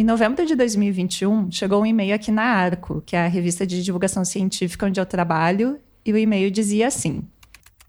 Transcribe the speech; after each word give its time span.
Em 0.00 0.04
novembro 0.04 0.46
de 0.46 0.54
2021, 0.54 1.50
chegou 1.50 1.82
um 1.82 1.84
e-mail 1.84 2.14
aqui 2.14 2.30
na 2.30 2.44
Arco, 2.44 3.02
que 3.04 3.16
é 3.16 3.24
a 3.24 3.26
revista 3.26 3.66
de 3.66 3.82
divulgação 3.82 4.24
científica 4.24 4.86
onde 4.86 5.00
eu 5.00 5.04
trabalho, 5.04 5.80
e 6.06 6.12
o 6.12 6.16
e-mail 6.16 6.52
dizia 6.52 6.86
assim: 6.86 7.28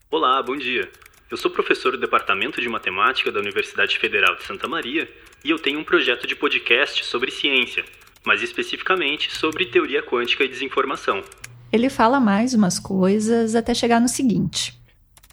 Olá, 0.09 0.41
bom 0.41 0.57
dia. 0.57 0.89
Eu 1.29 1.37
sou 1.37 1.51
professor 1.51 1.91
do 1.91 1.99
Departamento 1.99 2.59
de 2.59 2.67
Matemática 2.67 3.31
da 3.31 3.39
Universidade 3.39 3.99
Federal 3.99 4.35
de 4.35 4.43
Santa 4.43 4.67
Maria 4.67 5.07
e 5.45 5.51
eu 5.51 5.59
tenho 5.59 5.79
um 5.79 5.83
projeto 5.83 6.25
de 6.25 6.35
podcast 6.35 7.05
sobre 7.05 7.29
ciência, 7.29 7.85
mas 8.25 8.41
especificamente 8.41 9.31
sobre 9.31 9.67
teoria 9.67 10.01
quântica 10.01 10.43
e 10.43 10.47
desinformação. 10.47 11.23
Ele 11.71 11.91
fala 11.91 12.19
mais 12.19 12.55
umas 12.55 12.79
coisas 12.79 13.53
até 13.53 13.75
chegar 13.75 14.01
no 14.01 14.09
seguinte: 14.09 14.73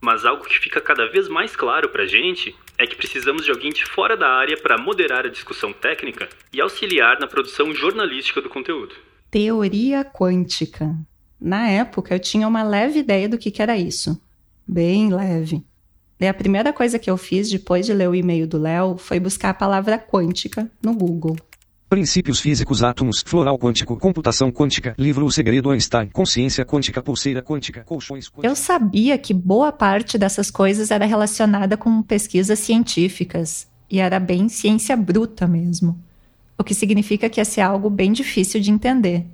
Mas 0.02 0.26
algo 0.26 0.44
que 0.44 0.58
fica 0.58 0.82
cada 0.82 1.10
vez 1.10 1.26
mais 1.26 1.56
claro 1.56 1.88
pra 1.88 2.04
gente 2.04 2.54
é 2.78 2.86
que 2.86 2.96
precisamos 2.96 3.44
de 3.44 3.50
alguém 3.50 3.72
de 3.72 3.84
fora 3.84 4.16
da 4.16 4.28
área 4.28 4.56
para 4.56 4.78
moderar 4.78 5.24
a 5.24 5.30
discussão 5.30 5.72
técnica 5.72 6.28
e 6.52 6.60
auxiliar 6.60 7.18
na 7.18 7.26
produção 7.26 7.74
jornalística 7.74 8.40
do 8.40 8.48
conteúdo. 8.48 8.94
Teoria 9.30 10.04
quântica. 10.04 10.94
Na 11.40 11.68
época, 11.68 12.14
eu 12.14 12.18
tinha 12.18 12.48
uma 12.48 12.62
leve 12.62 13.00
ideia 13.00 13.28
do 13.28 13.38
que, 13.38 13.50
que 13.50 13.62
era 13.62 13.76
isso. 13.76 14.20
Bem 14.66 15.12
leve. 15.12 15.64
E 16.18 16.26
a 16.26 16.32
primeira 16.32 16.72
coisa 16.72 16.98
que 16.98 17.10
eu 17.10 17.16
fiz 17.16 17.50
depois 17.50 17.84
de 17.84 17.92
ler 17.92 18.08
o 18.08 18.14
e-mail 18.14 18.46
do 18.46 18.58
Léo 18.58 18.96
foi 18.96 19.20
buscar 19.20 19.50
a 19.50 19.54
palavra 19.54 19.98
quântica 19.98 20.70
no 20.82 20.94
Google. 20.94 21.36
Princípios 21.88 22.40
físicos, 22.40 22.82
átomos, 22.82 23.22
floral 23.24 23.56
quântico, 23.56 23.96
computação 23.96 24.50
quântica, 24.50 24.92
livro 24.98 25.24
O 25.24 25.30
Segredo 25.30 25.70
Einstein, 25.70 26.08
consciência 26.08 26.64
quântica, 26.64 27.00
pulseira 27.00 27.40
quântica, 27.40 27.84
colchões. 27.84 28.28
Eu 28.42 28.56
sabia 28.56 29.16
que 29.16 29.32
boa 29.32 29.70
parte 29.70 30.18
dessas 30.18 30.50
coisas 30.50 30.90
era 30.90 31.06
relacionada 31.06 31.76
com 31.76 32.02
pesquisas 32.02 32.58
científicas 32.58 33.68
e 33.88 34.00
era 34.00 34.18
bem 34.18 34.48
ciência 34.48 34.96
bruta 34.96 35.46
mesmo, 35.46 35.96
o 36.58 36.64
que 36.64 36.74
significa 36.74 37.28
que 37.28 37.38
ia 37.38 37.44
ser 37.44 37.60
algo 37.60 37.88
bem 37.88 38.10
difícil 38.10 38.60
de 38.60 38.72
entender. 38.72 39.24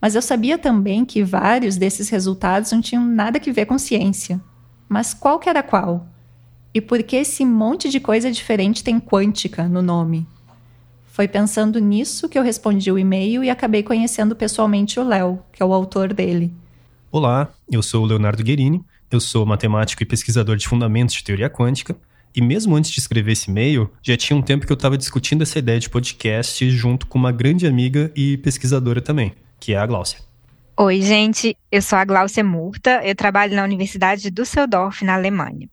Mas 0.00 0.14
eu 0.14 0.22
sabia 0.22 0.56
também 0.56 1.04
que 1.04 1.24
vários 1.24 1.76
desses 1.76 2.08
resultados 2.08 2.70
não 2.70 2.80
tinham 2.80 3.04
nada 3.04 3.40
que 3.40 3.50
ver 3.50 3.66
com 3.66 3.76
ciência. 3.76 4.40
Mas 4.88 5.12
qual 5.12 5.40
que 5.40 5.48
era 5.48 5.64
qual? 5.64 6.06
E 6.72 6.80
por 6.80 7.02
que 7.02 7.16
esse 7.16 7.44
monte 7.44 7.88
de 7.88 7.98
coisa 7.98 8.30
diferente 8.30 8.84
tem 8.84 9.00
quântica 9.00 9.68
no 9.68 9.82
nome? 9.82 10.28
Foi 11.12 11.28
pensando 11.28 11.78
nisso 11.78 12.26
que 12.26 12.38
eu 12.38 12.42
respondi 12.42 12.90
o 12.90 12.98
e-mail 12.98 13.44
e 13.44 13.50
acabei 13.50 13.82
conhecendo 13.82 14.34
pessoalmente 14.34 14.98
o 14.98 15.06
Léo, 15.06 15.40
que 15.52 15.62
é 15.62 15.66
o 15.66 15.74
autor 15.74 16.14
dele. 16.14 16.50
Olá, 17.10 17.52
eu 17.70 17.82
sou 17.82 18.02
o 18.02 18.06
Leonardo 18.06 18.42
Guerini, 18.42 18.82
eu 19.10 19.20
sou 19.20 19.44
matemático 19.44 20.02
e 20.02 20.06
pesquisador 20.06 20.56
de 20.56 20.66
fundamentos 20.66 21.14
de 21.14 21.22
teoria 21.22 21.50
quântica, 21.50 21.94
e 22.34 22.40
mesmo 22.40 22.74
antes 22.74 22.90
de 22.90 22.98
escrever 22.98 23.32
esse 23.32 23.50
e-mail, 23.50 23.90
já 24.02 24.16
tinha 24.16 24.34
um 24.34 24.40
tempo 24.40 24.64
que 24.64 24.72
eu 24.72 24.74
estava 24.74 24.96
discutindo 24.96 25.42
essa 25.42 25.58
ideia 25.58 25.78
de 25.78 25.90
podcast 25.90 26.70
junto 26.70 27.06
com 27.06 27.18
uma 27.18 27.30
grande 27.30 27.66
amiga 27.66 28.10
e 28.16 28.38
pesquisadora 28.38 29.02
também, 29.02 29.34
que 29.60 29.74
é 29.74 29.76
a 29.76 29.84
Gláucia. 29.84 30.18
Oi, 30.78 31.02
gente, 31.02 31.54
eu 31.70 31.82
sou 31.82 31.98
a 31.98 32.06
Gláucia 32.06 32.42
Murta, 32.42 33.02
eu 33.04 33.14
trabalho 33.14 33.54
na 33.54 33.64
Universidade 33.64 34.22
de 34.22 34.30
Düsseldorf, 34.30 35.04
na 35.04 35.16
Alemanha. 35.16 35.68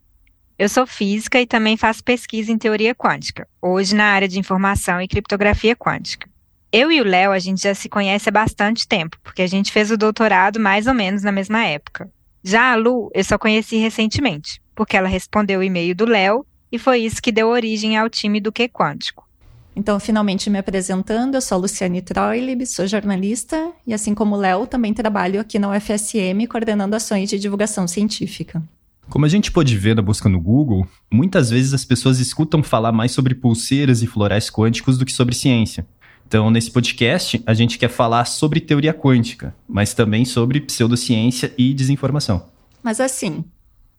Eu 0.60 0.68
sou 0.68 0.86
física 0.86 1.40
e 1.40 1.48
também 1.48 1.78
faço 1.78 2.04
pesquisa 2.04 2.52
em 2.52 2.58
teoria 2.58 2.94
quântica, 2.94 3.48
hoje 3.62 3.96
na 3.96 4.04
área 4.04 4.28
de 4.28 4.38
informação 4.38 5.02
e 5.02 5.08
criptografia 5.08 5.74
quântica. 5.74 6.30
Eu 6.70 6.92
e 6.92 7.00
o 7.00 7.06
Léo, 7.06 7.32
a 7.32 7.40
gente 7.40 7.62
já 7.62 7.74
se 7.74 7.88
conhece 7.88 8.28
há 8.28 8.32
bastante 8.34 8.86
tempo, 8.86 9.18
porque 9.24 9.42
a 9.42 9.48
gente 9.48 9.72
fez 9.72 9.90
o 9.90 9.96
doutorado 9.96 10.60
mais 10.60 10.86
ou 10.86 10.94
menos 10.94 11.24
na 11.24 11.32
mesma 11.32 11.64
época. 11.64 12.12
Já 12.44 12.74
a 12.74 12.76
Lu, 12.76 13.10
eu 13.14 13.24
só 13.24 13.38
conheci 13.38 13.78
recentemente, 13.78 14.62
porque 14.76 14.98
ela 14.98 15.08
respondeu 15.08 15.62
o 15.62 15.64
e-mail 15.64 15.96
do 15.96 16.04
Léo 16.04 16.46
e 16.70 16.78
foi 16.78 17.00
isso 17.00 17.22
que 17.22 17.32
deu 17.32 17.48
origem 17.48 17.96
ao 17.96 18.10
time 18.10 18.42
do 18.42 18.52
Que 18.52 18.68
Quântico. 18.68 19.26
Então, 19.73 19.98
finalmente 19.98 20.50
me 20.50 20.60
apresentando, 20.60 21.36
eu 21.36 21.42
sou 21.42 21.58
a 21.58 21.62
Luciane 21.62 22.02
Troilib, 22.02 22.66
sou 22.66 22.86
jornalista 22.86 23.72
e, 23.88 23.94
assim 23.94 24.14
como 24.14 24.36
o 24.36 24.40
Léo, 24.40 24.68
também 24.68 24.94
trabalho 24.94 25.39
aqui 25.39 25.58
na 25.58 25.70
UFSM 25.70 26.45
coordenando 26.50 26.98
ações 26.98 27.30
de 27.30 27.39
divulgação 27.39 27.88
científica. 27.88 28.62
Como 29.09 29.25
a 29.25 29.30
gente 29.30 29.52
pode 29.52 29.75
ver 29.75 29.95
na 29.95 30.03
busca 30.03 30.30
no 30.30 30.39
Google, 30.39 30.87
muitas 31.11 31.49
vezes 31.49 31.73
as 31.73 31.83
pessoas 31.83 32.20
escutam 32.20 32.61
falar 32.61 32.92
mais 32.92 33.11
sobre 33.11 33.33
pulseiras 33.33 34.03
e 34.03 34.08
florais 34.08 34.52
quânticos 34.52 34.99
do 34.99 35.05
que 35.05 35.11
sobre 35.11 35.33
ciência. 35.33 35.87
Então, 36.27 36.52
nesse 36.52 36.70
podcast, 36.70 37.42
a 37.43 37.55
gente 37.55 37.80
quer 37.80 37.89
falar 37.89 38.25
sobre 38.25 38.59
teoria 38.59 38.93
quântica, 38.93 39.55
mas 39.67 39.95
também 39.95 40.25
sobre 40.25 40.61
pseudociência 40.61 41.52
e 41.58 41.73
desinformação. 41.73 42.45
Mas 42.83 42.99
assim, 42.99 43.43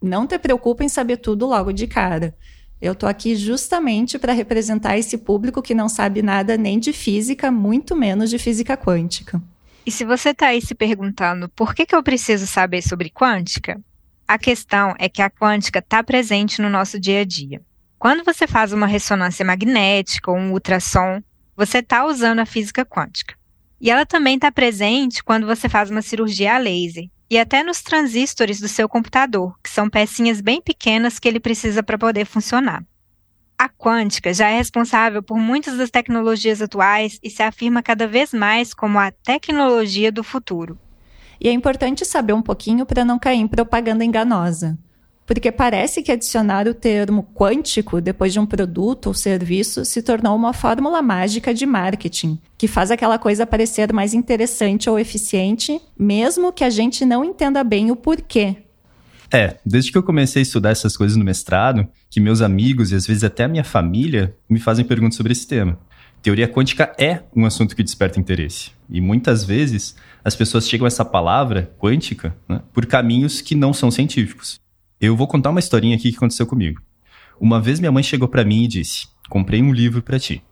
não 0.00 0.28
te 0.28 0.38
preocupa 0.38 0.84
em 0.84 0.88
saber 0.88 1.16
tudo 1.16 1.44
logo 1.44 1.72
de 1.72 1.88
cara. 1.88 2.32
Eu 2.80 2.94
tô 2.94 3.08
aqui 3.08 3.34
justamente 3.34 4.16
para 4.16 4.32
representar 4.32 4.96
esse 4.96 5.18
público 5.18 5.60
que 5.60 5.74
não 5.74 5.88
sabe 5.88 6.22
nada 6.22 6.56
nem 6.56 6.78
de 6.78 6.92
física, 6.92 7.50
muito 7.50 7.96
menos 7.96 8.30
de 8.30 8.38
física 8.38 8.76
quântica. 8.76 9.42
E 9.84 9.90
se 9.90 10.04
você 10.04 10.28
está 10.30 10.46
aí 10.46 10.62
se 10.62 10.74
perguntando 10.74 11.48
por 11.48 11.74
que, 11.74 11.84
que 11.84 11.96
eu 11.96 12.02
preciso 12.02 12.46
saber 12.46 12.80
sobre 12.80 13.10
quântica, 13.10 13.80
a 14.30 14.38
questão 14.38 14.94
é 14.96 15.08
que 15.08 15.22
a 15.22 15.28
quântica 15.28 15.80
está 15.80 16.04
presente 16.04 16.62
no 16.62 16.70
nosso 16.70 17.00
dia 17.00 17.22
a 17.22 17.24
dia. 17.24 17.60
Quando 17.98 18.22
você 18.22 18.46
faz 18.46 18.72
uma 18.72 18.86
ressonância 18.86 19.44
magnética 19.44 20.30
ou 20.30 20.36
um 20.36 20.52
ultrassom, 20.52 21.20
você 21.56 21.78
está 21.78 22.06
usando 22.06 22.38
a 22.38 22.46
física 22.46 22.86
quântica. 22.86 23.34
E 23.80 23.90
ela 23.90 24.06
também 24.06 24.36
está 24.36 24.52
presente 24.52 25.24
quando 25.24 25.48
você 25.48 25.68
faz 25.68 25.90
uma 25.90 26.00
cirurgia 26.00 26.54
a 26.54 26.58
laser 26.58 27.08
e 27.28 27.40
até 27.40 27.64
nos 27.64 27.82
transistores 27.82 28.60
do 28.60 28.68
seu 28.68 28.88
computador, 28.88 29.58
que 29.64 29.68
são 29.68 29.90
pecinhas 29.90 30.40
bem 30.40 30.62
pequenas 30.62 31.18
que 31.18 31.26
ele 31.26 31.40
precisa 31.40 31.82
para 31.82 31.98
poder 31.98 32.24
funcionar. 32.24 32.84
A 33.58 33.68
quântica 33.68 34.32
já 34.32 34.48
é 34.48 34.56
responsável 34.56 35.24
por 35.24 35.38
muitas 35.38 35.76
das 35.76 35.90
tecnologias 35.90 36.62
atuais 36.62 37.18
e 37.20 37.28
se 37.28 37.42
afirma 37.42 37.82
cada 37.82 38.06
vez 38.06 38.32
mais 38.32 38.72
como 38.72 38.96
a 38.96 39.10
tecnologia 39.10 40.12
do 40.12 40.22
futuro. 40.22 40.78
E 41.40 41.48
é 41.48 41.52
importante 41.52 42.04
saber 42.04 42.34
um 42.34 42.42
pouquinho 42.42 42.84
para 42.84 43.04
não 43.04 43.18
cair 43.18 43.38
em 43.38 43.48
propaganda 43.48 44.04
enganosa. 44.04 44.78
Porque 45.24 45.52
parece 45.52 46.02
que 46.02 46.10
adicionar 46.10 46.66
o 46.66 46.74
termo 46.74 47.22
quântico 47.32 48.00
depois 48.00 48.32
de 48.32 48.40
um 48.40 48.44
produto 48.44 49.06
ou 49.06 49.14
serviço 49.14 49.84
se 49.84 50.02
tornou 50.02 50.34
uma 50.34 50.52
fórmula 50.52 51.00
mágica 51.00 51.54
de 51.54 51.64
marketing, 51.64 52.36
que 52.58 52.66
faz 52.66 52.90
aquela 52.90 53.16
coisa 53.16 53.46
parecer 53.46 53.92
mais 53.92 54.12
interessante 54.12 54.90
ou 54.90 54.98
eficiente, 54.98 55.80
mesmo 55.96 56.52
que 56.52 56.64
a 56.64 56.68
gente 56.68 57.06
não 57.06 57.24
entenda 57.24 57.62
bem 57.62 57.92
o 57.92 57.96
porquê. 57.96 58.56
É, 59.32 59.56
desde 59.64 59.92
que 59.92 59.98
eu 59.98 60.02
comecei 60.02 60.40
a 60.40 60.42
estudar 60.42 60.70
essas 60.70 60.96
coisas 60.96 61.16
no 61.16 61.24
mestrado, 61.24 61.86
que 62.10 62.18
meus 62.18 62.42
amigos 62.42 62.90
e 62.90 62.96
às 62.96 63.06
vezes 63.06 63.22
até 63.22 63.44
a 63.44 63.48
minha 63.48 63.62
família 63.62 64.34
me 64.48 64.58
fazem 64.58 64.84
perguntas 64.84 65.16
sobre 65.16 65.30
esse 65.30 65.46
tema. 65.46 65.78
Teoria 66.20 66.48
quântica 66.48 66.92
é 66.98 67.22
um 67.34 67.46
assunto 67.46 67.74
que 67.76 67.84
desperta 67.84 68.18
interesse. 68.18 68.72
E 68.90 69.00
muitas 69.00 69.44
vezes 69.44 69.94
as 70.24 70.36
pessoas 70.36 70.68
chegam 70.68 70.84
a 70.84 70.88
essa 70.88 71.04
palavra 71.04 71.74
quântica 71.78 72.36
né, 72.48 72.60
por 72.72 72.86
caminhos 72.86 73.40
que 73.40 73.54
não 73.54 73.72
são 73.72 73.90
científicos. 73.90 74.60
Eu 75.00 75.16
vou 75.16 75.26
contar 75.26 75.50
uma 75.50 75.60
historinha 75.60 75.96
aqui 75.96 76.10
que 76.10 76.16
aconteceu 76.16 76.46
comigo. 76.46 76.80
Uma 77.40 77.60
vez 77.60 77.80
minha 77.80 77.92
mãe 77.92 78.02
chegou 78.02 78.28
para 78.28 78.44
mim 78.44 78.64
e 78.64 78.68
disse: 78.68 79.08
Comprei 79.28 79.62
um 79.62 79.72
livro 79.72 80.02
para 80.02 80.18
ti. 80.18 80.42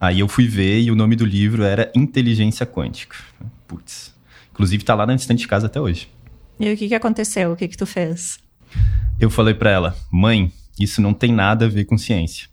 Aí 0.00 0.20
eu 0.20 0.28
fui 0.28 0.46
ver 0.46 0.80
e 0.80 0.90
o 0.90 0.96
nome 0.96 1.14
do 1.16 1.24
livro 1.24 1.62
era 1.62 1.90
Inteligência 1.94 2.66
Quântica. 2.66 3.16
Putz. 3.66 4.14
Inclusive 4.50 4.84
tá 4.84 4.94
lá 4.94 5.06
na 5.06 5.14
estante 5.14 5.40
de 5.40 5.48
casa 5.48 5.66
até 5.66 5.80
hoje. 5.80 6.08
E 6.58 6.72
o 6.72 6.76
que, 6.76 6.88
que 6.88 6.94
aconteceu? 6.94 7.52
O 7.52 7.56
que, 7.56 7.68
que 7.68 7.76
tu 7.76 7.86
fez? 7.86 8.38
Eu 9.20 9.30
falei 9.30 9.54
para 9.54 9.70
ela: 9.70 9.96
Mãe, 10.10 10.52
isso 10.78 11.00
não 11.00 11.14
tem 11.14 11.32
nada 11.32 11.66
a 11.66 11.68
ver 11.68 11.84
com 11.84 11.96
ciência. 11.96 12.48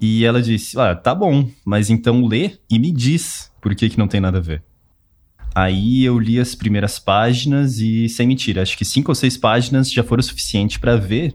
E 0.00 0.24
ela 0.24 0.42
disse: 0.42 0.78
Ah, 0.78 0.94
tá 0.94 1.14
bom, 1.14 1.48
mas 1.64 1.88
então 1.88 2.26
lê 2.26 2.58
e 2.68 2.78
me 2.78 2.90
diz 2.90 3.50
por 3.60 3.74
que, 3.74 3.88
que 3.88 3.98
não 3.98 4.08
tem 4.08 4.20
nada 4.20 4.38
a 4.38 4.40
ver. 4.42 4.62
Aí 5.54 6.04
eu 6.04 6.18
li 6.18 6.40
as 6.40 6.54
primeiras 6.54 6.98
páginas 6.98 7.78
e, 7.78 8.08
sem 8.08 8.26
mentira, 8.26 8.62
acho 8.62 8.76
que 8.76 8.84
cinco 8.84 9.10
ou 9.10 9.14
seis 9.14 9.36
páginas 9.36 9.92
já 9.92 10.02
foram 10.02 10.22
suficiente 10.22 10.78
para 10.78 10.96
ver 10.96 11.34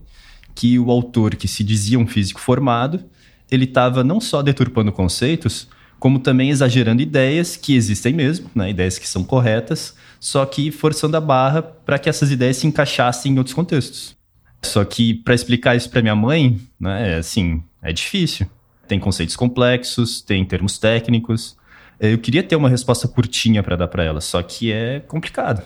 que 0.56 0.80
o 0.80 0.90
autor, 0.90 1.36
que 1.36 1.48
se 1.48 1.64
dizia 1.64 2.00
um 2.00 2.08
físico 2.08 2.40
formado, 2.40 3.06
ele 3.50 3.66
estava 3.66 4.04
não 4.04 4.20
só 4.20 4.42
deturpando 4.42 4.92
conceitos, 4.92 5.68
como 6.00 6.20
também 6.20 6.50
exagerando 6.50 7.02
ideias 7.02 7.56
que 7.56 7.76
existem 7.76 8.14
mesmo, 8.14 8.50
né, 8.54 8.70
ideias 8.70 8.98
que 8.98 9.08
são 9.08 9.24
corretas, 9.24 9.96
só 10.20 10.46
que 10.46 10.72
forçando 10.72 11.18
a 11.18 11.22
barra 11.22 11.62
para 11.62 12.00
que 12.00 12.10
essas 12.10 12.32
ideias 12.32 12.58
se 12.58 12.68
encaixassem 12.68 13.34
em 13.34 13.38
outros 13.38 13.54
contextos. 13.54 14.16
Só 14.64 14.84
que 14.84 15.14
para 15.14 15.36
explicar 15.36 15.76
isso 15.76 15.90
para 15.90 16.02
minha 16.02 16.16
mãe, 16.16 16.60
né, 16.80 17.14
é 17.14 17.18
assim, 17.18 17.64
é 17.82 17.94
difícil. 17.94 18.48
Tem 18.88 19.00
conceitos 19.00 19.36
complexos, 19.36 20.22
tem 20.22 20.46
termos 20.46 20.78
técnicos. 20.78 21.57
Eu 22.00 22.18
queria 22.18 22.44
ter 22.44 22.56
uma 22.56 22.70
resposta 22.70 23.08
curtinha 23.08 23.64
para 23.64 23.76
dar 23.76 23.88
para 23.88 24.04
ela, 24.04 24.22
só 24.22 24.42
que 24.44 24.72
é 24.72 25.00
complicado. 25.00 25.64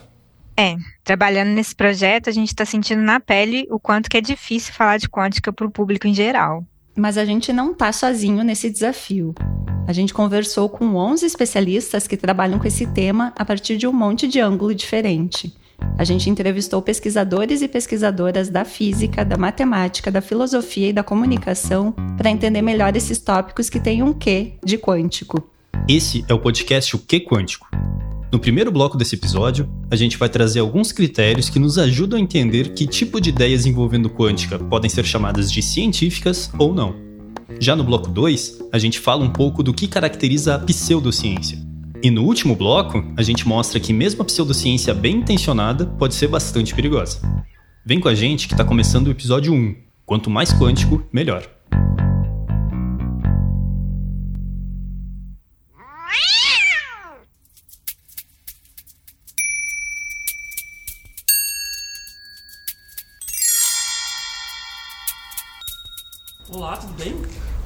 É, 0.57 0.75
trabalhando 1.03 1.49
nesse 1.49 1.75
projeto, 1.75 2.29
a 2.29 2.33
gente 2.33 2.49
está 2.49 2.65
sentindo 2.65 3.01
na 3.01 3.19
pele 3.19 3.67
o 3.69 3.79
quanto 3.79 4.09
que 4.09 4.17
é 4.17 4.21
difícil 4.21 4.73
falar 4.73 4.97
de 4.97 5.09
quântica 5.09 5.51
para 5.51 5.65
o 5.65 5.71
público 5.71 6.07
em 6.07 6.13
geral. 6.13 6.65
Mas 6.95 7.17
a 7.17 7.25
gente 7.25 7.51
não 7.51 7.71
está 7.71 7.91
sozinho 7.91 8.43
nesse 8.43 8.69
desafio. 8.69 9.33
A 9.87 9.93
gente 9.93 10.13
conversou 10.13 10.69
com 10.69 10.95
11 10.95 11.25
especialistas 11.25 12.07
que 12.07 12.15
trabalham 12.15 12.59
com 12.59 12.67
esse 12.67 12.85
tema 12.85 13.33
a 13.35 13.43
partir 13.43 13.77
de 13.77 13.87
um 13.87 13.93
monte 13.93 14.27
de 14.27 14.39
ângulo 14.39 14.75
diferente. 14.75 15.53
A 15.97 16.03
gente 16.03 16.29
entrevistou 16.29 16.81
pesquisadores 16.81 17.61
e 17.61 17.67
pesquisadoras 17.67 18.49
da 18.49 18.63
física, 18.63 19.25
da 19.25 19.37
matemática, 19.37 20.11
da 20.11 20.21
filosofia 20.21 20.89
e 20.89 20.93
da 20.93 21.03
comunicação 21.03 21.91
para 22.17 22.29
entender 22.29 22.61
melhor 22.61 22.95
esses 22.95 23.19
tópicos 23.19 23.69
que 23.69 23.79
têm 23.79 24.03
um 24.03 24.13
quê 24.13 24.53
de 24.63 24.77
quântico. 24.77 25.50
Esse 25.87 26.23
é 26.27 26.33
o 26.33 26.39
podcast 26.39 26.95
O 26.95 26.99
Que 26.99 27.19
Quântico. 27.19 27.69
No 28.31 28.39
primeiro 28.39 28.71
bloco 28.71 28.97
desse 28.97 29.15
episódio, 29.15 29.69
a 29.89 29.95
gente 29.95 30.17
vai 30.17 30.29
trazer 30.29 30.61
alguns 30.61 30.91
critérios 30.91 31.49
que 31.49 31.59
nos 31.59 31.77
ajudam 31.77 32.17
a 32.17 32.21
entender 32.21 32.73
que 32.73 32.87
tipo 32.87 33.19
de 33.19 33.29
ideias 33.29 33.65
envolvendo 33.65 34.09
quântica 34.09 34.57
podem 34.57 34.89
ser 34.89 35.03
chamadas 35.03 35.51
de 35.51 35.61
científicas 35.61 36.49
ou 36.57 36.73
não. 36.73 36.95
Já 37.59 37.75
no 37.75 37.83
bloco 37.83 38.09
2, 38.09 38.69
a 38.71 38.77
gente 38.79 38.99
fala 38.99 39.23
um 39.23 39.29
pouco 39.29 39.61
do 39.61 39.73
que 39.73 39.87
caracteriza 39.87 40.55
a 40.55 40.59
pseudociência. 40.59 41.59
E 42.01 42.09
no 42.09 42.23
último 42.23 42.55
bloco, 42.55 43.03
a 43.17 43.21
gente 43.21 43.47
mostra 43.47 43.79
que 43.79 43.91
mesmo 43.91 44.21
a 44.21 44.25
pseudociência 44.25 44.93
bem 44.93 45.17
intencionada 45.17 45.85
pode 45.85 46.15
ser 46.15 46.27
bastante 46.27 46.73
perigosa. 46.73 47.19
Vem 47.85 47.99
com 47.99 48.07
a 48.07 48.15
gente 48.15 48.47
que 48.47 48.53
está 48.53 48.63
começando 48.63 49.07
o 49.07 49.11
episódio 49.11 49.53
1. 49.53 49.75
Quanto 50.05 50.29
mais 50.29 50.53
quântico, 50.53 51.03
melhor. 51.11 51.47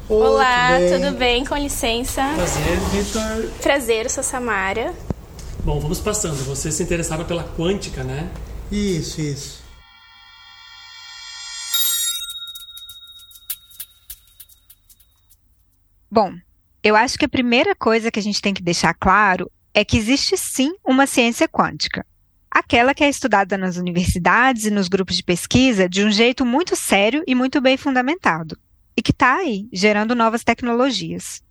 Olá, 0.08 0.78
tudo 0.88 1.18
bem? 1.18 1.44
Com 1.44 1.56
licença. 1.56 2.22
Prazer, 2.36 2.80
Vitor. 2.92 3.52
Prazer, 3.60 4.06
eu 4.06 4.10
sou 4.12 4.24
Samara. 4.24 4.94
Bom, 5.64 5.80
vamos 5.80 6.00
passando. 6.00 6.36
Você 6.46 6.72
se 6.72 6.84
interessava 6.84 7.26
pela 7.26 7.44
quântica, 7.44 8.04
né? 8.04 8.30
Isso, 8.72 9.20
isso. 9.20 9.64
Bom, 16.12 16.34
eu 16.84 16.96
acho 16.96 17.18
que 17.18 17.26
a 17.26 17.30
primeira 17.30 17.74
coisa 17.76 18.12
que 18.12 18.20
a 18.20 18.24
gente 18.24 18.40
tem 18.40 18.54
que 18.54 18.62
deixar 18.62 18.94
claro 18.94 19.52
é 19.74 19.84
que 19.84 19.98
existe 19.98 20.38
sim 20.38 20.76
uma 20.86 21.08
ciência 21.08 21.48
quântica. 21.48 22.06
Aquela 22.52 22.94
que 22.94 23.04
é 23.04 23.10
estudada 23.10 23.58
nas 23.58 23.76
universidades 23.76 24.66
e 24.66 24.72
nos 24.72 24.88
grupos 24.88 25.16
de 25.18 25.24
pesquisa 25.24 25.90
de 25.90 26.06
um 26.06 26.12
jeito 26.12 26.46
muito 26.46 26.76
sério 26.76 27.24
e 27.26 27.34
muito 27.34 27.60
bem 27.60 27.76
fundamentado. 27.76 28.56
E 28.98 29.02
que 29.02 29.12
está 29.12 29.36
aí, 29.38 29.68
gerando 29.72 30.16
novas 30.16 30.44
tecnologias. 30.44 31.44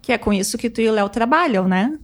Que 0.00 0.12
é 0.12 0.18
com 0.18 0.32
isso 0.32 0.56
que 0.56 0.70
tu 0.70 0.80
e 0.80 0.88
o 0.88 0.92
Léo 0.92 1.08
trabalham, 1.08 1.68
né? 1.68 1.98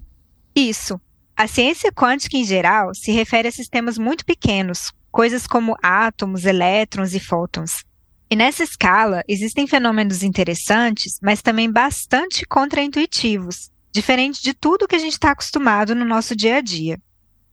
Isso. 0.55 1.01
A 1.37 1.47
ciência 1.47 1.91
quântica 1.91 2.37
em 2.37 2.45
geral 2.45 2.95
se 2.95 3.11
refere 3.11 3.49
a 3.49 3.53
sistemas 3.53 3.97
muito 3.97 4.25
pequenos, 4.25 4.93
coisas 5.11 5.47
como 5.47 5.77
átomos, 5.83 6.45
elétrons 6.45 7.15
e 7.15 7.21
fótons. 7.21 7.85
E 8.31 8.37
nessa 8.37 8.63
escala, 8.63 9.23
existem 9.29 9.67
fenômenos 9.67 10.23
interessantes, 10.23 11.19
mas 11.23 11.43
também 11.43 11.71
bastante 11.71 12.47
contraintuitivos, 12.47 13.71
diferente 13.93 14.43
de 14.43 14.55
tudo 14.55 14.89
que 14.89 14.97
a 14.97 14.99
gente 14.99 15.13
está 15.13 15.33
acostumado 15.33 15.95
no 15.95 16.05
nosso 16.05 16.35
dia 16.35 16.57
a 16.57 16.61
dia. 16.61 16.99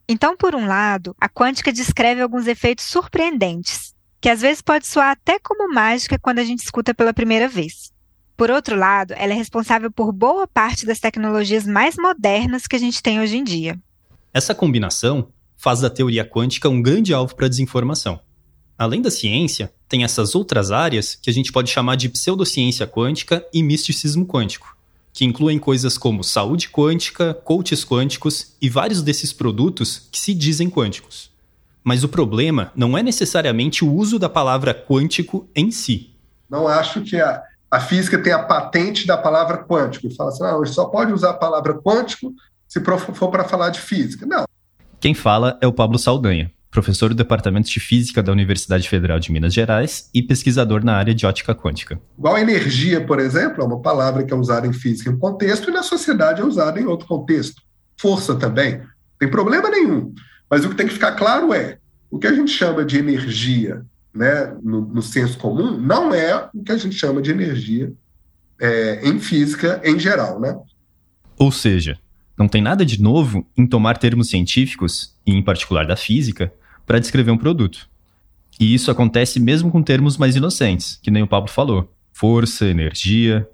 Então, 0.07 0.35
por 0.35 0.55
um 0.55 0.65
lado, 0.65 1.15
a 1.19 1.29
quântica 1.29 1.71
descreve 1.71 2.21
alguns 2.21 2.47
efeitos 2.47 2.85
surpreendentes, 2.85 3.88
que 4.21 4.29
às 4.29 4.41
vezes 4.41 4.61
pode 4.61 4.85
soar 4.87 5.11
até 5.11 5.39
como 5.39 5.73
mágica 5.73 6.19
quando 6.19 6.39
a 6.39 6.43
gente 6.43 6.59
escuta 6.59 6.93
pela 6.93 7.13
primeira 7.13 7.47
vez. 7.47 7.91
Por 8.35 8.49
outro 8.49 8.77
lado, 8.77 9.13
ela 9.17 9.33
é 9.33 9.35
responsável 9.35 9.91
por 9.91 10.11
boa 10.11 10.47
parte 10.47 10.85
das 10.85 10.99
tecnologias 10.99 11.65
mais 11.65 11.95
modernas 11.97 12.67
que 12.67 12.75
a 12.75 12.79
gente 12.79 13.03
tem 13.03 13.19
hoje 13.19 13.37
em 13.37 13.43
dia. 13.43 13.77
Essa 14.33 14.55
combinação 14.55 15.29
faz 15.57 15.81
da 15.81 15.89
teoria 15.89 16.23
quântica 16.23 16.69
um 16.69 16.81
grande 16.81 17.13
alvo 17.13 17.35
para 17.35 17.47
a 17.47 17.49
desinformação. 17.49 18.19
Além 18.77 19.01
da 19.01 19.11
ciência, 19.11 19.73
tem 19.89 20.05
essas 20.05 20.35
outras 20.35 20.71
áreas 20.71 21.15
que 21.15 21.29
a 21.29 21.33
gente 21.33 21.51
pode 21.51 21.69
chamar 21.69 21.97
de 21.97 22.07
pseudociência 22.07 22.87
quântica 22.87 23.45
e 23.53 23.61
misticismo 23.61 24.25
quântico, 24.25 24.77
que 25.11 25.25
incluem 25.25 25.59
coisas 25.59 25.97
como 25.97 26.23
saúde 26.23 26.69
quântica, 26.69 27.33
coaches 27.33 27.83
quânticos 27.83 28.53
e 28.61 28.69
vários 28.69 29.01
desses 29.01 29.33
produtos 29.33 30.07
que 30.09 30.17
se 30.17 30.33
dizem 30.33 30.69
quânticos. 30.69 31.28
Mas 31.89 32.03
o 32.03 32.07
problema 32.07 32.71
não 32.75 32.95
é 32.95 33.01
necessariamente 33.01 33.83
o 33.83 33.91
uso 33.91 34.19
da 34.19 34.29
palavra 34.29 34.75
quântico 34.75 35.49
em 35.55 35.71
si. 35.71 36.13
Não 36.47 36.67
acho 36.67 37.01
que 37.01 37.19
a, 37.19 37.41
a 37.71 37.79
física 37.79 38.21
tem 38.21 38.31
a 38.31 38.37
patente 38.37 39.07
da 39.07 39.17
palavra 39.17 39.57
quântico. 39.57 40.07
Fala 40.11 40.29
assim, 40.29 40.43
não, 40.43 40.63
só 40.67 40.85
pode 40.85 41.11
usar 41.11 41.31
a 41.31 41.33
palavra 41.33 41.73
quântico 41.81 42.31
se 42.67 42.79
for 43.15 43.31
para 43.31 43.43
falar 43.43 43.71
de 43.71 43.79
física. 43.79 44.23
Não. 44.23 44.45
Quem 44.99 45.15
fala 45.15 45.57
é 45.61 45.65
o 45.65 45.73
Pablo 45.73 45.97
Saldanha, 45.97 46.51
professor 46.69 47.09
do 47.09 47.15
Departamento 47.15 47.67
de 47.67 47.79
Física 47.79 48.21
da 48.21 48.31
Universidade 48.31 48.87
Federal 48.87 49.19
de 49.19 49.31
Minas 49.31 49.51
Gerais 49.51 50.11
e 50.13 50.21
pesquisador 50.21 50.85
na 50.85 50.95
área 50.95 51.15
de 51.15 51.25
ótica 51.25 51.55
quântica. 51.55 51.99
Igual 52.19 52.37
energia, 52.37 53.03
por 53.03 53.17
exemplo, 53.17 53.63
é 53.63 53.65
uma 53.65 53.81
palavra 53.81 54.23
que 54.23 54.31
é 54.31 54.37
usada 54.37 54.67
em 54.67 54.73
física 54.73 55.09
em 55.09 55.13
um 55.13 55.17
contexto 55.17 55.71
e 55.71 55.73
na 55.73 55.81
sociedade 55.81 56.39
é 56.39 56.45
usada 56.45 56.79
em 56.79 56.85
outro 56.85 57.07
contexto. 57.07 57.63
Força 57.99 58.35
também. 58.35 58.77
Não 58.77 58.85
tem 59.17 59.27
problema 59.27 59.71
nenhum. 59.71 60.13
Mas 60.49 60.65
o 60.65 60.69
que 60.69 60.75
tem 60.75 60.87
que 60.87 60.93
ficar 60.93 61.13
claro 61.13 61.53
é, 61.53 61.77
o 62.09 62.17
que 62.17 62.27
a 62.27 62.33
gente 62.33 62.51
chama 62.51 62.83
de 62.83 62.97
energia 62.97 63.85
né, 64.13 64.55
no, 64.61 64.81
no 64.81 65.01
senso 65.01 65.37
comum 65.37 65.77
não 65.77 66.13
é 66.13 66.49
o 66.53 66.63
que 66.63 66.71
a 66.71 66.77
gente 66.77 66.95
chama 66.95 67.21
de 67.21 67.31
energia 67.31 67.93
é, 68.59 69.07
em 69.07 69.19
física 69.19 69.79
em 69.83 69.99
geral. 69.99 70.39
Né? 70.39 70.57
Ou 71.37 71.51
seja, 71.51 71.97
não 72.37 72.47
tem 72.47 72.61
nada 72.61 72.85
de 72.85 73.01
novo 73.01 73.45
em 73.57 73.67
tomar 73.67 73.97
termos 73.97 74.29
científicos, 74.29 75.15
e 75.25 75.33
em 75.33 75.43
particular 75.43 75.85
da 75.85 75.95
física, 75.95 76.51
para 76.85 76.99
descrever 76.99 77.31
um 77.31 77.37
produto. 77.37 77.89
E 78.59 78.73
isso 78.73 78.89
acontece 78.89 79.39
mesmo 79.39 79.71
com 79.71 79.81
termos 79.81 80.17
mais 80.17 80.35
inocentes, 80.35 80.99
que 81.01 81.11
nem 81.11 81.23
o 81.23 81.27
Pablo 81.27 81.49
falou: 81.49 81.93
força, 82.11 82.65
energia. 82.65 83.47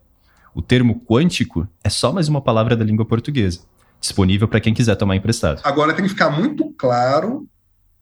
O 0.53 0.61
termo 0.61 1.01
quântico 1.05 1.67
é 1.83 1.89
só 1.89 2.13
mais 2.13 2.29
uma 2.29 2.41
palavra 2.41 2.77
da 2.77 2.85
língua 2.85 3.05
portuguesa, 3.05 3.59
disponível 4.05 4.47
para 4.47 4.61
quem 4.61 4.73
quiser 4.73 4.95
tomar 4.95 5.15
emprestado. 5.15 5.61
Agora 5.63 5.93
tem 5.93 6.03
que 6.03 6.09
ficar 6.09 6.29
muito 6.29 6.71
claro 6.77 7.47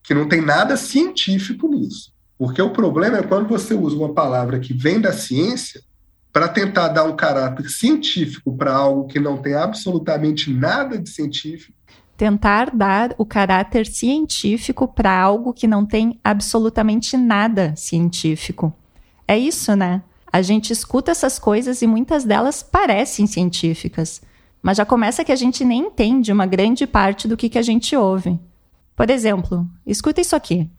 que 0.02 0.14
não 0.14 0.28
tem 0.28 0.40
nada 0.40 0.76
científico 0.76 1.66
nisso. 1.68 2.12
Porque 2.38 2.60
o 2.60 2.70
problema 2.70 3.18
é 3.18 3.22
quando 3.22 3.48
você 3.48 3.74
usa 3.74 3.96
uma 3.96 4.12
palavra 4.12 4.58
que 4.58 4.74
vem 4.74 5.00
da 5.00 5.12
ciência 5.12 5.80
para 6.32 6.48
tentar 6.48 6.88
dar 6.88 7.04
um 7.04 7.14
caráter 7.14 7.68
científico 7.70 8.56
para 8.56 8.74
algo 8.74 9.06
que 9.06 9.20
não 9.20 9.36
tem 9.36 9.54
absolutamente 9.54 10.52
nada 10.52 10.98
de 10.98 11.08
científico. 11.08 11.72
Tentar 12.16 12.74
dar 12.74 13.14
o 13.18 13.24
caráter 13.24 13.86
científico 13.86 14.86
para 14.86 15.16
algo 15.16 15.52
que 15.52 15.66
não 15.66 15.86
tem 15.86 16.18
absolutamente 16.22 17.16
nada 17.16 17.74
científico. 17.76 18.72
É 19.26 19.38
isso, 19.38 19.74
né? 19.74 20.02
A 20.32 20.42
gente 20.42 20.72
escuta 20.72 21.12
essas 21.12 21.38
coisas 21.38 21.80
e 21.82 21.86
muitas 21.86 22.24
delas 22.24 22.62
parecem 22.62 23.26
científicas, 23.26 24.20
mas 24.64 24.78
já 24.78 24.86
começa 24.86 25.22
que 25.22 25.30
a 25.30 25.36
gente 25.36 25.62
nem 25.62 25.80
entende 25.80 26.32
uma 26.32 26.46
grande 26.46 26.86
parte 26.86 27.28
do 27.28 27.36
que, 27.36 27.50
que 27.50 27.58
a 27.58 27.62
gente 27.62 27.94
ouve. 27.94 28.40
Por 28.96 29.10
exemplo, 29.10 29.66
escuta 29.86 30.22
isso 30.22 30.34
aqui. 30.34 30.70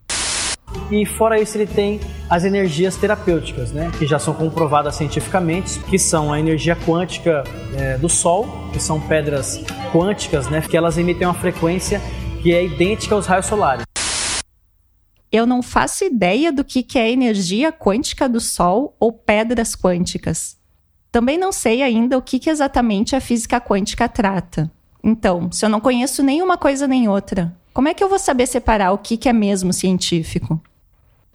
E 0.89 1.06
fora 1.06 1.39
isso, 1.39 1.56
ele 1.56 1.68
tem 1.68 2.00
as 2.27 2.44
energias 2.44 2.98
terapêuticas, 2.98 3.72
né, 3.72 3.92
que 4.00 4.08
já 4.08 4.18
são 4.18 4.34
comprovadas 4.34 4.96
cientificamente, 4.96 5.80
que 5.82 6.00
são 6.00 6.34
a 6.34 6.39
energia 6.39 6.75
quântica 6.75 7.44
é, 7.77 7.96
do 8.00 8.10
Sol, 8.10 8.48
que 8.74 8.80
são 8.80 9.00
pedras 9.00 9.63
quânticas, 9.94 10.50
né, 10.50 10.62
que 10.62 10.75
elas 10.75 10.98
emitem 10.98 11.27
uma 11.27 11.36
frequência 11.36 12.01
que 12.42 12.56
é 12.56 12.65
idêntica 12.65 13.13
aos 13.13 13.27
raios 13.27 13.46
solares. 13.46 13.86
Eu 15.32 15.46
não 15.46 15.62
faço 15.62 16.04
ideia 16.04 16.51
do 16.51 16.63
que, 16.63 16.82
que 16.82 16.98
é 16.98 17.12
energia 17.12 17.72
quântica 17.72 18.27
do 18.27 18.39
Sol 18.39 18.96
ou 19.00 19.13
pedras 19.13 19.75
quânticas. 19.75 20.58
Também 21.15 21.38
não 21.38 21.50
sei 21.50 21.81
ainda 21.81 22.17
o 22.17 22.22
que, 22.22 22.38
que 22.38 22.50
exatamente 22.50 23.15
a 23.15 23.22
física 23.22 23.62
quântica 23.62 24.10
trata. 24.10 24.69
Então, 25.01 25.50
se 25.50 25.65
eu 25.65 25.69
não 25.69 25.79
conheço 25.79 26.22
nenhuma 26.22 26.57
coisa 26.57 26.89
nem 26.89 27.07
outra, 27.07 27.55
como 27.74 27.88
é 27.88 27.93
que 27.93 28.03
eu 28.03 28.10
vou 28.10 28.19
saber 28.19 28.45
separar 28.45 28.91
o 28.91 28.98
que, 28.98 29.15
que 29.15 29.29
é 29.29 29.31
mesmo 29.31 29.72
científico? 29.72 30.62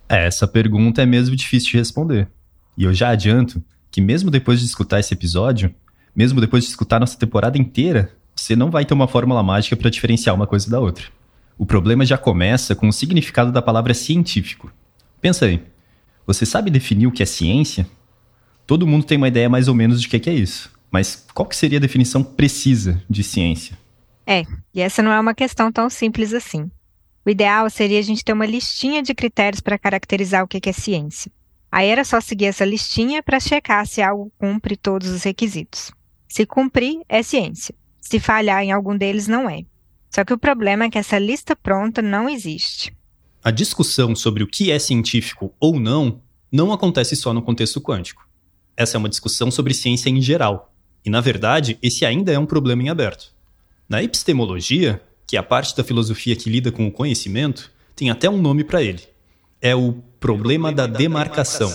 É, 0.06 0.26
essa 0.26 0.46
pergunta 0.46 1.00
é 1.00 1.06
mesmo 1.06 1.34
difícil 1.34 1.70
de 1.70 1.78
responder. 1.78 2.28
E 2.76 2.84
eu 2.84 2.92
já 2.92 3.08
adianto 3.08 3.64
que, 3.90 4.02
mesmo 4.02 4.30
depois 4.30 4.60
de 4.60 4.66
escutar 4.66 5.00
esse 5.00 5.14
episódio, 5.14 5.74
mesmo 6.14 6.42
depois 6.42 6.64
de 6.64 6.68
escutar 6.68 7.00
nossa 7.00 7.16
temporada 7.16 7.56
inteira, 7.56 8.12
você 8.36 8.54
não 8.54 8.70
vai 8.70 8.84
ter 8.84 8.92
uma 8.92 9.08
fórmula 9.08 9.42
mágica 9.42 9.76
para 9.76 9.88
diferenciar 9.88 10.36
uma 10.36 10.46
coisa 10.46 10.70
da 10.70 10.78
outra. 10.78 11.06
O 11.56 11.64
problema 11.64 12.04
já 12.04 12.18
começa 12.18 12.74
com 12.74 12.86
o 12.86 12.92
significado 12.92 13.50
da 13.50 13.62
palavra 13.62 13.94
científico. 13.94 14.70
Pensa 15.22 15.46
aí, 15.46 15.62
você 16.26 16.44
sabe 16.44 16.70
definir 16.70 17.06
o 17.06 17.10
que 17.10 17.22
é 17.22 17.26
ciência? 17.26 17.86
Todo 18.70 18.86
mundo 18.86 19.04
tem 19.04 19.18
uma 19.18 19.26
ideia 19.26 19.48
mais 19.48 19.66
ou 19.66 19.74
menos 19.74 20.00
de 20.00 20.08
que 20.08 20.30
é 20.30 20.32
isso, 20.32 20.70
mas 20.92 21.26
qual 21.34 21.44
que 21.44 21.56
seria 21.56 21.78
a 21.78 21.80
definição 21.80 22.22
precisa 22.22 23.02
de 23.10 23.24
ciência? 23.24 23.76
É, 24.24 24.44
e 24.72 24.80
essa 24.80 25.02
não 25.02 25.10
é 25.10 25.18
uma 25.18 25.34
questão 25.34 25.72
tão 25.72 25.90
simples 25.90 26.32
assim. 26.32 26.70
O 27.26 27.30
ideal 27.30 27.68
seria 27.68 27.98
a 27.98 28.02
gente 28.02 28.24
ter 28.24 28.32
uma 28.32 28.46
listinha 28.46 29.02
de 29.02 29.12
critérios 29.12 29.60
para 29.60 29.76
caracterizar 29.76 30.44
o 30.44 30.46
que 30.46 30.68
é 30.68 30.72
ciência. 30.72 31.32
Aí 31.68 31.88
era 31.88 32.04
só 32.04 32.20
seguir 32.20 32.44
essa 32.44 32.64
listinha 32.64 33.24
para 33.24 33.40
checar 33.40 33.84
se 33.88 34.00
algo 34.00 34.30
cumpre 34.38 34.76
todos 34.76 35.08
os 35.08 35.24
requisitos. 35.24 35.90
Se 36.28 36.46
cumprir, 36.46 37.00
é 37.08 37.24
ciência. 37.24 37.74
Se 38.00 38.20
falhar 38.20 38.62
em 38.62 38.70
algum 38.70 38.96
deles, 38.96 39.26
não 39.26 39.50
é. 39.50 39.64
Só 40.08 40.24
que 40.24 40.32
o 40.32 40.38
problema 40.38 40.84
é 40.84 40.90
que 40.90 40.98
essa 40.98 41.18
lista 41.18 41.56
pronta 41.56 42.00
não 42.00 42.28
existe. 42.28 42.96
A 43.42 43.50
discussão 43.50 44.14
sobre 44.14 44.44
o 44.44 44.46
que 44.46 44.70
é 44.70 44.78
científico 44.78 45.52
ou 45.58 45.80
não 45.80 46.22
não 46.52 46.72
acontece 46.72 47.16
só 47.16 47.34
no 47.34 47.42
contexto 47.42 47.80
quântico. 47.80 48.29
Essa 48.76 48.96
é 48.96 48.98
uma 48.98 49.08
discussão 49.08 49.50
sobre 49.50 49.74
ciência 49.74 50.08
em 50.08 50.20
geral. 50.20 50.72
E, 51.04 51.10
na 51.10 51.20
verdade, 51.20 51.78
esse 51.82 52.04
ainda 52.04 52.32
é 52.32 52.38
um 52.38 52.46
problema 52.46 52.82
em 52.82 52.88
aberto. 52.88 53.32
Na 53.88 54.02
epistemologia, 54.02 55.02
que 55.26 55.36
é 55.36 55.40
a 55.40 55.42
parte 55.42 55.76
da 55.76 55.84
filosofia 55.84 56.36
que 56.36 56.50
lida 56.50 56.70
com 56.70 56.86
o 56.86 56.92
conhecimento, 56.92 57.70
tem 57.96 58.10
até 58.10 58.28
um 58.28 58.40
nome 58.40 58.64
para 58.64 58.82
ele. 58.82 59.02
É 59.60 59.74
o 59.74 59.94
problema 60.18 60.72
da 60.72 60.86
demarcação. 60.86 61.74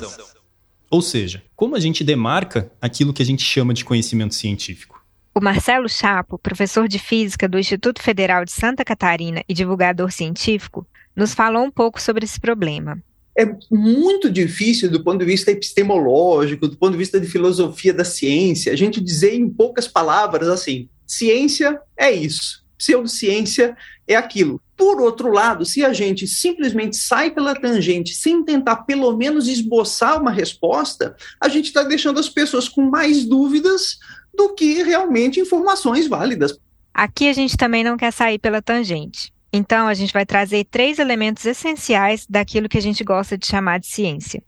Ou 0.90 1.02
seja, 1.02 1.44
como 1.56 1.76
a 1.76 1.80
gente 1.80 2.04
demarca 2.04 2.72
aquilo 2.82 3.14
que 3.14 3.22
a 3.22 3.26
gente 3.26 3.44
chama 3.44 3.74
de 3.74 3.84
conhecimento 3.84 4.36
científico. 4.36 5.04
O 5.34 5.42
Marcelo 5.42 5.90
Chapo, 5.90 6.38
professor 6.38 6.88
de 6.88 6.98
física 6.98 7.50
do 7.50 7.60
Instituto 7.60 8.02
Federal 8.02 8.46
de 8.46 8.52
Santa 8.52 8.86
Catarina 8.86 9.44
e 9.50 9.54
divulgador 9.54 10.10
científico, 10.12 10.88
nos 11.16 11.34
falou 11.34 11.64
um 11.64 11.72
pouco 11.72 12.02
sobre 12.02 12.24
esse 12.24 12.40
problema. 12.40 13.02
É 13.38 13.46
muito 13.70 14.30
difícil, 14.30 14.90
do 14.90 15.04
ponto 15.04 15.20
de 15.20 15.26
vista 15.26 15.52
epistemológico, 15.52 16.68
do 16.68 16.78
ponto 16.78 16.94
de 16.94 16.98
vista 16.98 17.20
de 17.20 17.28
filosofia 17.28 17.94
da 17.94 18.06
ciência, 18.06 18.72
a 18.72 18.76
gente 18.76 19.02
dizer 19.02 19.34
em 19.34 19.50
poucas 19.50 19.88
palavras 19.88 20.48
assim: 20.48 20.88
ciência 21.06 21.80
é 21.98 22.12
isso, 22.12 22.64
pseudociência 22.78 23.76
é 24.08 24.16
aquilo. 24.16 24.62
Por 24.78 25.02
outro 25.02 25.32
lado, 25.32 25.66
se 25.66 25.84
a 25.84 25.92
gente 25.92 26.28
simplesmente 26.28 26.96
sai 26.96 27.32
pela 27.32 27.56
tangente 27.56 28.14
sem 28.14 28.44
tentar 28.44 28.78
pelo 28.78 29.16
menos 29.16 29.48
esboçar 29.48 30.22
uma 30.22 30.32
resposta, 30.32 31.16
a 31.40 31.50
gente 31.50 31.66
está 31.66 31.84
deixando 31.84 32.20
as 32.20 32.30
pessoas 32.30 32.70
com 32.70 32.82
mais 32.90 33.26
dúvidas 33.26 33.98
do 34.34 34.54
que 34.54 34.84
realmente 34.84 35.40
informações 35.40 36.08
válidas. 36.08 36.58
Aqui 36.94 37.28
a 37.28 37.34
gente 37.34 37.58
também 37.58 37.84
não 37.84 37.98
quer 37.98 38.12
sair 38.12 38.40
pela 38.40 38.62
tangente. 38.62 39.35
Então, 39.58 39.88
a 39.88 39.94
gente 39.94 40.12
vai 40.12 40.26
trazer 40.26 40.66
três 40.66 41.00
elementos 41.00 41.46
essenciais 41.46 42.28
daquilo 42.30 42.68
que 42.68 42.78
a 42.78 42.82
gente 42.82 43.06
gosta 43.06 43.38
de 43.38 43.48
chamar 43.48 43.80
de 43.80 43.88
ciência. 43.88 44.44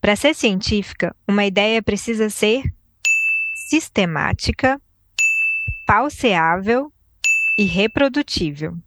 Para 0.00 0.16
ser 0.16 0.34
científica, 0.34 1.14
uma 1.28 1.44
ideia 1.44 1.82
precisa 1.82 2.30
ser 2.30 2.62
sistemática, 3.68 4.80
falseável 5.86 6.90
e 7.58 7.64
reprodutível. 7.64 8.78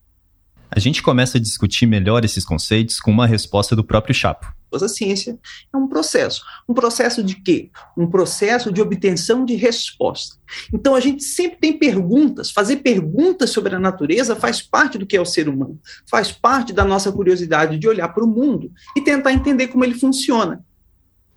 A 0.71 0.79
gente 0.79 1.03
começa 1.03 1.38
a 1.38 1.41
discutir 1.41 1.85
melhor 1.85 2.25
esses 2.25 2.43
conceitos 2.43 2.99
com 2.99 3.11
uma 3.11 3.27
resposta 3.27 3.75
do 3.75 3.83
próprio 3.83 4.15
Chapo. 4.15 4.51
A 4.71 4.88
ciência 4.88 5.38
é 5.73 5.77
um 5.77 5.88
processo. 5.88 6.43
Um 6.67 6.73
processo 6.73 7.23
de 7.23 7.35
quê? 7.35 7.69
Um 7.97 8.07
processo 8.07 8.71
de 8.71 8.81
obtenção 8.81 9.45
de 9.45 9.55
resposta. 9.55 10.38
Então 10.73 10.95
a 10.95 10.99
gente 10.99 11.23
sempre 11.23 11.57
tem 11.57 11.77
perguntas. 11.77 12.51
Fazer 12.51 12.77
perguntas 12.77 13.49
sobre 13.49 13.75
a 13.75 13.79
natureza 13.79 14.35
faz 14.35 14.61
parte 14.61 14.97
do 14.97 15.05
que 15.05 15.17
é 15.17 15.21
o 15.21 15.25
ser 15.25 15.49
humano. 15.49 15.79
Faz 16.09 16.31
parte 16.31 16.71
da 16.73 16.85
nossa 16.85 17.11
curiosidade 17.11 17.77
de 17.77 17.88
olhar 17.88 18.09
para 18.09 18.23
o 18.23 18.27
mundo 18.27 18.71
e 18.95 19.01
tentar 19.01 19.33
entender 19.33 19.67
como 19.67 19.83
ele 19.83 19.95
funciona. 19.95 20.63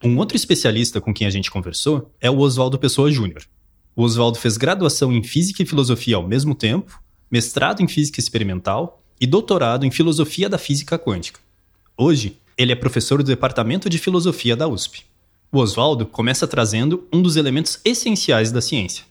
Um 0.04 0.18
outro 0.18 0.36
especialista 0.36 1.00
com 1.00 1.14
quem 1.14 1.26
a 1.26 1.30
gente 1.30 1.50
conversou 1.50 2.12
é 2.20 2.30
o 2.30 2.38
Oswaldo 2.38 2.78
Pessoa 2.78 3.10
Júnior. 3.10 3.42
O 3.94 4.02
Oswaldo 4.02 4.38
fez 4.38 4.56
graduação 4.56 5.12
em 5.12 5.22
Física 5.22 5.62
e 5.62 5.66
Filosofia 5.66 6.16
ao 6.16 6.26
mesmo 6.26 6.54
tempo, 6.54 7.00
mestrado 7.30 7.82
em 7.82 7.88
Física 7.88 8.18
Experimental 8.18 9.02
e 9.20 9.26
doutorado 9.26 9.86
em 9.86 9.90
Filosofia 9.90 10.48
da 10.48 10.58
Física 10.58 10.98
Quântica. 10.98 11.38
Hoje, 11.96 12.36
ele 12.56 12.72
é 12.72 12.76
professor 12.76 13.18
do 13.18 13.24
Departamento 13.24 13.88
de 13.88 13.98
Filosofia 13.98 14.56
da 14.56 14.68
USP. 14.68 15.04
O 15.50 15.58
Oswaldo 15.58 16.06
começa 16.06 16.46
trazendo 16.46 17.06
um 17.12 17.20
dos 17.20 17.36
elementos 17.36 17.80
essenciais 17.84 18.50
da 18.50 18.60
ciência. 18.60 19.04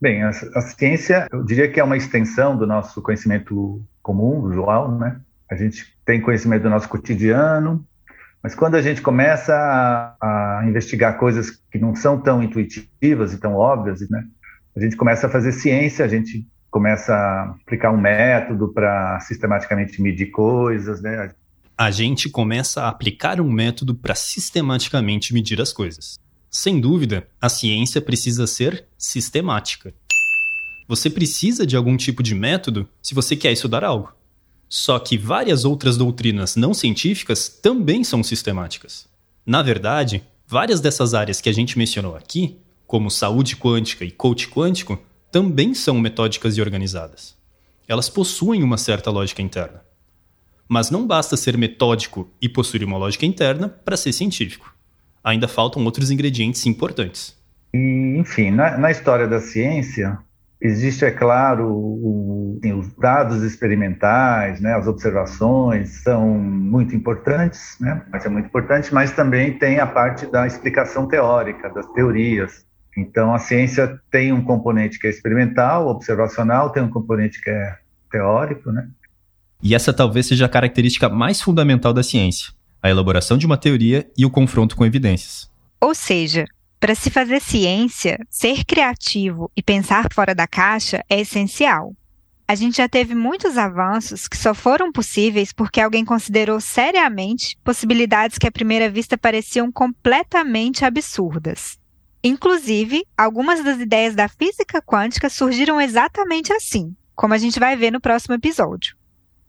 Bem, 0.00 0.22
a, 0.22 0.30
a, 0.30 0.60
ciência, 0.60 1.28
eu 1.32 1.44
diria 1.44 1.68
que 1.70 1.78
é 1.78 1.84
uma 1.84 1.96
extensão 1.96 2.56
do 2.56 2.66
nosso 2.66 3.00
conhecimento 3.02 3.80
comum, 4.02 4.40
usual, 4.40 4.90
né? 4.98 5.20
A 5.50 5.54
gente 5.54 5.86
tem 6.04 6.20
conhecimento 6.20 6.62
do 6.62 6.70
nosso 6.70 6.88
cotidiano, 6.88 7.84
mas 8.42 8.54
quando 8.54 8.74
a 8.74 8.82
gente 8.82 9.00
começa 9.00 9.54
a, 9.54 10.60
a 10.60 10.66
investigar 10.66 11.18
coisas 11.18 11.50
que 11.70 11.78
não 11.78 11.94
são 11.94 12.20
tão 12.20 12.42
intuitivas 12.42 13.32
e 13.32 13.38
tão 13.38 13.54
óbvias, 13.54 14.00
né? 14.10 14.24
A 14.76 14.80
gente 14.80 14.96
começa 14.96 15.26
a 15.26 15.30
fazer 15.30 15.52
ciência, 15.52 16.04
a 16.04 16.08
gente 16.08 16.46
começa 16.70 17.14
a 17.14 17.50
aplicar 17.50 17.92
um 17.92 18.00
método 18.00 18.72
para 18.72 19.20
sistematicamente 19.20 20.00
medir 20.00 20.30
coisas, 20.30 21.00
né? 21.02 21.30
A 21.76 21.90
gente 21.90 22.28
começa 22.28 22.82
a 22.82 22.88
aplicar 22.88 23.40
um 23.40 23.50
método 23.50 23.94
para 23.94 24.14
sistematicamente 24.14 25.32
medir 25.32 25.60
as 25.60 25.72
coisas. 25.72 26.18
Sem 26.50 26.80
dúvida, 26.80 27.26
a 27.40 27.48
ciência 27.48 28.00
precisa 28.00 28.46
ser 28.46 28.84
sistemática. 28.98 29.94
Você 30.86 31.08
precisa 31.08 31.66
de 31.66 31.76
algum 31.76 31.96
tipo 31.96 32.22
de 32.22 32.34
método 32.34 32.86
se 33.00 33.14
você 33.14 33.34
quer 33.34 33.52
estudar 33.52 33.82
algo. 33.82 34.12
Só 34.68 34.98
que 34.98 35.16
várias 35.16 35.64
outras 35.64 35.96
doutrinas 35.96 36.56
não 36.56 36.74
científicas 36.74 37.48
também 37.48 38.04
são 38.04 38.22
sistemáticas. 38.22 39.06
Na 39.44 39.62
verdade, 39.62 40.22
várias 40.46 40.80
dessas 40.80 41.14
áreas 41.14 41.40
que 41.40 41.48
a 41.48 41.52
gente 41.52 41.78
mencionou 41.78 42.16
aqui, 42.16 42.58
como 42.86 43.10
saúde 43.10 43.56
quântica 43.56 44.04
e 44.04 44.10
coach 44.10 44.48
quântico, 44.48 44.98
também 45.30 45.72
são 45.72 45.98
metódicas 45.98 46.58
e 46.58 46.60
organizadas. 46.60 47.34
Elas 47.88 48.10
possuem 48.10 48.62
uma 48.62 48.76
certa 48.76 49.10
lógica 49.10 49.40
interna. 49.40 49.82
Mas 50.72 50.90
não 50.90 51.06
basta 51.06 51.36
ser 51.36 51.58
metódico 51.58 52.30
e 52.40 52.48
possuir 52.48 52.82
uma 52.82 52.96
lógica 52.96 53.26
interna 53.26 53.68
para 53.68 53.94
ser 53.94 54.10
científico. 54.10 54.74
Ainda 55.22 55.46
faltam 55.46 55.84
outros 55.84 56.10
ingredientes 56.10 56.64
importantes. 56.64 57.38
E, 57.74 58.16
enfim, 58.16 58.50
na, 58.50 58.78
na 58.78 58.90
história 58.90 59.28
da 59.28 59.38
ciência, 59.38 60.16
existe, 60.58 61.04
é 61.04 61.10
claro, 61.10 61.68
o, 61.68 62.58
os 62.78 62.88
dados 62.96 63.42
experimentais, 63.42 64.62
né, 64.62 64.72
as 64.72 64.86
observações 64.86 66.02
são 66.02 66.26
muito 66.26 66.96
importantes, 66.96 67.76
né, 67.78 68.00
mas 68.10 68.24
é 68.24 68.30
muito 68.30 68.46
importante, 68.46 68.94
mas 68.94 69.12
também 69.12 69.52
tem 69.52 69.78
a 69.78 69.86
parte 69.86 70.24
da 70.24 70.46
explicação 70.46 71.06
teórica, 71.06 71.68
das 71.68 71.86
teorias. 71.88 72.64
Então, 72.96 73.34
a 73.34 73.38
ciência 73.38 74.00
tem 74.10 74.32
um 74.32 74.42
componente 74.42 74.98
que 74.98 75.06
é 75.06 75.10
experimental, 75.10 75.86
observacional, 75.88 76.70
tem 76.70 76.82
um 76.82 76.90
componente 76.90 77.42
que 77.42 77.50
é 77.50 77.76
teórico, 78.10 78.72
né? 78.72 78.88
E 79.62 79.74
essa 79.74 79.92
talvez 79.92 80.26
seja 80.26 80.46
a 80.46 80.48
característica 80.48 81.08
mais 81.08 81.40
fundamental 81.40 81.92
da 81.92 82.02
ciência: 82.02 82.52
a 82.82 82.90
elaboração 82.90 83.38
de 83.38 83.46
uma 83.46 83.56
teoria 83.56 84.10
e 84.16 84.26
o 84.26 84.30
confronto 84.30 84.74
com 84.74 84.84
evidências. 84.84 85.50
Ou 85.80 85.94
seja, 85.94 86.44
para 86.80 86.96
se 86.96 87.10
fazer 87.10 87.40
ciência, 87.40 88.18
ser 88.28 88.64
criativo 88.64 89.50
e 89.56 89.62
pensar 89.62 90.08
fora 90.12 90.34
da 90.34 90.48
caixa 90.48 91.04
é 91.08 91.20
essencial. 91.20 91.94
A 92.46 92.56
gente 92.56 92.78
já 92.78 92.88
teve 92.88 93.14
muitos 93.14 93.56
avanços 93.56 94.26
que 94.26 94.36
só 94.36 94.52
foram 94.52 94.90
possíveis 94.90 95.52
porque 95.52 95.80
alguém 95.80 96.04
considerou 96.04 96.60
seriamente 96.60 97.56
possibilidades 97.62 98.36
que 98.36 98.48
à 98.48 98.52
primeira 98.52 98.90
vista 98.90 99.16
pareciam 99.16 99.70
completamente 99.70 100.84
absurdas. 100.84 101.78
Inclusive, 102.22 103.04
algumas 103.16 103.64
das 103.64 103.80
ideias 103.80 104.14
da 104.14 104.28
física 104.28 104.82
quântica 104.82 105.30
surgiram 105.30 105.80
exatamente 105.80 106.52
assim, 106.52 106.94
como 107.14 107.32
a 107.32 107.38
gente 107.38 107.58
vai 107.58 107.76
ver 107.76 107.90
no 107.90 108.00
próximo 108.00 108.34
episódio. 108.34 108.96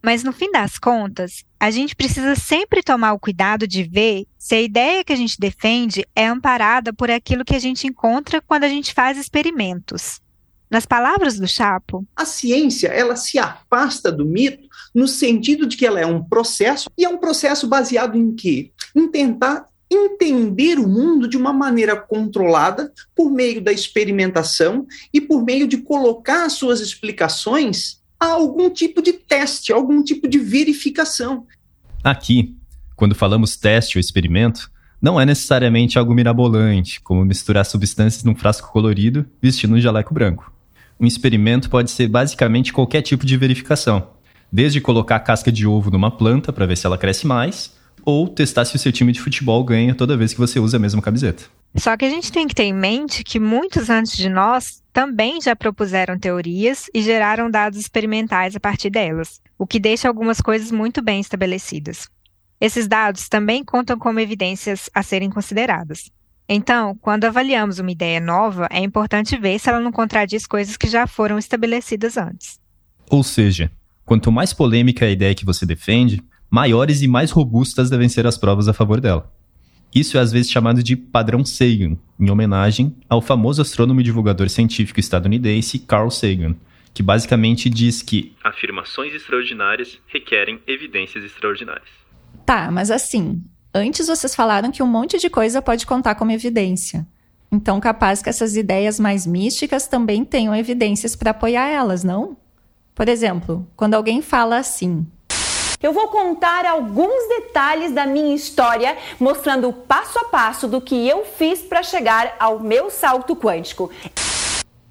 Mas 0.05 0.21
no 0.21 0.33
fim 0.33 0.51
das 0.51 0.77
contas, 0.77 1.45
a 1.57 1.71
gente 1.71 1.95
precisa 1.95 2.35
sempre 2.35 2.83
tomar 2.83 3.13
o 3.13 3.19
cuidado 3.19 3.65
de 3.65 3.83
ver 3.83 4.25
se 4.37 4.53
a 4.53 4.61
ideia 4.61 5.01
que 5.01 5.13
a 5.13 5.15
gente 5.15 5.39
defende 5.39 6.05
é 6.13 6.27
amparada 6.27 6.91
por 6.91 7.09
aquilo 7.09 7.45
que 7.45 7.55
a 7.55 7.59
gente 7.59 7.87
encontra 7.87 8.41
quando 8.41 8.65
a 8.65 8.67
gente 8.67 8.93
faz 8.93 9.17
experimentos. 9.17 10.19
Nas 10.69 10.85
palavras 10.85 11.39
do 11.39 11.47
Chapo, 11.47 12.05
a 12.17 12.25
ciência 12.25 12.89
ela 12.89 13.15
se 13.15 13.39
afasta 13.39 14.11
do 14.11 14.25
mito 14.25 14.67
no 14.93 15.07
sentido 15.07 15.65
de 15.65 15.77
que 15.77 15.85
ela 15.85 16.01
é 16.01 16.05
um 16.05 16.21
processo 16.21 16.89
e 16.97 17.05
é 17.05 17.09
um 17.09 17.17
processo 17.17 17.65
baseado 17.65 18.17
em 18.17 18.35
quê? 18.35 18.73
Em 18.93 19.07
tentar 19.07 19.67
entender 19.89 20.79
o 20.79 20.87
mundo 20.87 21.29
de 21.29 21.37
uma 21.37 21.53
maneira 21.53 21.95
controlada 21.95 22.91
por 23.15 23.31
meio 23.31 23.61
da 23.61 23.71
experimentação 23.71 24.85
e 25.13 25.21
por 25.21 25.45
meio 25.45 25.65
de 25.65 25.77
colocar 25.77 26.45
as 26.45 26.53
suas 26.53 26.81
explicações 26.81 28.02
a 28.23 28.31
algum 28.31 28.69
tipo 28.69 29.01
de 29.01 29.13
teste, 29.13 29.73
algum 29.73 30.01
tipo 30.01 30.27
de 30.27 30.39
verificação. 30.39 31.45
Aqui, 32.01 32.55
quando 32.95 33.13
falamos 33.13 33.57
teste 33.57 33.97
ou 33.97 33.99
experimento, 33.99 34.71
não 35.01 35.19
é 35.19 35.25
necessariamente 35.25 35.99
algo 35.99 36.13
mirabolante, 36.13 37.01
como 37.01 37.25
misturar 37.25 37.65
substâncias 37.65 38.23
num 38.23 38.33
frasco 38.33 38.71
colorido 38.71 39.25
vestindo 39.41 39.75
um 39.75 39.81
jaleco 39.81 40.13
branco. 40.13 40.53
Um 40.97 41.05
experimento 41.05 41.69
pode 41.69 41.91
ser 41.91 42.07
basicamente 42.07 42.71
qualquer 42.71 43.01
tipo 43.01 43.25
de 43.25 43.35
verificação, 43.35 44.07
desde 44.49 44.79
colocar 44.79 45.17
a 45.17 45.19
casca 45.19 45.51
de 45.51 45.67
ovo 45.67 45.91
numa 45.91 46.09
planta 46.09 46.53
para 46.53 46.65
ver 46.65 46.77
se 46.77 46.85
ela 46.85 46.97
cresce 46.97 47.27
mais, 47.27 47.73
ou 48.05 48.29
testar 48.29 48.63
se 48.63 48.75
o 48.77 48.79
seu 48.79 48.91
time 48.93 49.11
de 49.11 49.19
futebol 49.19 49.61
ganha 49.65 49.93
toda 49.93 50.15
vez 50.15 50.33
que 50.33 50.39
você 50.39 50.59
usa 50.59 50.77
a 50.77 50.79
mesma 50.79 51.01
camiseta. 51.01 51.43
Só 51.75 51.97
que 51.97 52.05
a 52.05 52.09
gente 52.09 52.31
tem 52.31 52.47
que 52.47 52.53
ter 52.53 52.63
em 52.63 52.73
mente 52.73 53.23
que 53.23 53.39
muitos 53.39 53.89
antes 53.89 54.15
de 54.15 54.29
nós 54.29 54.83
também 54.91 55.41
já 55.41 55.55
propuseram 55.55 56.19
teorias 56.19 56.87
e 56.93 57.01
geraram 57.01 57.49
dados 57.49 57.79
experimentais 57.79 58.55
a 58.55 58.59
partir 58.59 58.89
delas, 58.89 59.41
o 59.57 59.65
que 59.65 59.79
deixa 59.79 60.07
algumas 60.07 60.39
coisas 60.39 60.71
muito 60.71 61.01
bem 61.01 61.19
estabelecidas. 61.19 62.07
Esses 62.61 62.87
dados 62.87 63.27
também 63.27 63.63
contam 63.63 63.97
como 63.97 64.19
evidências 64.19 64.89
a 64.93 65.01
serem 65.01 65.29
consideradas. 65.29 66.11
Então, 66.47 66.95
quando 67.01 67.25
avaliamos 67.25 67.79
uma 67.79 67.91
ideia 67.91 68.19
nova, 68.19 68.67
é 68.69 68.79
importante 68.79 69.37
ver 69.37 69.59
se 69.59 69.69
ela 69.69 69.79
não 69.79 69.91
contradiz 69.91 70.45
coisas 70.45 70.77
que 70.77 70.87
já 70.87 71.07
foram 71.07 71.37
estabelecidas 71.37 72.17
antes. 72.17 72.59
Ou 73.09 73.23
seja, 73.23 73.71
Quanto 74.05 74.31
mais 74.31 74.53
polêmica 74.53 75.05
é 75.05 75.07
a 75.07 75.11
ideia 75.11 75.35
que 75.35 75.45
você 75.45 75.65
defende, 75.65 76.21
maiores 76.49 77.01
e 77.01 77.07
mais 77.07 77.31
robustas 77.31 77.89
devem 77.89 78.09
ser 78.09 78.27
as 78.27 78.37
provas 78.37 78.67
a 78.67 78.73
favor 78.73 78.99
dela. 78.99 79.31
Isso 79.93 80.17
é 80.17 80.21
às 80.21 80.31
vezes 80.31 80.51
chamado 80.51 80.81
de 80.81 80.95
padrão 80.95 81.45
Sagan, 81.45 81.97
em 82.19 82.29
homenagem 82.29 82.95
ao 83.07 83.21
famoso 83.21 83.61
astrônomo 83.61 84.01
e 84.01 84.03
divulgador 84.03 84.49
científico 84.49 84.99
estadunidense 84.99 85.79
Carl 85.79 86.09
Sagan, 86.09 86.55
que 86.93 87.03
basicamente 87.03 87.69
diz 87.69 88.01
que 88.01 88.35
afirmações 88.43 89.13
extraordinárias 89.13 89.99
requerem 90.07 90.59
evidências 90.67 91.23
extraordinárias. 91.23 91.89
Tá, 92.45 92.71
mas 92.71 92.89
assim, 92.89 93.43
antes 93.73 94.07
vocês 94.07 94.35
falaram 94.35 94.71
que 94.71 94.81
um 94.81 94.87
monte 94.87 95.19
de 95.19 95.29
coisa 95.29 95.61
pode 95.61 95.85
contar 95.85 96.15
como 96.15 96.31
evidência. 96.31 97.05
Então, 97.51 97.79
capaz 97.79 98.21
que 98.21 98.29
essas 98.29 98.55
ideias 98.55 98.99
mais 98.99 99.27
místicas 99.27 99.87
também 99.87 100.25
tenham 100.25 100.55
evidências 100.55 101.15
para 101.15 101.31
apoiar 101.31 101.67
elas, 101.67 102.03
não? 102.03 102.35
Por 102.95 103.07
exemplo, 103.07 103.67
quando 103.75 103.93
alguém 103.93 104.23
fala 104.23 104.57
assim: 104.57 105.05
Eu 105.83 105.91
vou 105.91 106.07
contar 106.07 106.65
alguns 106.65 107.27
detalhes 107.27 107.91
da 107.91 108.05
minha 108.05 108.33
história, 108.33 108.97
mostrando 109.19 109.67
o 109.67 109.73
passo 109.73 110.17
a 110.17 110.23
passo 110.29 110.65
do 110.65 110.79
que 110.79 110.95
eu 111.05 111.25
fiz 111.25 111.59
para 111.59 111.83
chegar 111.83 112.37
ao 112.39 112.57
meu 112.57 112.89
salto 112.89 113.35
quântico. 113.35 113.91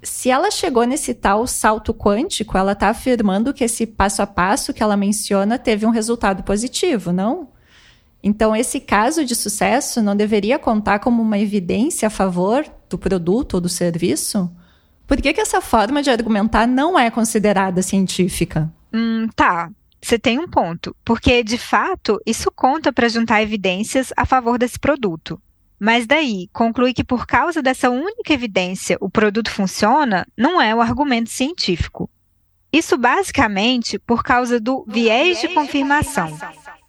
Se 0.03 0.29
ela 0.29 0.51
chegou 0.51 0.83
nesse 0.83 1.15
tal 1.15 1.47
salto 1.47 1.95
quântico, 1.95 2.55
ela 2.55 2.73
está 2.73 2.89
afirmando 2.89 3.51
que 3.55 3.63
esse 3.63 3.87
passo 3.87 4.21
a 4.21 4.27
passo 4.27 4.71
que 4.71 4.83
ela 4.83 4.95
menciona 4.95 5.57
teve 5.57 5.83
um 5.83 5.89
resultado 5.89 6.43
positivo, 6.43 7.11
não? 7.11 7.47
Então, 8.21 8.55
esse 8.55 8.79
caso 8.79 9.25
de 9.25 9.33
sucesso 9.35 9.99
não 9.99 10.15
deveria 10.15 10.59
contar 10.59 10.99
como 10.99 11.23
uma 11.23 11.39
evidência 11.39 12.05
a 12.05 12.11
favor 12.11 12.63
do 12.87 12.99
produto 12.99 13.55
ou 13.55 13.61
do 13.61 13.67
serviço? 13.67 14.47
Por 15.07 15.19
que, 15.19 15.33
que 15.33 15.41
essa 15.41 15.59
forma 15.59 16.03
de 16.03 16.11
argumentar 16.11 16.67
não 16.67 16.99
é 16.99 17.09
considerada 17.09 17.81
científica? 17.81 18.71
Hum, 18.93 19.27
tá. 19.35 19.71
Você 20.03 20.19
tem 20.19 20.37
um 20.37 20.47
ponto. 20.47 20.93
Porque, 21.05 21.41
de 21.43 21.57
fato, 21.57 22.19
isso 22.25 22.51
conta 22.51 22.91
para 22.91 23.07
juntar 23.07 23.41
evidências 23.41 24.11
a 24.17 24.25
favor 24.25 24.57
desse 24.57 24.77
produto. 24.77 25.41
Mas 25.79 26.05
daí, 26.05 26.49
concluir 26.51 26.93
que 26.93 27.03
por 27.03 27.25
causa 27.25 27.61
dessa 27.61 27.89
única 27.89 28.33
evidência 28.33 28.97
o 28.99 29.09
produto 29.09 29.49
funciona, 29.49 30.27
não 30.37 30.61
é 30.61 30.75
o 30.75 30.81
argumento 30.81 31.29
científico. 31.29 32.09
Isso 32.71 32.97
basicamente 32.97 33.97
por 33.97 34.23
causa 34.23 34.59
do 34.59 34.85
viés 34.87 35.39
de 35.39 35.47
confirmação. 35.49 36.37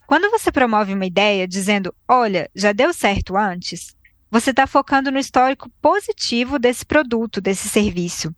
Quando 0.07 0.31
você 0.31 0.51
promove 0.51 0.93
uma 0.93 1.07
ideia 1.07 1.47
dizendo, 1.47 1.95
olha, 2.09 2.51
já 2.55 2.73
deu 2.73 2.93
certo 2.93 3.37
antes, 3.37 3.95
você 4.31 4.51
está 4.51 4.67
focando 4.67 5.13
no 5.13 5.19
histórico 5.19 5.71
positivo 5.81 6.59
desse 6.59 6.85
produto, 6.85 7.41
desse 7.41 7.69
serviço. 7.69 8.35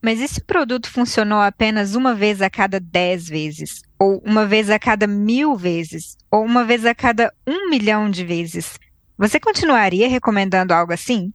Mas 0.00 0.20
e 0.20 0.28
se 0.28 0.40
o 0.40 0.44
produto 0.44 0.88
funcionou 0.90 1.40
apenas 1.40 1.94
uma 1.94 2.14
vez 2.14 2.40
a 2.40 2.48
cada 2.48 2.78
dez 2.78 3.28
vezes? 3.28 3.82
Ou 3.98 4.22
uma 4.24 4.46
vez 4.46 4.70
a 4.70 4.78
cada 4.78 5.06
mil 5.06 5.56
vezes? 5.56 6.16
Ou 6.30 6.44
uma 6.44 6.64
vez 6.64 6.86
a 6.86 6.94
cada 6.94 7.32
um 7.46 7.68
milhão 7.68 8.08
de 8.08 8.24
vezes? 8.24 8.78
Você 9.16 9.40
continuaria 9.40 10.08
recomendando 10.08 10.72
algo 10.72 10.92
assim? 10.92 11.32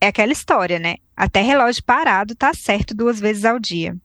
É 0.00 0.08
aquela 0.08 0.32
história, 0.32 0.78
né? 0.78 0.96
Até 1.16 1.40
relógio 1.40 1.84
parado 1.84 2.34
tá 2.34 2.52
certo 2.52 2.94
duas 2.94 3.20
vezes 3.20 3.44
ao 3.44 3.58
dia. 3.58 3.96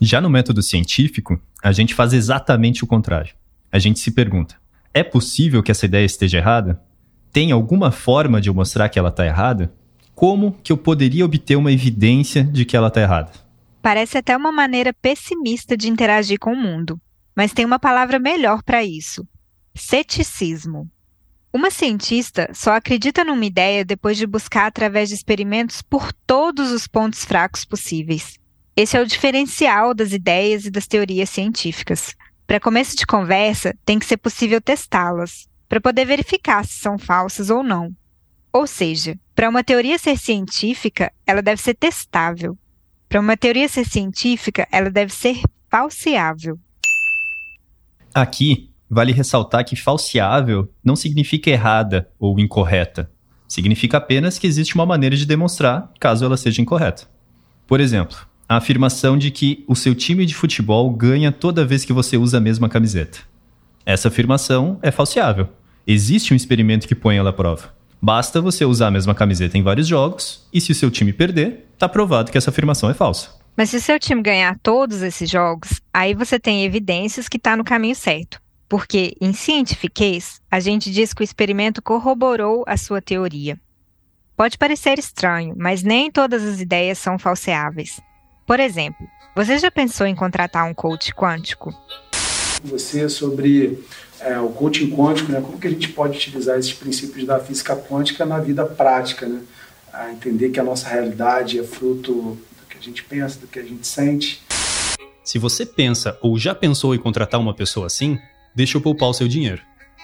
Já 0.00 0.20
no 0.20 0.30
método 0.30 0.62
científico, 0.62 1.40
a 1.62 1.72
gente 1.72 1.94
faz 1.94 2.12
exatamente 2.12 2.84
o 2.84 2.86
contrário. 2.86 3.34
A 3.72 3.78
gente 3.78 3.98
se 3.98 4.10
pergunta: 4.10 4.56
é 4.92 5.02
possível 5.02 5.62
que 5.62 5.70
essa 5.70 5.86
ideia 5.86 6.04
esteja 6.04 6.38
errada? 6.38 6.82
Tem 7.32 7.52
alguma 7.52 7.90
forma 7.90 8.40
de 8.40 8.48
eu 8.48 8.54
mostrar 8.54 8.88
que 8.88 8.98
ela 8.98 9.08
está 9.08 9.26
errada? 9.26 9.72
Como 10.18 10.50
que 10.64 10.72
eu 10.72 10.76
poderia 10.76 11.24
obter 11.24 11.54
uma 11.54 11.70
evidência 11.70 12.42
de 12.42 12.64
que 12.64 12.76
ela 12.76 12.88
está 12.88 13.00
errada? 13.00 13.30
Parece 13.80 14.18
até 14.18 14.36
uma 14.36 14.50
maneira 14.50 14.92
pessimista 14.92 15.76
de 15.76 15.88
interagir 15.88 16.40
com 16.40 16.54
o 16.54 16.56
mundo, 16.56 17.00
mas 17.36 17.52
tem 17.52 17.64
uma 17.64 17.78
palavra 17.78 18.18
melhor 18.18 18.60
para 18.64 18.82
isso: 18.82 19.24
ceticismo. 19.76 20.90
Uma 21.52 21.70
cientista 21.70 22.50
só 22.52 22.72
acredita 22.72 23.22
numa 23.22 23.44
ideia 23.44 23.84
depois 23.84 24.16
de 24.16 24.26
buscar 24.26 24.66
através 24.66 25.08
de 25.08 25.14
experimentos 25.14 25.82
por 25.82 26.12
todos 26.12 26.72
os 26.72 26.88
pontos 26.88 27.24
fracos 27.24 27.64
possíveis. 27.64 28.40
Esse 28.74 28.96
é 28.96 29.00
o 29.00 29.06
diferencial 29.06 29.94
das 29.94 30.10
ideias 30.10 30.64
e 30.64 30.70
das 30.72 30.88
teorias 30.88 31.30
científicas. 31.30 32.16
Para 32.44 32.58
começo 32.58 32.96
de 32.96 33.06
conversa, 33.06 33.72
tem 33.86 34.00
que 34.00 34.06
ser 34.06 34.16
possível 34.16 34.60
testá-las, 34.60 35.48
para 35.68 35.80
poder 35.80 36.04
verificar 36.04 36.66
se 36.66 36.80
são 36.80 36.98
falsas 36.98 37.50
ou 37.50 37.62
não. 37.62 37.94
Ou 38.52 38.66
seja, 38.66 39.16
para 39.38 39.48
uma 39.48 39.62
teoria 39.62 39.96
ser 40.00 40.18
científica, 40.18 41.12
ela 41.24 41.40
deve 41.40 41.62
ser 41.62 41.74
testável. 41.74 42.58
Para 43.08 43.20
uma 43.20 43.36
teoria 43.36 43.68
ser 43.68 43.84
científica, 43.84 44.66
ela 44.72 44.90
deve 44.90 45.14
ser 45.14 45.40
falseável. 45.70 46.58
Aqui, 48.12 48.68
Vale 48.90 49.12
ressaltar 49.12 49.64
que 49.64 49.76
falseável 49.76 50.68
não 50.82 50.96
significa 50.96 51.50
errada 51.50 52.10
ou 52.18 52.40
incorreta. 52.40 53.08
Significa 53.46 53.98
apenas 53.98 54.40
que 54.40 54.46
existe 54.46 54.74
uma 54.74 54.84
maneira 54.84 55.14
de 55.14 55.24
demonstrar 55.24 55.88
caso 56.00 56.24
ela 56.24 56.36
seja 56.36 56.60
incorreta. 56.60 57.06
Por 57.64 57.80
exemplo, 57.80 58.16
a 58.48 58.56
afirmação 58.56 59.16
de 59.16 59.30
que 59.30 59.64
o 59.68 59.76
seu 59.76 59.94
time 59.94 60.26
de 60.26 60.34
futebol 60.34 60.90
ganha 60.90 61.30
toda 61.30 61.64
vez 61.64 61.84
que 61.84 61.92
você 61.92 62.16
usa 62.16 62.38
a 62.38 62.40
mesma 62.40 62.68
camiseta. 62.68 63.20
Essa 63.86 64.08
afirmação 64.08 64.80
é 64.82 64.90
falseável. 64.90 65.48
Existe 65.86 66.32
um 66.32 66.36
experimento 66.36 66.88
que 66.88 66.94
põe 66.96 67.18
ela 67.18 67.30
à 67.30 67.32
prova. 67.32 67.77
Basta 68.00 68.40
você 68.40 68.64
usar 68.64 68.88
a 68.88 68.90
mesma 68.90 69.14
camiseta 69.14 69.58
em 69.58 69.62
vários 69.62 69.86
jogos, 69.86 70.46
e 70.52 70.60
se 70.60 70.72
o 70.72 70.74
seu 70.74 70.90
time 70.90 71.12
perder, 71.12 71.66
está 71.74 71.88
provado 71.88 72.30
que 72.30 72.38
essa 72.38 72.50
afirmação 72.50 72.90
é 72.90 72.94
falsa. 72.94 73.36
Mas 73.56 73.70
se 73.70 73.76
o 73.76 73.80
seu 73.80 73.98
time 73.98 74.22
ganhar 74.22 74.58
todos 74.62 75.02
esses 75.02 75.28
jogos, 75.28 75.80
aí 75.92 76.14
você 76.14 76.38
tem 76.38 76.64
evidências 76.64 77.28
que 77.28 77.36
está 77.36 77.56
no 77.56 77.64
caminho 77.64 77.96
certo 77.96 78.40
porque 78.68 79.16
em 79.20 79.32
cientifiquez 79.32 80.40
a 80.50 80.60
gente 80.60 80.90
diz 80.90 81.14
que 81.14 81.22
o 81.22 81.24
experimento 81.24 81.80
corroborou 81.80 82.64
a 82.66 82.76
sua 82.76 83.00
teoria. 83.00 83.58
Pode 84.36 84.58
parecer 84.58 84.98
estranho, 84.98 85.54
mas 85.56 85.82
nem 85.82 86.12
todas 86.12 86.44
as 86.44 86.60
ideias 86.60 86.98
são 86.98 87.18
falseáveis. 87.18 87.98
Por 88.46 88.60
exemplo, 88.60 89.06
você 89.34 89.58
já 89.58 89.70
pensou 89.70 90.06
em 90.06 90.14
contratar 90.14 90.64
um 90.64 90.74
coach 90.74 91.12
quântico? 91.14 91.74
Você 92.64 93.08
sobre 93.08 93.82
é, 94.20 94.38
o 94.38 94.48
coaching 94.48 94.90
quântico, 94.90 95.30
né? 95.30 95.40
Como 95.40 95.58
que 95.58 95.66
a 95.66 95.70
gente 95.70 95.88
pode 95.88 96.16
utilizar 96.16 96.58
esses 96.58 96.72
princípios 96.72 97.26
da 97.26 97.38
física 97.38 97.76
quântica 97.76 98.24
na 98.26 98.38
vida 98.38 98.64
prática, 98.64 99.26
né? 99.26 99.40
A 99.92 100.10
entender 100.10 100.50
que 100.50 100.60
a 100.60 100.64
nossa 100.64 100.88
realidade 100.88 101.58
é 101.58 101.64
fruto 101.64 102.12
do 102.12 102.66
que 102.68 102.76
a 102.78 102.80
gente 102.80 103.02
pensa, 103.04 103.38
do 103.38 103.46
que 103.46 103.58
a 103.58 103.62
gente 103.62 103.86
sente. 103.86 104.42
Se 105.24 105.38
você 105.38 105.66
pensa 105.66 106.18
ou 106.22 106.38
já 106.38 106.54
pensou 106.54 106.94
em 106.94 106.98
contratar 106.98 107.40
uma 107.40 107.54
pessoa 107.54 107.86
assim, 107.86 108.18
deixa 108.54 108.76
eu 108.76 108.80
poupar 108.80 109.08
o 109.08 109.14
seu 109.14 109.28
dinheiro. 109.28 109.62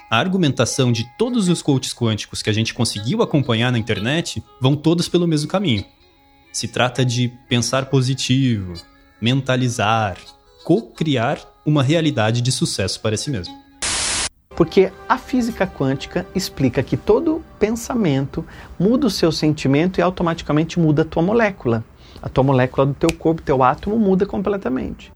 A 0.09 0.19
argumentação 0.19 0.91
de 0.91 1.03
todos 1.17 1.49
os 1.49 1.61
coaches 1.61 1.93
quânticos 1.93 2.41
que 2.41 2.49
a 2.49 2.53
gente 2.53 2.73
conseguiu 2.73 3.21
acompanhar 3.23 3.71
na 3.71 3.79
internet 3.79 4.43
vão 4.61 4.75
todos 4.75 5.09
pelo 5.09 5.27
mesmo 5.27 5.47
caminho. 5.49 5.83
Se 6.53 6.67
trata 6.67 7.03
de 7.03 7.33
pensar 7.49 7.87
positivo, 7.87 8.73
mentalizar, 9.19 10.17
co-criar 10.63 11.39
uma 11.65 11.81
realidade 11.81 12.41
de 12.41 12.51
sucesso 12.51 12.99
para 13.01 13.17
si 13.17 13.31
mesmo. 13.31 13.64
Porque 14.55 14.91
a 15.07 15.17
física 15.17 15.67
quântica 15.67 16.25
explica 16.33 16.81
que 16.81 16.95
todo 16.95 17.43
pensamento 17.59 18.45
muda 18.79 19.07
o 19.07 19.11
seu 19.11 19.31
sentimento 19.31 19.99
e 19.99 20.01
automaticamente 20.01 20.79
muda 20.79 21.01
a 21.01 21.05
tua 21.05 21.21
molécula. 21.21 21.83
A 22.21 22.29
tua 22.29 22.43
molécula 22.43 22.85
do 22.85 22.93
teu 22.93 23.11
corpo, 23.11 23.41
teu 23.41 23.61
átomo 23.61 23.99
muda 23.99 24.25
completamente. 24.25 25.11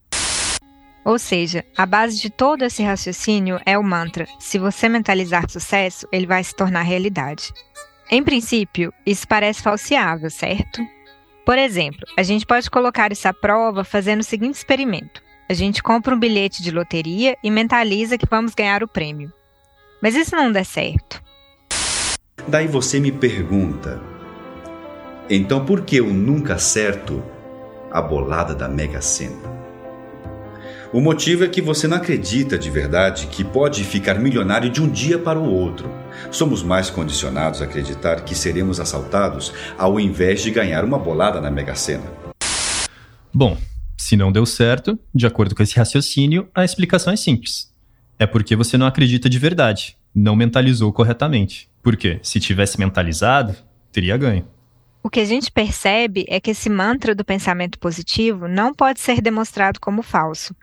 Ou 1.05 1.17
seja, 1.17 1.65
a 1.75 1.85
base 1.85 2.21
de 2.21 2.29
todo 2.29 2.63
esse 2.63 2.83
raciocínio 2.83 3.59
é 3.65 3.77
o 3.77 3.83
mantra: 3.83 4.27
se 4.39 4.59
você 4.59 4.89
mentalizar 4.89 5.49
sucesso, 5.49 6.07
ele 6.11 6.27
vai 6.27 6.43
se 6.43 6.53
tornar 6.53 6.81
realidade. 6.81 7.51
Em 8.11 8.23
princípio, 8.23 8.93
isso 9.05 9.27
parece 9.27 9.61
falseável, 9.61 10.29
certo? 10.29 10.81
Por 11.45 11.57
exemplo, 11.57 12.05
a 12.17 12.23
gente 12.23 12.45
pode 12.45 12.69
colocar 12.69 13.11
isso 13.11 13.27
à 13.27 13.33
prova 13.33 13.83
fazendo 13.83 14.19
o 14.19 14.23
seguinte 14.23 14.55
experimento: 14.55 15.23
a 15.49 15.53
gente 15.53 15.81
compra 15.81 16.13
um 16.13 16.19
bilhete 16.19 16.61
de 16.61 16.69
loteria 16.69 17.35
e 17.43 17.49
mentaliza 17.49 18.19
que 18.19 18.27
vamos 18.29 18.53
ganhar 18.53 18.83
o 18.83 18.87
prêmio. 18.87 19.33
Mas 19.99 20.15
isso 20.15 20.35
não 20.35 20.51
der 20.51 20.63
certo. 20.63 21.21
Daí 22.47 22.67
você 22.67 22.99
me 22.99 23.11
pergunta: 23.11 23.99
então 25.27 25.65
por 25.65 25.81
que 25.81 25.97
eu 25.97 26.05
nunca 26.05 26.53
acerto 26.53 27.23
a 27.91 27.99
bolada 27.99 28.53
da 28.53 28.69
Mega 28.69 29.01
Sena? 29.01 29.59
O 30.93 31.01
motivo 31.01 31.43
é 31.43 31.47
que 31.47 31.61
você 31.61 31.87
não 31.87 31.97
acredita 31.97 32.57
de 32.57 32.69
verdade 32.69 33.27
que 33.27 33.43
pode 33.43 33.83
ficar 33.83 34.15
milionário 34.15 34.71
de 34.71 34.81
um 34.81 34.87
dia 34.87 35.19
para 35.19 35.37
o 35.37 35.51
outro. 35.51 35.87
Somos 36.31 36.63
mais 36.63 36.89
condicionados 36.89 37.61
a 37.61 37.65
acreditar 37.65 38.21
que 38.21 38.33
seremos 38.33 38.79
assaltados 38.79 39.53
ao 39.77 39.99
invés 39.99 40.41
de 40.41 40.49
ganhar 40.49 40.83
uma 40.83 40.97
bolada 40.97 41.39
na 41.39 41.51
Mega 41.51 41.75
Sena. 41.75 42.11
Bom, 43.31 43.55
se 43.99 44.15
não 44.15 44.31
deu 44.31 44.45
certo, 44.45 44.97
de 45.13 45.27
acordo 45.27 45.53
com 45.53 45.61
esse 45.61 45.75
raciocínio, 45.75 46.49
a 46.55 46.63
explicação 46.63 47.11
é 47.11 47.17
simples. 47.17 47.69
É 48.17 48.25
porque 48.25 48.55
você 48.55 48.77
não 48.77 48.87
acredita 48.87 49.29
de 49.29 49.37
verdade, 49.37 49.97
não 50.15 50.37
mentalizou 50.37 50.93
corretamente. 50.93 51.69
Porque 51.83 52.17
se 52.23 52.39
tivesse 52.39 52.79
mentalizado, 52.79 53.53
teria 53.91 54.15
ganho. 54.15 54.47
O 55.03 55.09
que 55.09 55.19
a 55.19 55.25
gente 55.25 55.51
percebe 55.51 56.25
é 56.29 56.39
que 56.39 56.51
esse 56.51 56.69
mantra 56.69 57.13
do 57.13 57.25
pensamento 57.25 57.77
positivo 57.77 58.47
não 58.47 58.73
pode 58.73 59.01
ser 59.01 59.21
demonstrado 59.21 59.79
como 59.81 60.01
falso, 60.01 60.55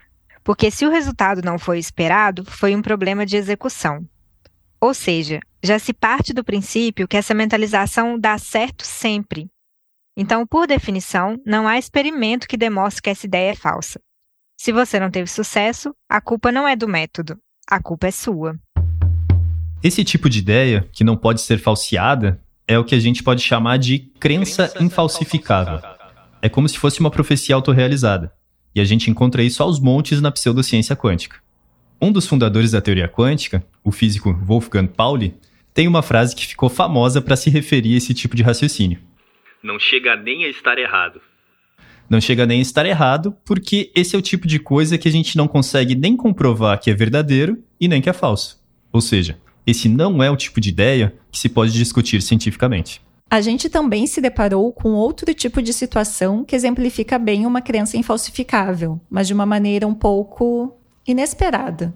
Porque 0.42 0.70
se 0.70 0.87
o 0.87 0.90
resultado 0.90 1.42
não 1.44 1.59
foi 1.59 1.79
esperado, 1.79 2.42
foi 2.44 2.75
um 2.75 2.81
problema 2.81 3.27
de 3.27 3.37
execução. 3.37 4.03
Ou 4.81 4.94
seja, 4.94 5.40
já 5.62 5.79
se 5.79 5.92
parte 5.92 6.33
do 6.33 6.44
princípio 6.44 7.09
que 7.09 7.16
essa 7.16 7.35
mentalização 7.35 8.18
dá 8.18 8.38
certo 8.38 8.83
sempre. 8.85 9.51
Então, 10.18 10.46
por 10.46 10.66
definição, 10.66 11.38
não 11.44 11.68
há 11.68 11.79
experimento 11.79 12.48
que 12.48 12.57
demonstre 12.57 13.02
que 13.02 13.11
essa 13.11 13.26
ideia 13.26 13.50
é 13.50 13.55
falsa. 13.55 14.00
Se 14.59 14.72
você 14.72 14.98
não 14.98 15.11
teve 15.11 15.29
sucesso, 15.29 15.94
a 16.09 16.22
culpa 16.22 16.50
não 16.50 16.66
é 16.66 16.74
do 16.74 16.88
método, 16.88 17.37
a 17.68 17.83
culpa 17.83 18.07
é 18.07 18.11
sua. 18.11 18.59
Esse 19.83 20.02
tipo 20.02 20.31
de 20.31 20.38
ideia, 20.38 20.88
que 20.90 21.05
não 21.05 21.18
pode 21.18 21.42
ser 21.42 21.59
falseada, 21.59 22.40
é 22.66 22.79
o 22.79 22.85
que 22.85 22.94
a 22.94 22.98
gente 22.98 23.22
pode 23.22 23.42
chamar 23.42 23.76
de 23.76 23.98
crença 24.18 24.72
infalsificável. 24.81 25.81
É 26.40 26.48
como 26.48 26.66
se 26.66 26.79
fosse 26.79 26.98
uma 26.98 27.11
profecia 27.11 27.55
autorrealizada. 27.55 28.33
E 28.74 28.81
a 28.81 28.85
gente 28.85 29.11
encontra 29.11 29.42
isso 29.42 29.62
aos 29.62 29.79
montes 29.79 30.22
na 30.22 30.31
pseudociência 30.31 30.96
quântica. 30.96 31.37
Um 32.00 32.11
dos 32.11 32.26
fundadores 32.26 32.70
da 32.70 32.81
teoria 32.81 33.07
quântica, 33.07 33.62
o 33.85 33.92
físico 33.92 34.33
Wolfgang 34.33 34.88
Pauli, 34.88 35.35
tem 35.74 35.87
uma 35.87 36.02
frase 36.02 36.35
que 36.35 36.46
ficou 36.46 36.70
famosa 36.70 37.20
para 37.20 37.37
se 37.37 37.50
referir 37.50 37.94
a 37.94 37.98
esse 37.98 38.14
tipo 38.14 38.35
de 38.35 38.42
raciocínio. 38.42 38.98
Não 39.62 39.79
chega 39.79 40.16
nem 40.16 40.45
a 40.45 40.49
estar 40.49 40.79
errado. 40.79 41.21
Não 42.09 42.21
chega 42.21 42.47
nem 42.47 42.61
a 42.61 42.62
estar 42.62 42.87
errado, 42.87 43.37
porque 43.45 43.90
esse 43.95 44.14
é 44.14 44.19
o 44.19 44.23
tipo 44.23 44.47
de 44.47 44.59
coisa 44.59 44.97
que 44.97 45.09
a 45.09 45.12
gente 45.12 45.37
não 45.37 45.49
consegue 45.49 45.95
nem 45.95 46.16
comprovar 46.16 46.81
que 46.81 46.90
é 46.90 46.95
verdadeiro 46.95 47.59
e 47.81 47.88
nem 47.88 48.01
que 48.01 48.09
é 48.09 48.12
falso. 48.12 48.62
Ou 48.92 49.01
seja, 49.01 49.38
esse 49.66 49.88
não 49.88 50.23
é 50.23 50.31
o 50.31 50.37
tipo 50.37 50.61
de 50.61 50.69
ideia 50.69 51.14
que 51.33 51.38
se 51.38 51.49
pode 51.49 51.73
discutir 51.73 52.23
cientificamente. 52.23 53.03
A 53.29 53.40
gente 53.40 53.69
também 53.69 54.07
se 54.07 54.21
deparou 54.21 54.73
com 54.73 54.90
outro 54.90 55.35
tipo 55.35 55.61
de 55.61 55.73
situação 55.73 56.45
que 56.45 56.55
exemplifica 56.55 57.19
bem 57.19 57.45
uma 57.45 57.61
crença 57.61 57.97
infalsificável, 57.97 59.01
mas 59.11 59.27
de 59.27 59.35
uma 59.35 59.45
maneira 59.45 59.87
um 59.87 59.95
pouco 59.95 60.79
inesperada. 61.05 61.92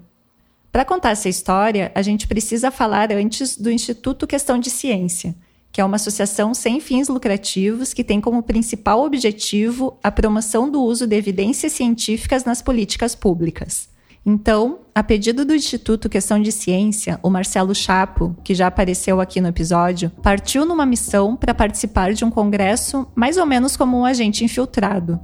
Para 0.73 0.83
contar 0.83 1.11
essa 1.11 1.29
história, 1.29 1.89
a 1.95 2.01
gente 2.01 2.27
precisa 2.27 2.69
falar 2.69 3.13
antes 3.13 3.57
do 3.57 3.71
Instituto 3.71 4.27
Questão 4.27 4.59
de 4.59 4.69
Ciência, 4.69 5.33
que 5.71 5.79
é 5.79 5.85
uma 5.85 5.95
associação 5.95 6.53
sem 6.53 6.79
fins 6.79 7.07
lucrativos 7.07 7.93
que 7.93 8.03
tem 8.03 8.19
como 8.19 8.43
principal 8.43 9.03
objetivo 9.03 9.97
a 10.03 10.11
promoção 10.11 10.69
do 10.69 10.81
uso 10.81 11.07
de 11.07 11.15
evidências 11.15 11.71
científicas 11.71 12.43
nas 12.43 12.61
políticas 12.61 13.15
públicas. 13.15 13.89
Então, 14.23 14.79
a 14.93 15.01
pedido 15.01 15.43
do 15.43 15.55
Instituto 15.55 16.07
Questão 16.07 16.39
de 16.39 16.51
Ciência, 16.51 17.19
o 17.23 17.29
Marcelo 17.29 17.73
Chapo, 17.73 18.35
que 18.43 18.53
já 18.53 18.67
apareceu 18.67 19.19
aqui 19.19 19.41
no 19.41 19.47
episódio, 19.47 20.11
partiu 20.21 20.63
numa 20.63 20.85
missão 20.85 21.35
para 21.35 21.55
participar 21.55 22.13
de 22.13 22.23
um 22.23 22.29
congresso 22.29 23.07
mais 23.15 23.37
ou 23.37 23.47
menos 23.47 23.75
como 23.75 23.97
um 23.97 24.05
agente 24.05 24.45
infiltrado. 24.45 25.19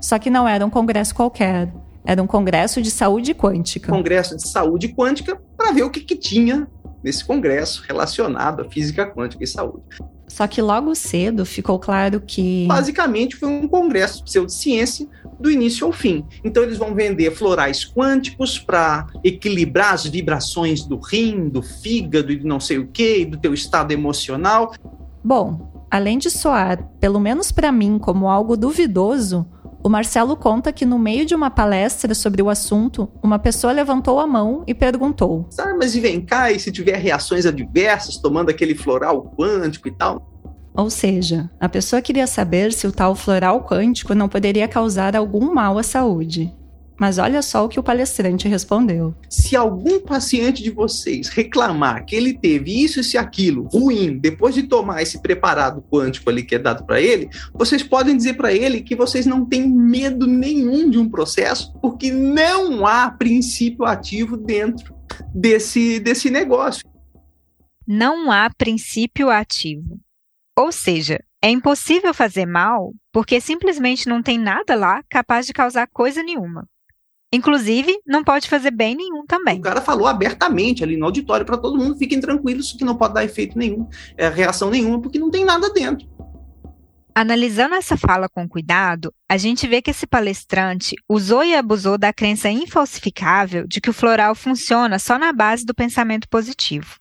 Só 0.00 0.18
que 0.18 0.28
não 0.28 0.46
era 0.46 0.64
um 0.64 0.68
congresso 0.68 1.14
qualquer, 1.14 1.72
era 2.04 2.22
um 2.22 2.26
congresso 2.26 2.82
de 2.82 2.90
saúde 2.90 3.34
quântica. 3.34 3.90
Congresso 3.90 4.36
de 4.36 4.46
saúde 4.46 4.88
quântica 4.88 5.40
para 5.56 5.72
ver 5.72 5.84
o 5.84 5.90
que, 5.90 6.00
que 6.00 6.16
tinha 6.16 6.68
nesse 7.02 7.24
congresso 7.24 7.82
relacionado 7.86 8.62
à 8.62 8.64
física 8.64 9.06
quântica 9.06 9.44
e 9.44 9.46
saúde. 9.46 9.82
Só 10.28 10.46
que 10.46 10.60
logo 10.60 10.94
cedo 10.94 11.44
ficou 11.46 11.78
claro 11.78 12.20
que. 12.20 12.66
Basicamente 12.66 13.36
foi 13.36 13.48
um 13.48 13.66
congresso 13.66 14.18
de 14.18 14.24
pseudociência 14.24 15.08
do 15.40 15.50
início 15.50 15.86
ao 15.86 15.92
fim. 15.92 16.24
Então 16.44 16.62
eles 16.62 16.76
vão 16.76 16.94
vender 16.94 17.30
florais 17.30 17.84
quânticos 17.84 18.58
para 18.58 19.06
equilibrar 19.24 19.94
as 19.94 20.04
vibrações 20.04 20.84
do 20.84 20.98
rim, 20.98 21.48
do 21.48 21.62
fígado 21.62 22.30
e 22.30 22.36
do 22.36 22.46
não 22.46 22.60
sei 22.60 22.78
o 22.78 22.88
que, 22.88 23.24
do 23.24 23.38
teu 23.38 23.54
estado 23.54 23.92
emocional. 23.92 24.74
Bom, 25.24 25.86
além 25.90 26.18
de 26.18 26.30
soar, 26.30 26.84
pelo 27.00 27.18
menos 27.18 27.50
para 27.50 27.72
mim, 27.72 27.98
como 27.98 28.28
algo 28.28 28.56
duvidoso, 28.56 29.46
o 29.88 29.90
Marcelo 29.90 30.36
conta 30.36 30.70
que 30.70 30.84
no 30.84 30.98
meio 30.98 31.24
de 31.24 31.34
uma 31.34 31.48
palestra 31.48 32.14
sobre 32.14 32.42
o 32.42 32.50
assunto, 32.50 33.08
uma 33.22 33.38
pessoa 33.38 33.72
levantou 33.72 34.20
a 34.20 34.26
mão 34.26 34.62
e 34.66 34.74
perguntou: 34.74 35.48
Ah, 35.58 35.74
mas 35.78 35.94
e 35.94 36.00
vem 36.00 36.20
cá, 36.20 36.52
e 36.52 36.60
se 36.60 36.70
tiver 36.70 36.98
reações 36.98 37.46
adversas 37.46 38.18
tomando 38.18 38.50
aquele 38.50 38.74
floral 38.74 39.34
quântico 39.34 39.88
e 39.88 39.92
tal? 39.92 40.30
Ou 40.74 40.90
seja, 40.90 41.50
a 41.58 41.70
pessoa 41.70 42.02
queria 42.02 42.26
saber 42.26 42.70
se 42.74 42.86
o 42.86 42.92
tal 42.92 43.14
floral 43.14 43.64
quântico 43.64 44.14
não 44.14 44.28
poderia 44.28 44.68
causar 44.68 45.16
algum 45.16 45.54
mal 45.54 45.78
à 45.78 45.82
saúde. 45.82 46.54
Mas 46.98 47.16
olha 47.16 47.40
só 47.42 47.64
o 47.64 47.68
que 47.68 47.78
o 47.78 47.82
palestrante 47.82 48.48
respondeu. 48.48 49.14
Se 49.30 49.54
algum 49.54 50.00
paciente 50.00 50.62
de 50.62 50.70
vocês 50.70 51.28
reclamar 51.28 52.04
que 52.04 52.16
ele 52.16 52.36
teve 52.36 52.82
isso 52.82 53.00
e 53.00 53.16
aquilo 53.16 53.68
ruim 53.68 54.18
depois 54.18 54.54
de 54.54 54.64
tomar 54.64 55.00
esse 55.00 55.22
preparado 55.22 55.80
quântico 55.80 56.28
ali 56.28 56.42
que 56.42 56.56
é 56.56 56.58
dado 56.58 56.84
para 56.84 57.00
ele, 57.00 57.30
vocês 57.54 57.84
podem 57.84 58.16
dizer 58.16 58.34
para 58.34 58.52
ele 58.52 58.82
que 58.82 58.96
vocês 58.96 59.26
não 59.26 59.44
têm 59.44 59.68
medo 59.68 60.26
nenhum 60.26 60.90
de 60.90 60.98
um 60.98 61.08
processo, 61.08 61.72
porque 61.80 62.10
não 62.10 62.84
há 62.84 63.08
princípio 63.10 63.84
ativo 63.84 64.36
dentro 64.36 64.92
desse, 65.32 66.00
desse 66.00 66.30
negócio. 66.30 66.82
Não 67.86 68.30
há 68.30 68.50
princípio 68.50 69.30
ativo. 69.30 70.00
Ou 70.58 70.72
seja, 70.72 71.20
é 71.40 71.48
impossível 71.48 72.12
fazer 72.12 72.44
mal 72.44 72.92
porque 73.12 73.40
simplesmente 73.40 74.08
não 74.08 74.20
tem 74.20 74.36
nada 74.36 74.74
lá 74.74 75.02
capaz 75.08 75.46
de 75.46 75.52
causar 75.52 75.86
coisa 75.86 76.22
nenhuma. 76.22 76.66
Inclusive, 77.32 77.94
não 78.06 78.24
pode 78.24 78.48
fazer 78.48 78.70
bem 78.70 78.94
nenhum 78.94 79.26
também. 79.26 79.58
O 79.58 79.62
cara 79.62 79.82
falou 79.82 80.06
abertamente 80.06 80.82
ali 80.82 80.96
no 80.96 81.04
auditório 81.04 81.44
para 81.44 81.58
todo 81.58 81.76
mundo: 81.76 81.96
fiquem 81.96 82.20
tranquilos, 82.20 82.72
que 82.72 82.84
não 82.84 82.96
pode 82.96 83.14
dar 83.14 83.24
efeito 83.24 83.58
nenhum, 83.58 83.86
é, 84.16 84.28
reação 84.28 84.70
nenhuma, 84.70 85.00
porque 85.00 85.18
não 85.18 85.30
tem 85.30 85.44
nada 85.44 85.70
dentro. 85.70 86.08
Analisando 87.14 87.74
essa 87.74 87.96
fala 87.96 88.28
com 88.28 88.48
cuidado, 88.48 89.12
a 89.28 89.36
gente 89.36 89.66
vê 89.66 89.82
que 89.82 89.90
esse 89.90 90.06
palestrante 90.06 90.94
usou 91.08 91.42
e 91.44 91.54
abusou 91.54 91.98
da 91.98 92.12
crença 92.12 92.48
infalsificável 92.48 93.66
de 93.66 93.80
que 93.80 93.90
o 93.90 93.92
floral 93.92 94.34
funciona 94.36 94.98
só 95.00 95.18
na 95.18 95.32
base 95.32 95.66
do 95.66 95.74
pensamento 95.74 96.28
positivo. 96.28 96.96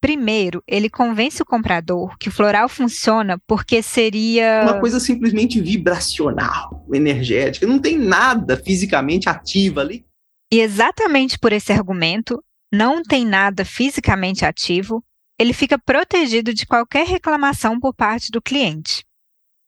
Primeiro, 0.00 0.62
ele 0.66 0.88
convence 0.88 1.42
o 1.42 1.46
comprador 1.46 2.16
que 2.18 2.30
o 2.30 2.32
floral 2.32 2.68
funciona 2.68 3.38
porque 3.46 3.82
seria. 3.82 4.62
Uma 4.62 4.80
coisa 4.80 4.98
simplesmente 4.98 5.60
vibracional, 5.60 6.86
energética. 6.92 7.66
Não 7.66 7.78
tem 7.78 7.98
nada 7.98 8.56
fisicamente 8.56 9.28
ativo 9.28 9.78
ali. 9.78 10.06
E 10.52 10.60
exatamente 10.60 11.38
por 11.38 11.52
esse 11.52 11.70
argumento, 11.70 12.42
não 12.72 13.02
tem 13.02 13.26
nada 13.26 13.64
fisicamente 13.64 14.44
ativo, 14.44 15.04
ele 15.38 15.52
fica 15.52 15.78
protegido 15.78 16.54
de 16.54 16.66
qualquer 16.66 17.06
reclamação 17.06 17.78
por 17.78 17.94
parte 17.94 18.30
do 18.30 18.42
cliente. 18.42 19.04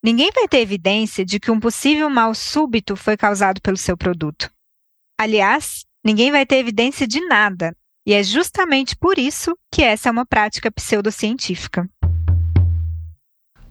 Ninguém 0.03 0.31
vai 0.33 0.47
ter 0.47 0.59
evidência 0.59 1.23
de 1.23 1.39
que 1.39 1.49
um 1.49 1.59
possível 1.59 2.09
mal 2.09 2.35
súbito 2.35 2.95
foi 2.95 3.15
causado 3.15 3.61
pelo 3.61 3.77
seu 3.77 3.95
produto. 3.95 4.51
Aliás, 5.17 5.85
ninguém 6.03 6.31
vai 6.31 6.45
ter 6.45 6.57
evidência 6.57 7.07
de 7.07 7.25
nada, 7.25 7.75
e 8.05 8.13
é 8.13 8.21
justamente 8.21 8.95
por 8.95 9.17
isso 9.17 9.55
que 9.71 9.81
essa 9.81 10.09
é 10.09 10.11
uma 10.11 10.25
prática 10.25 10.71
pseudocientífica. 10.71 11.89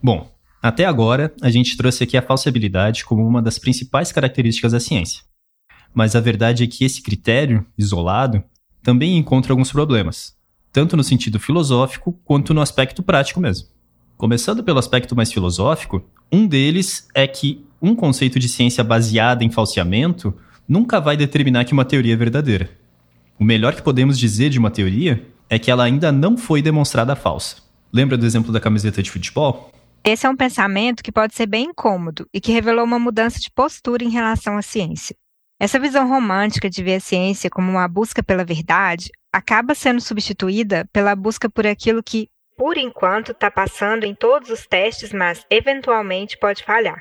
Bom, 0.02 0.30
até 0.62 0.84
agora 0.84 1.34
a 1.42 1.50
gente 1.50 1.76
trouxe 1.76 2.04
aqui 2.04 2.16
a 2.16 2.22
falsibilidade 2.22 3.04
como 3.04 3.26
uma 3.26 3.42
das 3.42 3.58
principais 3.58 4.10
características 4.10 4.72
da 4.72 4.80
ciência. 4.80 5.22
Mas 5.94 6.16
a 6.16 6.20
verdade 6.20 6.64
é 6.64 6.66
que 6.66 6.84
esse 6.84 7.02
critério, 7.02 7.66
isolado, 7.76 8.42
também 8.82 9.18
encontra 9.18 9.52
alguns 9.52 9.70
problemas, 9.70 10.34
tanto 10.72 10.96
no 10.96 11.04
sentido 11.04 11.38
filosófico 11.38 12.18
quanto 12.24 12.54
no 12.54 12.60
aspecto 12.60 13.02
prático 13.02 13.40
mesmo. 13.40 13.68
Começando 14.16 14.64
pelo 14.64 14.78
aspecto 14.78 15.14
mais 15.14 15.32
filosófico, 15.32 16.02
um 16.30 16.46
deles 16.46 17.08
é 17.14 17.26
que 17.26 17.66
um 17.80 17.94
conceito 17.94 18.38
de 18.38 18.48
ciência 18.48 18.82
baseada 18.82 19.44
em 19.44 19.50
falseamento 19.50 20.34
nunca 20.66 21.00
vai 21.00 21.16
determinar 21.16 21.64
que 21.64 21.72
uma 21.72 21.84
teoria 21.84 22.14
é 22.14 22.16
verdadeira. 22.16 22.81
O 23.38 23.44
melhor 23.44 23.74
que 23.74 23.82
podemos 23.82 24.18
dizer 24.18 24.50
de 24.50 24.58
uma 24.58 24.70
teoria 24.70 25.26
é 25.48 25.58
que 25.58 25.70
ela 25.70 25.84
ainda 25.84 26.10
não 26.10 26.36
foi 26.36 26.62
demonstrada 26.62 27.16
falsa. 27.16 27.56
Lembra 27.92 28.16
do 28.16 28.24
exemplo 28.24 28.52
da 28.52 28.60
camiseta 28.60 29.02
de 29.02 29.10
futebol? 29.10 29.70
Esse 30.04 30.26
é 30.26 30.30
um 30.30 30.36
pensamento 30.36 31.02
que 31.02 31.12
pode 31.12 31.34
ser 31.34 31.46
bem 31.46 31.66
incômodo 31.66 32.26
e 32.32 32.40
que 32.40 32.52
revelou 32.52 32.84
uma 32.84 32.98
mudança 32.98 33.38
de 33.38 33.50
postura 33.50 34.02
em 34.02 34.10
relação 34.10 34.56
à 34.56 34.62
ciência. 34.62 35.14
Essa 35.60 35.78
visão 35.78 36.08
romântica 36.08 36.68
de 36.68 36.82
ver 36.82 36.96
a 36.96 37.00
ciência 37.00 37.48
como 37.48 37.70
uma 37.70 37.86
busca 37.86 38.22
pela 38.22 38.44
verdade 38.44 39.10
acaba 39.32 39.74
sendo 39.74 40.00
substituída 40.00 40.88
pela 40.92 41.14
busca 41.14 41.48
por 41.48 41.66
aquilo 41.66 42.02
que, 42.02 42.28
por 42.56 42.76
enquanto, 42.76 43.32
está 43.32 43.50
passando 43.50 44.04
em 44.04 44.14
todos 44.14 44.50
os 44.50 44.66
testes, 44.66 45.12
mas 45.12 45.46
eventualmente 45.48 46.36
pode 46.36 46.64
falhar. 46.64 47.00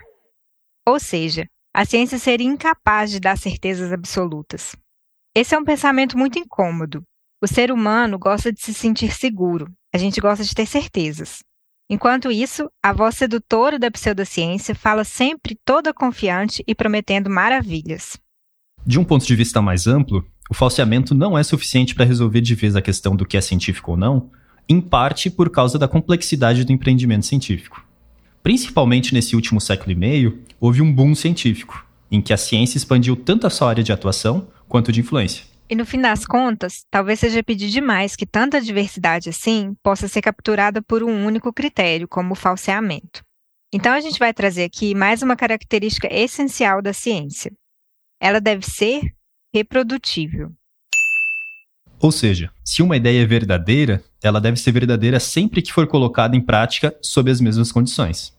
Ou 0.88 1.00
seja, 1.00 1.46
a 1.74 1.86
ciência 1.86 2.20
seria 2.20 2.48
incapaz 2.48 3.10
de 3.10 3.20
dar 3.20 3.38
certezas 3.38 3.92
absolutas. 3.92 4.76
Esse 5.34 5.56
é 5.56 5.58
um 5.58 5.64
pensamento 5.64 6.18
muito 6.18 6.38
incômodo. 6.38 7.04
O 7.42 7.48
ser 7.48 7.72
humano 7.72 8.20
gosta 8.20 8.52
de 8.52 8.62
se 8.62 8.74
sentir 8.74 9.14
seguro, 9.14 9.72
a 9.94 9.98
gente 9.98 10.20
gosta 10.20 10.44
de 10.44 10.54
ter 10.54 10.66
certezas. 10.66 11.40
Enquanto 11.90 12.30
isso, 12.30 12.70
a 12.84 12.92
voz 12.92 13.16
sedutora 13.16 13.80
da 13.80 13.90
pseudociência 13.90 14.76
fala 14.76 15.06
sempre 15.06 15.58
toda 15.66 15.94
confiante 15.94 16.62
e 16.68 16.76
prometendo 16.76 17.30
maravilhas. 17.30 18.18
De 18.86 19.00
um 19.00 19.06
ponto 19.06 19.26
de 19.26 19.36
vista 19.36 19.62
mais 19.62 19.88
amplo, 19.88 20.26
o 20.50 20.54
falseamento 20.54 21.16
não 21.16 21.38
é 21.38 21.44
suficiente 21.44 21.96
para 21.96 22.06
resolver 22.06 22.42
de 22.42 22.54
vez 22.54 22.76
a 22.76 22.82
questão 22.82 23.16
do 23.16 23.26
que 23.26 23.38
é 23.38 23.42
científico 23.42 23.92
ou 23.92 23.98
não, 23.98 24.30
em 24.68 24.82
parte 24.82 25.30
por 25.30 25.50
causa 25.50 25.80
da 25.80 25.88
complexidade 25.88 26.66
do 26.66 26.74
empreendimento 26.74 27.26
científico. 27.26 27.86
Principalmente 28.44 29.14
nesse 29.14 29.36
último 29.36 29.62
século 29.62 29.94
e 29.94 29.96
meio, 29.96 30.44
houve 30.60 30.82
um 30.82 30.94
boom 30.94 31.16
científico, 31.16 31.86
em 32.12 32.22
que 32.22 32.34
a 32.34 32.38
ciência 32.38 32.78
expandiu 32.78 33.16
tanto 33.16 33.48
a 33.48 33.50
sua 33.50 33.70
área 33.70 33.84
de 33.84 33.94
atuação 33.94 34.48
quanto 34.72 34.90
de 34.90 35.02
influência. 35.02 35.44
E 35.70 35.76
no 35.76 35.86
fim 35.86 36.00
das 36.00 36.26
contas, 36.26 36.86
talvez 36.90 37.20
seja 37.20 37.44
pedir 37.44 37.70
demais 37.70 38.16
que 38.16 38.26
tanta 38.26 38.62
diversidade 38.62 39.30
assim 39.30 39.76
possa 39.84 40.08
ser 40.08 40.22
capturada 40.22 40.82
por 40.82 41.04
um 41.04 41.26
único 41.26 41.52
critério, 41.52 42.08
como 42.08 42.32
o 42.32 42.36
falseamento. 42.36 43.22
Então 43.74 43.94
a 43.94 44.00
gente 44.00 44.18
vai 44.18 44.34
trazer 44.34 44.64
aqui 44.64 44.96
mais 44.96 45.22
uma 45.22 45.36
característica 45.36 46.08
essencial 46.10 46.82
da 46.82 46.94
ciência. 46.94 47.52
Ela 48.22 48.40
deve 48.40 48.66
ser 48.66 49.14
reprodutível. 49.54 50.52
Ou 52.00 52.12
seja, 52.12 52.50
se 52.64 52.82
uma 52.82 52.96
ideia 52.96 53.22
é 53.22 53.26
verdadeira, 53.26 54.02
ela 54.24 54.40
deve 54.40 54.58
ser 54.58 54.72
verdadeira 54.72 55.20
sempre 55.20 55.62
que 55.62 55.74
for 55.74 55.86
colocada 55.86 56.36
em 56.36 56.42
prática 56.42 56.96
sob 57.02 57.30
as 57.30 57.42
mesmas 57.42 57.72
condições. 57.72 58.34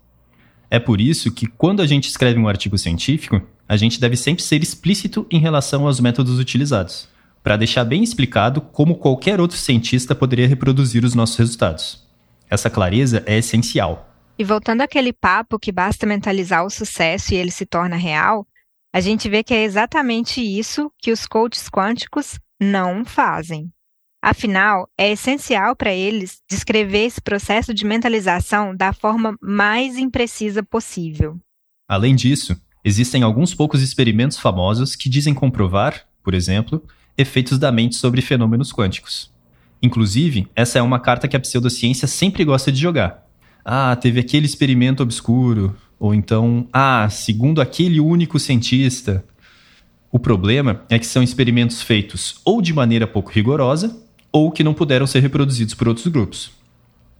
É 0.72 0.80
por 0.80 1.02
isso 1.02 1.30
que, 1.30 1.46
quando 1.46 1.82
a 1.82 1.86
gente 1.86 2.08
escreve 2.08 2.40
um 2.40 2.48
artigo 2.48 2.78
científico, 2.78 3.42
a 3.68 3.76
gente 3.76 4.00
deve 4.00 4.16
sempre 4.16 4.42
ser 4.42 4.62
explícito 4.62 5.26
em 5.30 5.38
relação 5.38 5.86
aos 5.86 6.00
métodos 6.00 6.38
utilizados, 6.38 7.10
para 7.42 7.58
deixar 7.58 7.84
bem 7.84 8.02
explicado 8.02 8.62
como 8.62 8.96
qualquer 8.96 9.38
outro 9.38 9.58
cientista 9.58 10.14
poderia 10.14 10.48
reproduzir 10.48 11.04
os 11.04 11.14
nossos 11.14 11.36
resultados. 11.36 12.08
Essa 12.48 12.70
clareza 12.70 13.22
é 13.26 13.36
essencial. 13.36 14.16
E 14.38 14.44
voltando 14.44 14.80
àquele 14.80 15.12
papo 15.12 15.58
que 15.58 15.70
basta 15.70 16.06
mentalizar 16.06 16.64
o 16.64 16.70
sucesso 16.70 17.34
e 17.34 17.36
ele 17.36 17.50
se 17.50 17.66
torna 17.66 17.96
real, 17.96 18.46
a 18.94 19.00
gente 19.00 19.28
vê 19.28 19.44
que 19.44 19.52
é 19.52 19.64
exatamente 19.64 20.40
isso 20.40 20.90
que 20.98 21.12
os 21.12 21.26
coaches 21.26 21.68
quânticos 21.68 22.40
não 22.58 23.04
fazem. 23.04 23.70
Afinal, 24.24 24.88
é 24.96 25.10
essencial 25.10 25.74
para 25.74 25.92
eles 25.92 26.40
descrever 26.48 27.06
esse 27.06 27.20
processo 27.20 27.74
de 27.74 27.84
mentalização 27.84 28.74
da 28.74 28.92
forma 28.92 29.36
mais 29.42 29.98
imprecisa 29.98 30.62
possível. 30.62 31.40
Além 31.88 32.14
disso, 32.14 32.56
existem 32.84 33.24
alguns 33.24 33.52
poucos 33.52 33.82
experimentos 33.82 34.38
famosos 34.38 34.94
que 34.94 35.08
dizem 35.08 35.34
comprovar, 35.34 36.06
por 36.22 36.34
exemplo, 36.34 36.80
efeitos 37.18 37.58
da 37.58 37.72
mente 37.72 37.96
sobre 37.96 38.22
fenômenos 38.22 38.72
quânticos. 38.72 39.32
Inclusive, 39.82 40.46
essa 40.54 40.78
é 40.78 40.82
uma 40.82 41.00
carta 41.00 41.26
que 41.26 41.36
a 41.36 41.40
pseudociência 41.40 42.06
sempre 42.06 42.44
gosta 42.44 42.70
de 42.70 42.80
jogar. 42.80 43.26
Ah, 43.64 43.96
teve 43.96 44.20
aquele 44.20 44.46
experimento 44.46 45.02
obscuro, 45.02 45.76
ou 45.98 46.14
então, 46.14 46.68
ah, 46.72 47.08
segundo 47.10 47.60
aquele 47.60 47.98
único 47.98 48.38
cientista, 48.38 49.24
o 50.12 50.18
problema 50.20 50.84
é 50.88 50.96
que 50.96 51.06
são 51.06 51.24
experimentos 51.24 51.82
feitos 51.82 52.40
ou 52.44 52.62
de 52.62 52.72
maneira 52.72 53.06
pouco 53.06 53.32
rigorosa 53.32 54.00
ou 54.32 54.50
que 54.50 54.64
não 54.64 54.74
puderam 54.74 55.06
ser 55.06 55.20
reproduzidos 55.20 55.74
por 55.74 55.88
outros 55.88 56.06
grupos. 56.06 56.50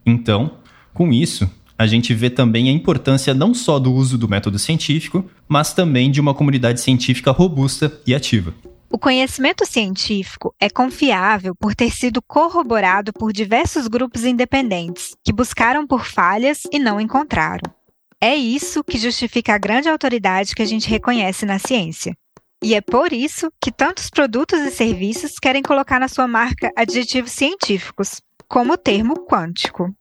Então, 0.05 0.53
com 0.95 1.13
isso, 1.13 1.49
a 1.79 1.87
gente 1.87 2.15
vê 2.15 2.31
também 2.31 2.69
a 2.69 2.73
importância 2.73 3.35
não 3.35 3.53
só 3.53 3.79
do 3.79 3.93
uso 3.93 4.17
do 4.17 4.29
método 4.29 4.59
científico, 4.59 5.29
mas 5.49 5.75
também 5.75 6.11
de 6.11 6.21
uma 6.21 6.35
comunidade 6.35 6.81
científica 6.81 7.31
robusta 7.31 8.01
e 8.07 8.15
ativa. 8.15 8.55
O 8.91 8.99
conhecimento 8.99 9.65
científico 9.65 10.55
é 10.61 10.69
confiável 10.69 11.55
por 11.55 11.75
ter 11.75 11.91
sido 11.91 12.21
corroborado 12.21 13.13
por 13.13 13.33
diversos 13.33 13.89
grupos 13.89 14.25
independentes 14.25 15.17
que 15.25 15.33
buscaram 15.33 15.87
por 15.87 16.05
falhas 16.05 16.63
e 16.71 16.79
não 16.79 17.01
encontraram. 17.01 17.73
É 18.21 18.37
isso 18.37 18.85
que 18.85 18.99
justifica 18.99 19.55
a 19.55 19.59
grande 19.59 19.89
autoridade 19.89 20.55
que 20.55 20.63
a 20.63 20.67
gente 20.67 20.89
reconhece 20.89 21.45
na 21.45 21.59
ciência. 21.59 22.15
E 22.63 22.77
é 22.77 22.81
por 22.81 23.13
isso 23.13 23.51
que 23.61 23.73
tantos 23.73 24.09
produtos 24.09 24.61
e 24.61 24.71
serviços 24.71 25.33
querem 25.41 25.63
colocar 25.63 25.99
na 25.99 26.07
sua 26.07 26.29
marca 26.29 26.71
adjetivos 26.77 27.33
científicos, 27.33 28.23
como 28.47 28.75
o 28.75 28.79
termo 28.79 29.27
quântico. 29.27 29.93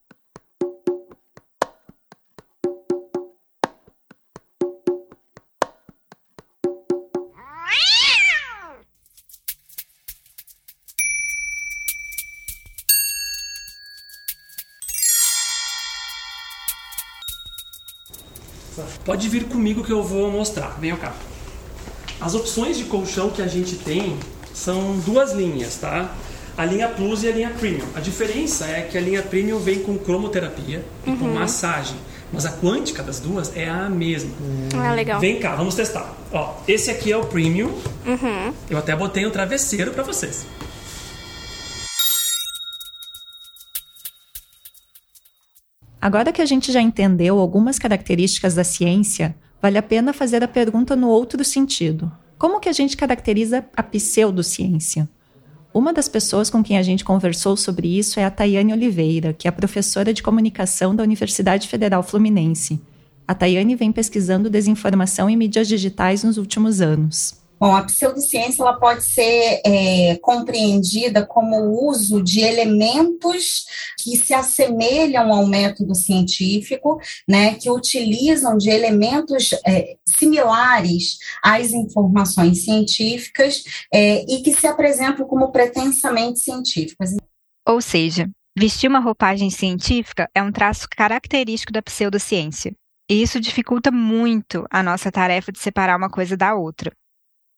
Pode 19.04 19.28
vir 19.28 19.50
comigo 19.50 19.84
que 19.84 19.91
eu 19.91 20.04
vou 20.04 20.30
mostrar. 20.30 20.80
Venha 20.80 20.95
cá. 20.95 21.12
As 22.22 22.36
opções 22.36 22.78
de 22.78 22.84
colchão 22.86 23.30
que 23.30 23.42
a 23.42 23.48
gente 23.48 23.76
tem 23.78 24.18
são 24.54 25.00
duas 25.00 25.34
linhas, 25.34 25.76
tá? 25.78 26.14
A 26.58 26.66
linha 26.66 26.88
Plus 26.88 27.24
e 27.24 27.30
a 27.30 27.32
linha 27.32 27.50
Premium. 27.50 27.86
A 27.96 28.00
diferença 28.00 28.66
é 28.68 28.82
que 28.82 28.98
a 28.98 29.02
linha 29.02 29.22
Premium 29.24 29.58
vem 29.60 29.80
com 29.80 29.98
cromoterapia 29.98 30.86
e 31.08 31.12
com 31.14 31.26
Uhum. 31.26 31.34
massagem. 31.34 31.96
Mas 32.32 32.46
a 32.46 32.52
quântica 32.52 33.02
das 33.04 33.20
duas 33.20 33.56
é 33.58 33.68
a 33.70 33.90
mesma. 33.90 34.32
Ah, 34.78 34.94
legal. 34.94 35.20
Vem 35.20 35.40
cá, 35.40 35.56
vamos 35.56 35.76
testar. 35.76 36.16
Ó, 36.32 36.54
esse 36.68 36.90
aqui 36.92 37.12
é 37.12 37.18
o 37.18 37.26
Premium. 37.26 37.70
Uhum. 38.06 38.54
Eu 38.70 38.78
até 38.78 38.96
botei 38.96 39.26
um 39.26 39.32
travesseiro 39.32 39.92
para 39.92 40.04
vocês. 40.04 40.46
Agora 46.00 46.32
que 46.32 46.42
a 46.42 46.46
gente 46.46 46.72
já 46.72 46.82
entendeu 46.82 47.40
algumas 47.40 47.78
características 47.78 48.56
da 48.56 48.64
ciência, 48.64 49.36
vale 49.62 49.78
a 49.78 49.84
pena 49.84 50.12
fazer 50.12 50.43
a 50.43 50.47
pergunta 50.47 50.95
no 50.95 51.08
outro 51.08 51.43
sentido. 51.45 52.12
Como 52.38 52.60
que 52.60 52.67
a 52.67 52.74
gente 52.74 52.97
caracteriza 52.97 53.63
a 53.76 53.84
pseudociência? 53.84 55.08
Uma 55.74 55.93
das 55.93 56.10
pessoas 56.10 56.50
com 56.50 56.62
quem 56.62 56.78
a 56.78 56.82
gente 56.82 57.06
conversou 57.06 57.56
sobre 57.56 57.88
isso 57.97 58.19
é 58.19 58.26
a 58.26 58.32
Tayane 58.32 58.74
Oliveira, 58.74 59.32
que 59.32 59.47
é 59.47 59.52
professora 59.52 60.13
de 60.13 60.21
comunicação 60.21 60.93
da 60.95 61.04
Universidade 61.04 61.67
Federal 61.67 62.04
Fluminense. 62.04 62.82
A 63.28 63.34
Tayane 63.34 63.76
vem 63.76 63.91
pesquisando 63.91 64.50
desinformação 64.50 65.30
em 65.30 65.38
mídias 65.38 65.67
digitais 65.67 66.24
nos 66.24 66.38
últimos 66.38 66.82
anos. 66.82 67.41
Bom, 67.62 67.76
a 67.76 67.84
pseudociência 67.84 68.63
ela 68.63 68.74
pode 68.74 69.04
ser 69.04 69.62
é, 69.63 70.17
compreendida 70.19 71.24
como 71.24 71.58
o 71.58 71.89
uso 71.89 72.24
de 72.24 72.39
elementos 72.39 73.67
que 74.00 74.17
se 74.17 74.34
assemelham 74.34 75.32
ao 75.32 75.45
método 75.45 75.93
científico, 75.93 77.00
né, 77.30 77.54
que 77.54 77.69
utilizam 77.69 78.58
de 78.58 78.71
elementos 78.71 79.52
é, 79.63 79.95
similares 80.08 81.19
às 81.43 81.71
informações 81.71 82.65
científicas 82.65 83.63
é, 83.93 84.24
e 84.24 84.41
que 84.41 84.56
se 84.56 84.65
apresentam 84.65 85.28
como 85.28 85.52
pretensamente 85.52 86.39
científicas. 86.39 87.15
Ou 87.67 87.80
seja, 87.80 88.28
vestir 88.58 88.89
uma 88.89 89.00
roupagem 89.00 89.52
científica 89.52 90.28
é 90.34 90.41
um 90.41 90.52
traço 90.52 90.88
característico 90.89 91.71
da 91.71 91.84
pseudociência. 91.84 92.74
E 93.08 93.21
isso 93.21 93.39
dificulta 93.39 93.91
muito 93.91 94.65
a 94.71 94.82
nossa 94.82 95.12
tarefa 95.12 95.52
de 95.52 95.60
separar 95.60 95.95
uma 95.95 96.10
coisa 96.10 96.36
da 96.36 96.56
outra. 96.56 96.91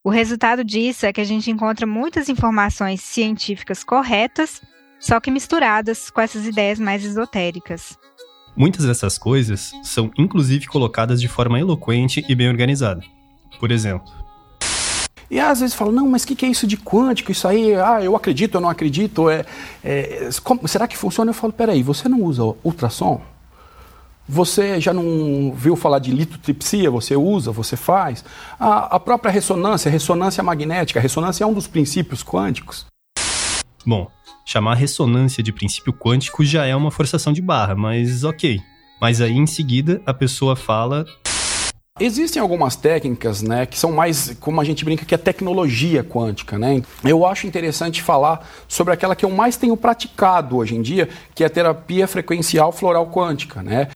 O 0.06 0.10
resultado 0.10 0.66
disso 0.66 1.06
é 1.06 1.14
que 1.14 1.22
a 1.22 1.24
gente 1.24 1.50
encontra 1.50 1.88
muitas 1.88 2.28
informações 2.28 3.02
científicas 3.02 3.86
corretas, 3.86 4.62
só 5.00 5.18
que 5.18 5.32
misturadas 5.32 6.10
com 6.10 6.20
essas 6.20 6.46
ideias 6.46 6.78
mais 6.78 7.06
esotéricas. 7.06 7.98
Muitas 8.56 8.86
dessas 8.86 9.18
coisas 9.18 9.72
são 9.82 10.12
inclusive 10.18 10.68
colocadas 10.68 11.22
de 11.22 11.30
forma 11.30 11.58
eloquente 11.58 12.24
e 12.28 12.36
bem 12.36 12.50
organizada. 12.50 13.02
Por 13.60 13.72
exemplo, 13.72 14.12
E 15.32 15.40
às 15.40 15.62
vezes 15.62 15.74
fala, 15.74 15.92
não, 15.92 16.08
mas 16.10 16.24
o 16.24 16.28
que, 16.28 16.36
que 16.36 16.46
é 16.46 16.50
isso 16.50 16.68
de 16.68 16.78
quântico? 16.78 17.32
Isso 17.32 17.48
aí, 17.48 17.74
ah, 17.74 18.04
eu 18.04 18.14
acredito, 18.16 18.56
eu 18.56 18.62
não 18.62 18.70
acredito. 18.70 19.30
É, 19.30 19.46
é, 19.84 20.30
como- 20.44 20.68
será 20.68 20.86
que 20.88 20.98
funciona? 20.98 21.30
Eu 21.32 21.34
falo, 21.34 21.52
peraí, 21.54 21.82
você 21.82 22.08
não 22.10 22.22
usa 22.22 22.44
ultrassom? 22.64 23.20
Você 24.28 24.80
já 24.80 24.94
não 24.94 25.54
viu 25.54 25.76
falar 25.76 26.00
de 26.00 26.12
litotripsia? 26.12 26.90
Você 26.90 27.16
usa, 27.16 27.52
você 27.52 27.76
faz? 27.76 28.24
A, 28.58 28.96
a 28.96 29.00
própria 29.00 29.30
ressonância, 29.30 29.92
ressonância 29.92 30.42
magnética, 30.42 31.00
a 31.00 31.02
ressonância 31.02 31.44
é 31.44 31.48
um 31.48 31.54
dos 31.54 31.68
princípios 31.68 32.24
quânticos. 32.24 32.86
bom, 33.86 34.08
chamar 34.46 34.76
ressonância 34.76 35.44
de 35.44 35.52
princípio 35.52 35.92
quântico 35.92 36.46
já 36.46 36.66
é 36.66 36.74
uma 36.74 36.90
forçação 36.90 37.34
de 37.34 37.42
barra, 37.42 37.76
mas 37.76 38.24
ok. 38.24 38.62
Mas 39.02 39.20
aí 39.20 39.34
em 39.34 39.46
seguida 39.46 40.02
a 40.06 40.14
pessoa 40.14 40.56
fala 40.56 41.06
Existem 42.00 42.42
algumas 42.42 42.76
técnicas, 42.76 43.44
né, 43.44 43.68
que 43.68 43.78
são 43.78 43.92
mais, 43.92 44.36
como 44.40 44.60
a 44.60 44.64
gente 44.64 44.84
brinca, 44.84 45.06
que 45.06 45.14
é 45.14 45.18
tecnologia 45.18 46.04
quântica, 46.04 46.58
né? 46.58 46.82
Eu 47.04 47.24
acho 47.24 47.46
interessante 47.46 48.02
falar 48.02 48.50
sobre 48.68 48.94
aquela 48.94 49.16
que 49.16 49.24
eu 49.24 49.30
mais 49.30 49.58
tenho 49.58 49.78
praticado 49.78 50.58
hoje 50.58 50.76
em 50.76 50.82
dia, 50.82 51.08
que 51.36 51.44
é 51.44 51.46
a 51.46 51.50
terapia 51.52 52.08
frequencial 52.08 52.72
floral 52.72 53.12
quântica, 53.12 53.62
né? 53.62 53.90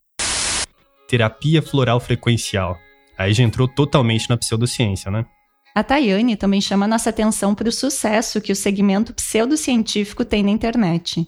Terapia 1.08 1.62
floral 1.62 2.00
frequencial. 2.00 2.78
Aí 3.18 3.34
já 3.34 3.44
entrou 3.44 3.68
totalmente 3.68 4.30
na 4.30 4.38
pseudociência, 4.38 5.10
né? 5.10 5.26
A 5.74 5.84
Tayane 5.84 6.36
também 6.36 6.60
chama 6.60 6.88
nossa 6.88 7.12
atenção 7.12 7.54
para 7.54 7.70
o 7.70 7.72
sucesso 7.72 8.42
que 8.42 8.52
o 8.52 8.56
segmento 8.56 9.14
pseudocientífico 9.14 10.26
tem 10.26 10.44
na 10.44 10.50
internet. 10.50 11.28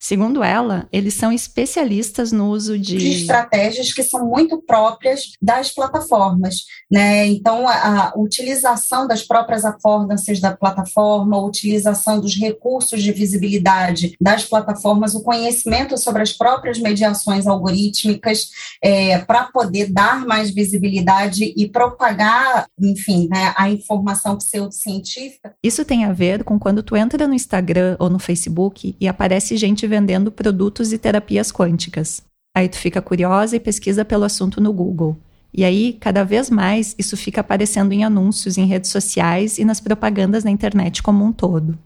Segundo 0.00 0.44
ela, 0.44 0.86
eles 0.92 1.14
são 1.14 1.32
especialistas 1.32 2.30
no 2.30 2.50
uso 2.50 2.78
de... 2.78 2.96
de 2.96 3.10
estratégias 3.22 3.92
que 3.92 4.02
são 4.04 4.26
muito 4.26 4.62
próprias 4.62 5.32
das 5.42 5.72
plataformas, 5.72 6.64
né? 6.88 7.26
Então, 7.26 7.66
a, 7.66 8.10
a 8.10 8.12
utilização 8.16 9.08
das 9.08 9.24
próprias 9.24 9.64
affordances 9.64 10.40
da 10.40 10.56
plataforma, 10.56 11.36
a 11.36 11.44
utilização 11.44 12.20
dos 12.20 12.36
recursos 12.36 13.02
de 13.02 13.10
visibilidade 13.10 14.14
das 14.20 14.44
plataformas, 14.44 15.16
o 15.16 15.22
conhecimento 15.22 15.98
sobre 15.98 16.22
as 16.22 16.32
próprias 16.32 16.78
mediações 16.78 17.46
algorítmicas 17.46 18.50
é, 18.80 19.18
para 19.18 19.44
poder 19.44 19.92
dar 19.92 20.24
mais 20.24 20.50
visibilidade 20.50 21.52
e 21.56 21.68
propagar, 21.68 22.68
enfim, 22.80 23.26
né, 23.28 23.52
a 23.56 23.68
informação 23.68 24.36
pseudocientífica. 24.36 25.54
Isso 25.62 25.84
tem 25.84 26.04
a 26.04 26.12
ver 26.12 26.44
com 26.44 26.56
quando 26.56 26.84
tu 26.84 26.94
entra 26.94 27.26
no 27.26 27.34
Instagram 27.34 27.96
ou 27.98 28.08
no 28.08 28.20
Facebook 28.20 28.96
e 29.00 29.08
aparece 29.08 29.56
gente 29.56 29.87
vendendo 29.88 30.30
produtos 30.30 30.92
e 30.92 30.98
terapias 30.98 31.50
quânticas. 31.50 32.22
Aí 32.54 32.68
tu 32.68 32.76
fica 32.76 33.02
curiosa 33.02 33.56
e 33.56 33.60
pesquisa 33.60 34.04
pelo 34.04 34.24
assunto 34.24 34.60
no 34.60 34.72
Google. 34.72 35.16
E 35.52 35.64
aí, 35.64 35.94
cada 35.98 36.24
vez 36.24 36.50
mais, 36.50 36.94
isso 36.98 37.16
fica 37.16 37.40
aparecendo 37.40 37.92
em 37.92 38.04
anúncios 38.04 38.58
em 38.58 38.66
redes 38.66 38.90
sociais 38.90 39.58
e 39.58 39.64
nas 39.64 39.80
propagandas 39.80 40.44
na 40.44 40.50
internet 40.50 41.02
como 41.02 41.24
um 41.24 41.32
todo. 41.32 41.78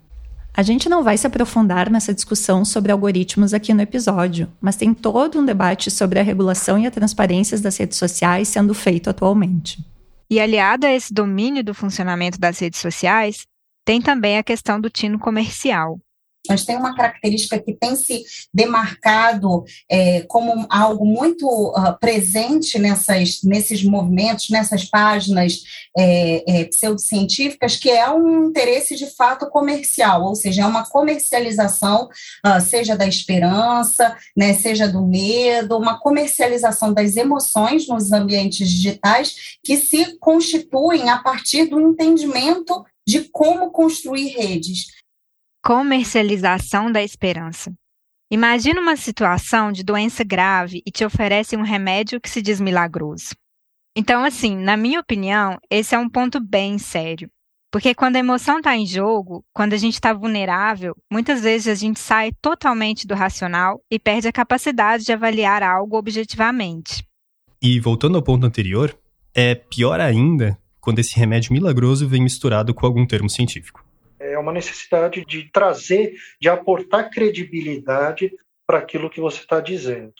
A 0.55 0.63
gente 0.63 0.89
não 0.89 1.03
vai 1.03 1.17
se 1.17 1.27
aprofundar 1.27 1.89
nessa 1.89 2.13
discussão 2.13 2.63
sobre 2.65 2.93
algoritmos 2.93 3.55
aqui 3.55 3.73
no 3.73 3.81
episódio, 3.81 4.49
mas 4.61 4.77
tem 4.77 4.93
todo 4.93 5.39
um 5.39 5.45
debate 5.47 5.91
sobre 5.91 6.21
a 6.21 6.23
regulação 6.23 6.79
e 6.79 6.87
a 6.87 6.91
transparência 6.91 7.59
das 7.59 7.79
redes 7.79 7.97
sociais 7.97 8.49
sendo 8.49 8.75
feito 8.75 9.09
atualmente. 9.09 9.83
E 10.29 10.39
aliado 10.39 10.87
a 10.87 10.91
esse 10.91 11.13
domínio 11.13 11.65
do 11.65 11.73
funcionamento 11.73 12.39
das 12.39 12.59
redes 12.59 12.81
sociais, 12.81 13.47
tem 13.85 14.01
também 14.01 14.37
a 14.37 14.43
questão 14.43 14.79
do 14.79 14.91
tino 14.91 15.19
comercial, 15.19 15.99
mas 16.53 16.67
tem 16.67 16.77
uma 16.77 16.95
característica 16.95 17.59
que 17.59 17.73
tem 17.73 17.97
se 17.97 18.25
demarcado 18.53 19.65
é, 19.91 20.21
como 20.29 20.67
algo 20.69 21.07
muito 21.07 21.47
uh, 21.49 21.99
presente 21.99 22.79
nessas, 22.79 23.43
nesses 23.43 23.83
movimentos, 23.83 24.51
nessas 24.51 24.85
páginas 24.85 25.63
é, 25.97 26.61
é, 26.61 26.65
pseudocientíficas, 26.65 27.77
que 27.77 27.91
é 27.91 28.11
um 28.11 28.49
interesse 28.49 28.95
de 28.97 29.07
fato 29.07 29.49
comercial, 29.49 30.25
ou 30.25 30.35
seja, 30.35 30.61
é 30.61 30.67
uma 30.67 30.85
comercialização, 30.85 32.11
uh, 32.47 32.61
seja 32.61 32.95
da 32.95 33.07
esperança, 33.07 34.15
né, 34.37 34.53
seja 34.53 34.87
do 34.87 35.01
medo, 35.07 35.79
uma 35.79 35.99
comercialização 35.99 36.93
das 36.93 37.17
emoções 37.17 37.89
nos 37.89 38.13
ambientes 38.13 38.69
digitais 38.69 39.57
que 39.65 39.79
se 39.79 40.19
constituem 40.19 41.09
a 41.09 41.17
partir 41.17 41.65
do 41.65 41.81
entendimento 41.81 42.85
de 43.07 43.23
como 43.33 43.71
construir 43.71 44.29
redes 44.29 45.02
comercialização 45.63 46.91
da 46.91 47.03
esperança. 47.03 47.73
Imagina 48.31 48.81
uma 48.81 48.97
situação 48.97 49.71
de 49.71 49.85
doença 49.85 50.25
grave 50.25 50.83
e 50.85 50.91
te 50.91 51.05
oferecem 51.05 51.59
um 51.59 51.63
remédio 51.63 52.21
que 52.21 52.29
se 52.29 52.43
diz 52.43 52.61
milagroso. 52.61 53.37
Então, 53.97 54.25
assim, 54.25 54.57
na 54.57 54.77
minha 54.77 54.99
opinião, 54.99 55.59
esse 55.71 55.95
é 55.95 55.99
um 55.99 56.09
ponto 56.09 56.41
bem 56.41 56.79
sério. 56.79 57.31
Porque 57.71 57.95
quando 57.95 58.17
a 58.17 58.19
emoção 58.19 58.59
está 58.59 58.77
em 58.77 58.85
jogo, 58.85 59.45
quando 59.53 59.75
a 59.75 59.77
gente 59.77 59.95
está 59.95 60.13
vulnerável, 60.13 60.97
muitas 61.11 61.43
vezes 61.43 61.69
a 61.69 61.75
gente 61.75 62.01
sai 62.01 62.33
totalmente 62.43 63.07
do 63.07 63.15
racional 63.15 63.81
e 63.91 63.99
perde 63.99 64.27
a 64.27 64.33
capacidade 64.33 65.05
de 65.05 65.13
avaliar 65.13 65.63
algo 65.63 65.97
objetivamente. 65.97 67.07
E 67.63 67.79
voltando 67.79 68.17
ao 68.17 68.23
ponto 68.23 68.45
anterior, 68.45 68.99
é 69.35 69.55
pior 69.55 70.01
ainda 70.01 70.59
quando 70.81 70.99
esse 70.99 71.17
remédio 71.17 71.53
milagroso 71.53 72.09
vem 72.09 72.23
misturado 72.23 72.75
com 72.75 72.85
algum 72.85 73.07
termo 73.07 73.31
científico 73.31 73.82
é 74.23 74.39
uma 74.39 74.53
necessidade 74.53 75.25
de 75.25 75.51
trazer, 75.53 76.15
de 76.41 76.49
aportar 76.49 77.11
credibilidade 77.11 78.33
para 78.67 78.79
aquilo 78.79 79.11
que 79.11 79.21
você 79.21 79.41
está 79.41 79.61
dizendo. 79.61 80.13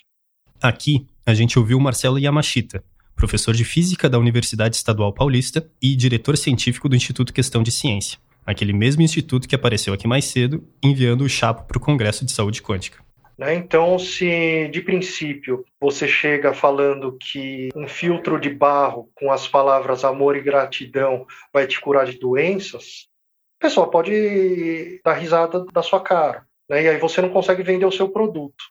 Aqui, 0.61 1.07
a 1.25 1.35
gente 1.35 1.59
ouviu 1.59 1.79
Marcelo 1.79 2.19
Yamashita, 2.19 2.85
professor 3.15 3.55
de 3.55 3.65
Física 3.65 4.09
da 4.09 4.19
Universidade 4.19 4.77
Estadual 4.77 5.13
Paulista 5.13 5.69
e 5.81 5.95
diretor 5.95 6.37
científico 6.37 6.89
do 6.89 6.97
Instituto 6.97 7.33
Questão 7.33 7.63
de 7.63 7.71
Ciência, 7.71 8.19
aquele 8.45 8.73
mesmo 8.73 9.03
instituto 9.03 9.49
que 9.49 9.55
apareceu 9.55 9.95
aqui 9.95 10.07
mais 10.07 10.25
cedo, 10.25 10.67
enviando 10.83 11.23
o 11.23 11.29
Chapo 11.29 11.65
para 11.67 11.79
o 11.79 11.81
Congresso 11.81 12.25
de 12.25 12.33
Saúde 12.33 12.61
Quântica. 12.63 13.03
Né, 13.39 13.55
então, 13.55 13.99
se 13.99 14.69
de 14.69 14.81
princípio 14.83 15.65
você 15.81 16.07
chega 16.07 16.53
falando 16.53 17.17
que 17.19 17.71
um 17.75 17.89
filtro 17.89 18.39
de 18.39 18.51
barro 18.51 19.11
com 19.15 19.33
as 19.33 19.49
palavras 19.49 20.05
amor 20.05 20.37
e 20.37 20.43
gratidão 20.43 21.27
vai 21.53 21.67
te 21.67 21.81
curar 21.81 22.07
de 22.07 22.19
doenças, 22.19 23.09
o 23.63 23.69
pessoal 23.71 23.89
pode 23.89 25.01
dar 25.05 25.13
risada 25.13 25.65
da 25.73 25.85
sua 25.85 26.01
cara, 26.01 26.45
né? 26.69 26.83
e 26.83 26.89
aí 26.89 26.99
você 26.99 27.23
não 27.23 27.31
consegue 27.31 27.63
vender 27.63 27.87
o 27.87 27.93
seu 27.93 28.09
produto. 28.09 28.65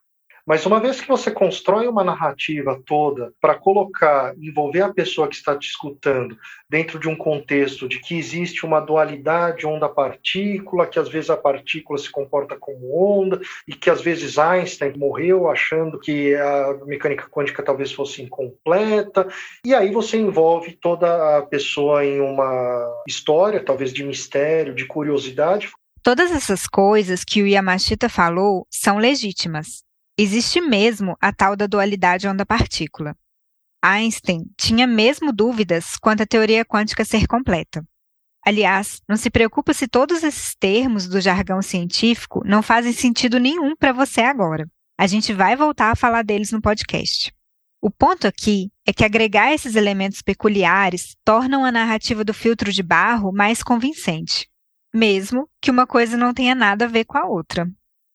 Mas 0.46 0.66
uma 0.66 0.80
vez 0.80 1.00
que 1.00 1.08
você 1.08 1.30
constrói 1.30 1.88
uma 1.88 2.04
narrativa 2.04 2.82
toda 2.86 3.34
para 3.40 3.56
colocar, 3.56 4.34
envolver 4.38 4.82
a 4.82 4.94
pessoa 4.94 5.28
que 5.28 5.36
está 5.36 5.56
te 5.58 5.68
escutando 5.68 6.38
dentro 6.70 7.00
de 7.00 7.08
um 7.08 7.16
contexto 7.16 7.88
de 7.88 8.00
que 8.00 8.18
existe 8.18 8.66
uma 8.66 8.80
dualidade 8.80 9.66
onda-partícula, 9.66 10.88
que 10.88 11.00
às 11.00 11.10
vezes 11.10 11.30
a 11.30 11.38
partícula 11.38 12.00
se 12.00 12.10
comporta 12.10 12.56
como 12.60 12.96
onda 12.96 13.40
e 13.68 13.74
que 13.74 13.90
às 13.90 14.02
vezes 14.02 14.38
Einstein 14.38 14.98
morreu 14.98 15.50
achando 15.50 16.00
que 16.00 16.36
a 16.36 16.78
mecânica 16.86 17.28
quântica 17.30 17.64
talvez 17.64 17.92
fosse 17.92 18.22
incompleta, 18.22 19.28
e 19.66 19.74
aí 19.74 19.92
você 19.92 20.18
envolve 20.18 20.74
toda 20.74 21.38
a 21.38 21.42
pessoa 21.44 22.06
em 22.06 22.20
uma 22.20 23.04
história, 23.08 23.64
talvez 23.64 23.94
de 23.94 24.04
mistério, 24.04 24.74
de 24.74 24.86
curiosidade, 24.86 25.72
Todas 26.04 26.32
essas 26.32 26.66
coisas 26.66 27.24
que 27.24 27.44
o 27.44 27.48
Yamashita 27.48 28.10
falou 28.10 28.66
são 28.72 28.98
legítimas. 28.98 29.84
Existe 30.18 30.62
mesmo 30.62 31.18
a 31.22 31.32
tal 31.34 31.56
da 31.56 31.68
dualidade 31.68 32.28
onda-partícula. 32.28 33.16
Einstein 33.84 34.46
tinha 34.58 34.86
mesmo 34.86 35.32
dúvidas 35.32 35.98
quanto 35.98 36.24
à 36.24 36.26
teoria 36.26 36.64
quântica 36.64 37.04
ser 37.04 37.26
completa. 37.28 37.84
Aliás, 38.46 39.02
não 39.08 39.16
se 39.16 39.30
preocupa 39.30 39.74
se 39.74 39.88
todos 39.88 40.24
esses 40.24 40.56
termos 40.56 41.08
do 41.08 41.22
jargão 41.22 41.62
científico 41.62 42.42
não 42.46 42.62
fazem 42.62 42.92
sentido 42.92 43.40
nenhum 43.40 43.76
para 43.76 43.94
você 43.94 44.22
agora. 44.22 44.68
A 45.00 45.08
gente 45.08 45.34
vai 45.34 45.56
voltar 45.56 45.92
a 45.92 45.96
falar 45.96 46.24
deles 46.24 46.52
no 46.52 46.62
podcast. 46.62 47.34
O 47.82 47.90
ponto 47.90 48.28
aqui 48.28 48.72
é 48.86 48.94
que 48.94 49.04
agregar 49.04 49.54
esses 49.54 49.76
elementos 49.76 50.22
peculiares 50.22 51.16
tornam 51.26 51.66
a 51.66 51.72
narrativa 51.72 52.24
do 52.24 52.34
filtro 52.34 52.72
de 52.72 52.84
barro 52.84 53.32
mais 53.32 53.64
convincente, 53.64 54.48
mesmo 54.94 55.50
que 55.60 55.72
uma 55.72 55.88
coisa 55.88 56.16
não 56.16 56.34
tenha 56.34 56.54
nada 56.54 56.86
a 56.86 56.88
ver 56.88 57.06
com 57.06 57.18
a 57.18 57.26
outra. 57.26 57.68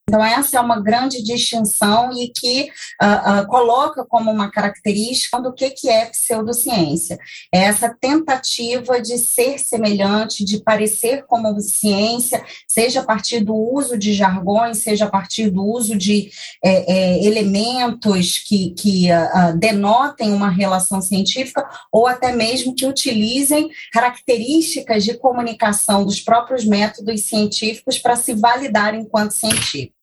Então, 0.09 0.25
essa 0.25 0.57
é 0.57 0.61
uma 0.61 0.81
grande 0.81 1.21
distinção 1.21 2.13
e 2.13 2.29
que 2.29 2.71
uh, 3.03 3.41
uh, 3.43 3.47
coloca 3.49 4.05
como 4.05 4.31
uma 4.31 4.49
característica 4.49 5.41
do 5.41 5.53
que, 5.53 5.71
que 5.71 5.89
é 5.89 6.07
pseudociência. 6.07 7.19
É 7.53 7.65
essa 7.65 7.93
tentativa 7.93 9.03
de 9.03 9.19
ser 9.19 9.59
semelhante, 9.59 10.45
de 10.45 10.63
parecer 10.63 11.25
como 11.27 11.61
ciência, 11.61 12.45
seja 12.69 13.01
a 13.01 13.05
partir 13.05 13.41
do 13.41 13.53
uso 13.53 13.99
de 13.99 14.13
jargões, 14.13 14.85
seja 14.85 15.07
a 15.07 15.11
partir 15.11 15.51
do 15.51 15.65
uso 15.65 15.97
de 15.97 16.31
é, 16.65 16.93
é, 16.93 17.25
elementos 17.25 18.39
que, 18.47 18.71
que 18.75 19.09
uh, 19.11 19.59
denotem 19.59 20.33
uma 20.33 20.51
relação 20.51 21.03
científica, 21.03 21.69
ou 21.91 22.07
até 22.07 22.31
mesmo 22.31 22.77
que 22.77 22.87
utilizem 22.87 23.69
características 23.93 25.03
de 25.03 25.19
comunicação 25.19 26.05
dos 26.05 26.21
próprios 26.21 26.65
métodos 26.65 27.23
científicos 27.27 27.99
para 27.99 28.15
se 28.15 28.35
validar 28.35 28.95
enquanto 28.95 29.33
científico. 29.33 29.96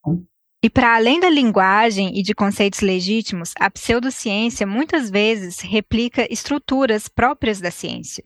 E 0.64 0.70
para 0.70 0.96
além 0.96 1.20
da 1.20 1.30
linguagem 1.30 2.18
e 2.18 2.24
de 2.24 2.34
conceitos 2.34 2.80
legítimos, 2.80 3.54
a 3.60 3.70
pseudociência 3.70 4.66
muitas 4.66 5.10
vezes 5.10 5.60
replica 5.60 6.26
estruturas 6.32 7.10
próprias 7.10 7.60
da 7.60 7.70
ciência. 7.70 8.24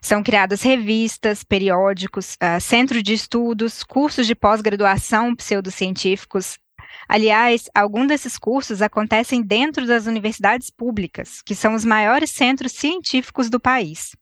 São 0.00 0.22
criadas 0.22 0.62
revistas, 0.62 1.44
periódicos, 1.44 2.34
uh, 2.42 2.60
centros 2.60 3.02
de 3.02 3.12
estudos, 3.12 3.82
cursos 3.82 4.26
de 4.26 4.34
pós-graduação 4.34 5.34
pseudocientíficos. 5.36 6.58
Aliás, 7.06 7.68
alguns 7.74 8.08
desses 8.08 8.38
cursos 8.38 8.80
acontecem 8.80 9.42
dentro 9.42 9.86
das 9.86 10.06
universidades 10.06 10.70
públicas, 10.70 11.42
que 11.42 11.54
são 11.54 11.74
os 11.74 11.84
maiores 11.84 12.30
centros 12.30 12.72
científicos 12.72 13.50
do 13.50 13.60
país. 13.60 14.16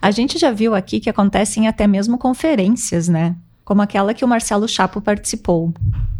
A 0.00 0.10
gente 0.10 0.38
já 0.38 0.50
viu 0.50 0.74
aqui 0.74 1.00
que 1.00 1.10
acontecem 1.10 1.68
até 1.68 1.86
mesmo 1.86 2.16
conferências, 2.16 3.08
né? 3.08 3.36
Como 3.72 3.80
aquela 3.80 4.12
que 4.12 4.22
o 4.22 4.28
Marcelo 4.28 4.68
Chapo 4.68 5.00
participou. 5.00 5.72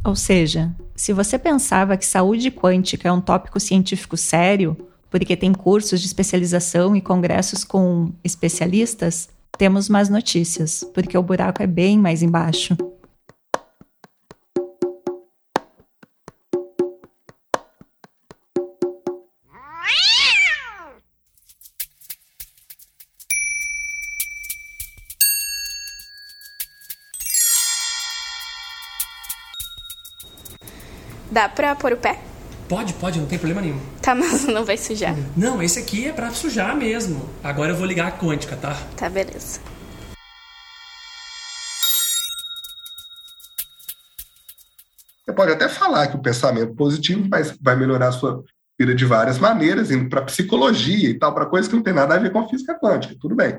Ou 0.02 0.16
seja, 0.16 0.74
se 0.96 1.12
você 1.12 1.38
pensava 1.38 1.98
que 1.98 2.06
saúde 2.06 2.50
quântica 2.50 3.10
é 3.10 3.12
um 3.12 3.20
tópico 3.20 3.60
científico 3.60 4.16
sério, 4.16 4.74
porque 5.10 5.36
tem 5.36 5.52
cursos 5.52 6.00
de 6.00 6.06
especialização 6.06 6.96
e 6.96 7.02
congressos 7.02 7.62
com 7.62 8.10
especialistas, 8.24 9.28
temos 9.58 9.90
más 9.90 10.08
notícias, 10.08 10.82
porque 10.94 11.18
o 11.18 11.22
buraco 11.22 11.62
é 11.62 11.66
bem 11.66 11.98
mais 11.98 12.22
embaixo. 12.22 12.74
Dá 31.33 31.49
pra 31.49 31.74
pôr 31.74 31.95
o 31.95 31.97
pé? 31.97 32.20
Pode, 32.68 32.93
pode, 32.93 33.18
não 33.18 33.26
tem 33.26 33.39
problema 33.39 33.62
nenhum. 33.62 33.80
Tá, 34.03 34.12
mas 34.14 34.47
não 34.47 34.66
vai 34.66 34.76
sujar. 34.76 35.16
Não, 35.35 35.62
esse 35.62 35.78
aqui 35.78 36.07
é 36.07 36.12
pra 36.12 36.30
sujar 36.30 36.76
mesmo. 36.76 37.26
Agora 37.43 37.72
eu 37.72 37.76
vou 37.76 37.87
ligar 37.87 38.07
a 38.07 38.12
quântica, 38.12 38.55
tá? 38.55 38.76
Tá, 38.99 39.09
beleza. 39.09 39.59
Você 45.24 45.33
pode 45.35 45.53
até 45.53 45.70
falar 45.70 46.09
que 46.09 46.16
o 46.16 46.22
pensamento 46.22 46.74
positivo 46.74 47.26
vai, 47.30 47.43
vai 47.62 47.76
melhorar 47.76 48.09
a 48.09 48.12
sua 48.12 48.45
vida 48.78 48.95
de 48.95 49.07
várias 49.07 49.39
maneiras, 49.39 49.91
indo 49.91 50.11
para 50.11 50.26
psicologia 50.26 51.09
e 51.09 51.18
tal, 51.18 51.35
para 51.35 51.47
coisas 51.47 51.66
que 51.66 51.76
não 51.76 51.83
tem 51.83 51.95
nada 51.95 52.14
a 52.14 52.18
ver 52.18 52.30
com 52.30 52.41
a 52.41 52.49
física 52.49 52.78
quântica, 52.78 53.16
tudo 53.18 53.35
bem. 53.35 53.59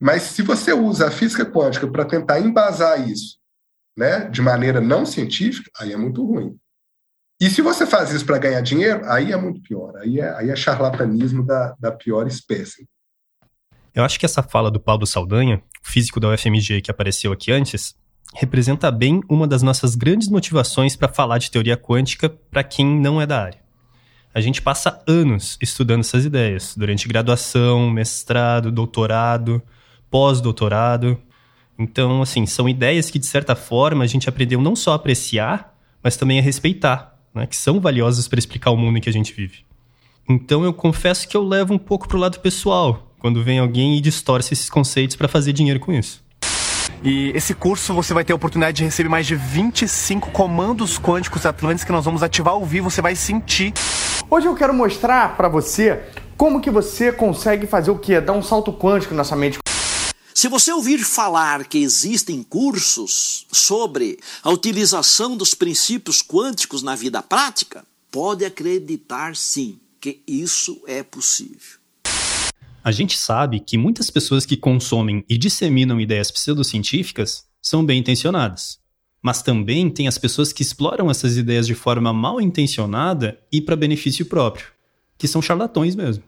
Mas 0.00 0.22
se 0.22 0.40
você 0.40 0.72
usa 0.72 1.08
a 1.08 1.10
física 1.10 1.44
quântica 1.44 1.86
para 1.86 2.06
tentar 2.06 2.40
embasar 2.40 3.06
isso, 3.06 3.36
né, 3.94 4.20
de 4.30 4.40
maneira 4.40 4.80
não 4.80 5.04
científica, 5.04 5.70
aí 5.78 5.92
é 5.92 5.96
muito 5.98 6.24
ruim. 6.24 6.58
E 7.40 7.50
se 7.50 7.60
você 7.60 7.86
faz 7.86 8.12
isso 8.12 8.24
para 8.24 8.38
ganhar 8.38 8.60
dinheiro, 8.60 9.04
aí 9.06 9.32
é 9.32 9.36
muito 9.36 9.60
pior. 9.60 9.96
Aí 9.96 10.20
é, 10.20 10.30
aí 10.36 10.50
é 10.50 10.56
charlatanismo 10.56 11.44
da, 11.44 11.74
da 11.78 11.92
pior 11.92 12.26
espécie. 12.26 12.86
Eu 13.94 14.04
acho 14.04 14.18
que 14.18 14.26
essa 14.26 14.42
fala 14.42 14.70
do 14.70 14.80
Paulo 14.80 15.06
Saldanha, 15.06 15.62
físico 15.82 16.18
da 16.18 16.28
UFMG 16.30 16.80
que 16.80 16.90
apareceu 16.90 17.32
aqui 17.32 17.52
antes, 17.52 17.94
representa 18.34 18.90
bem 18.90 19.20
uma 19.28 19.46
das 19.46 19.62
nossas 19.62 19.94
grandes 19.94 20.28
motivações 20.28 20.96
para 20.96 21.08
falar 21.08 21.38
de 21.38 21.50
teoria 21.50 21.76
quântica 21.76 22.28
para 22.28 22.64
quem 22.64 22.86
não 22.86 23.20
é 23.20 23.26
da 23.26 23.40
área. 23.40 23.64
A 24.34 24.40
gente 24.40 24.60
passa 24.60 25.00
anos 25.06 25.56
estudando 25.62 26.00
essas 26.00 26.24
ideias, 26.24 26.74
durante 26.76 27.06
graduação, 27.06 27.88
mestrado, 27.88 28.72
doutorado, 28.72 29.62
pós-doutorado. 30.10 31.16
Então, 31.78 32.20
assim, 32.20 32.44
são 32.44 32.68
ideias 32.68 33.10
que, 33.10 33.18
de 33.20 33.26
certa 33.26 33.54
forma, 33.54 34.02
a 34.02 34.06
gente 34.08 34.28
aprendeu 34.28 34.60
não 34.60 34.74
só 34.74 34.92
a 34.92 34.96
apreciar, 34.96 35.72
mas 36.02 36.16
também 36.16 36.40
a 36.40 36.42
respeitar, 36.42 37.13
né, 37.34 37.46
que 37.46 37.56
são 37.56 37.80
valiosas 37.80 38.28
para 38.28 38.38
explicar 38.38 38.70
o 38.70 38.76
mundo 38.76 38.98
em 38.98 39.00
que 39.00 39.08
a 39.08 39.12
gente 39.12 39.32
vive. 39.32 39.64
Então, 40.28 40.64
eu 40.64 40.72
confesso 40.72 41.28
que 41.28 41.36
eu 41.36 41.42
levo 41.42 41.74
um 41.74 41.78
pouco 41.78 42.08
para 42.08 42.16
o 42.16 42.20
lado 42.20 42.40
pessoal, 42.40 43.10
quando 43.18 43.42
vem 43.42 43.58
alguém 43.58 43.96
e 43.96 44.00
distorce 44.00 44.54
esses 44.54 44.70
conceitos 44.70 45.16
para 45.16 45.28
fazer 45.28 45.52
dinheiro 45.52 45.80
com 45.80 45.92
isso. 45.92 46.22
E 47.02 47.32
esse 47.34 47.52
curso 47.54 47.92
você 47.92 48.14
vai 48.14 48.24
ter 48.24 48.32
a 48.32 48.36
oportunidade 48.36 48.78
de 48.78 48.84
receber 48.84 49.08
mais 49.08 49.26
de 49.26 49.34
25 49.34 50.30
comandos 50.30 50.98
quânticos 50.98 51.44
atlantes 51.44 51.84
que 51.84 51.92
nós 51.92 52.04
vamos 52.04 52.22
ativar 52.22 52.54
ao 52.54 52.64
vivo, 52.64 52.90
você 52.90 53.02
vai 53.02 53.14
sentir. 53.14 53.74
Hoje 54.30 54.46
eu 54.46 54.54
quero 54.54 54.72
mostrar 54.72 55.36
para 55.36 55.48
você 55.48 56.00
como 56.36 56.60
que 56.60 56.70
você 56.70 57.12
consegue 57.12 57.66
fazer 57.66 57.90
o 57.90 57.98
quê? 57.98 58.20
Dar 58.20 58.32
um 58.32 58.42
salto 58.42 58.72
quântico 58.72 59.14
na 59.14 59.24
sua 59.24 59.36
mente. 59.36 59.58
Se 60.36 60.48
você 60.48 60.72
ouvir 60.72 60.98
falar 60.98 61.64
que 61.64 61.78
existem 61.78 62.42
cursos 62.42 63.46
sobre 63.52 64.18
a 64.42 64.50
utilização 64.50 65.36
dos 65.36 65.54
princípios 65.54 66.22
quânticos 66.22 66.82
na 66.82 66.96
vida 66.96 67.22
prática, 67.22 67.86
pode 68.10 68.44
acreditar 68.44 69.36
sim 69.36 69.78
que 70.00 70.20
isso 70.26 70.82
é 70.88 71.04
possível. 71.04 71.78
A 72.82 72.90
gente 72.90 73.16
sabe 73.16 73.60
que 73.60 73.78
muitas 73.78 74.10
pessoas 74.10 74.44
que 74.44 74.56
consomem 74.56 75.24
e 75.28 75.38
disseminam 75.38 76.00
ideias 76.00 76.32
pseudocientíficas 76.32 77.44
são 77.62 77.86
bem 77.86 78.00
intencionadas. 78.00 78.80
Mas 79.22 79.40
também 79.40 79.88
tem 79.88 80.08
as 80.08 80.18
pessoas 80.18 80.52
que 80.52 80.62
exploram 80.62 81.08
essas 81.08 81.36
ideias 81.36 81.64
de 81.64 81.76
forma 81.76 82.12
mal 82.12 82.40
intencionada 82.40 83.40
e 83.52 83.60
para 83.60 83.76
benefício 83.76 84.26
próprio, 84.26 84.66
que 85.16 85.28
são 85.28 85.40
charlatões 85.40 85.94
mesmo. 85.94 86.24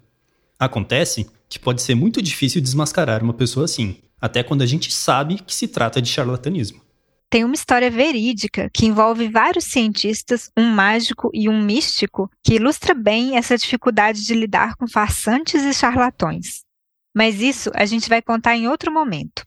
Acontece 0.58 1.26
que 1.48 1.58
pode 1.58 1.82
ser 1.82 1.94
muito 1.94 2.20
difícil 2.20 2.60
desmascarar 2.60 3.22
uma 3.22 3.34
pessoa 3.34 3.64
assim, 3.64 3.96
até 4.20 4.42
quando 4.42 4.62
a 4.62 4.66
gente 4.66 4.92
sabe 4.92 5.38
que 5.38 5.54
se 5.54 5.68
trata 5.68 6.00
de 6.00 6.08
charlatanismo. 6.08 6.80
Tem 7.28 7.44
uma 7.44 7.54
história 7.54 7.90
verídica 7.90 8.70
que 8.72 8.86
envolve 8.86 9.28
vários 9.28 9.64
cientistas, 9.64 10.50
um 10.56 10.70
mágico 10.70 11.28
e 11.34 11.48
um 11.48 11.60
místico, 11.60 12.30
que 12.42 12.54
ilustra 12.54 12.94
bem 12.94 13.36
essa 13.36 13.58
dificuldade 13.58 14.24
de 14.24 14.34
lidar 14.34 14.76
com 14.76 14.86
farsantes 14.86 15.62
e 15.62 15.74
charlatões. 15.74 16.62
Mas 17.14 17.40
isso 17.40 17.70
a 17.74 17.84
gente 17.84 18.08
vai 18.08 18.22
contar 18.22 18.56
em 18.56 18.68
outro 18.68 18.92
momento. 18.92 19.44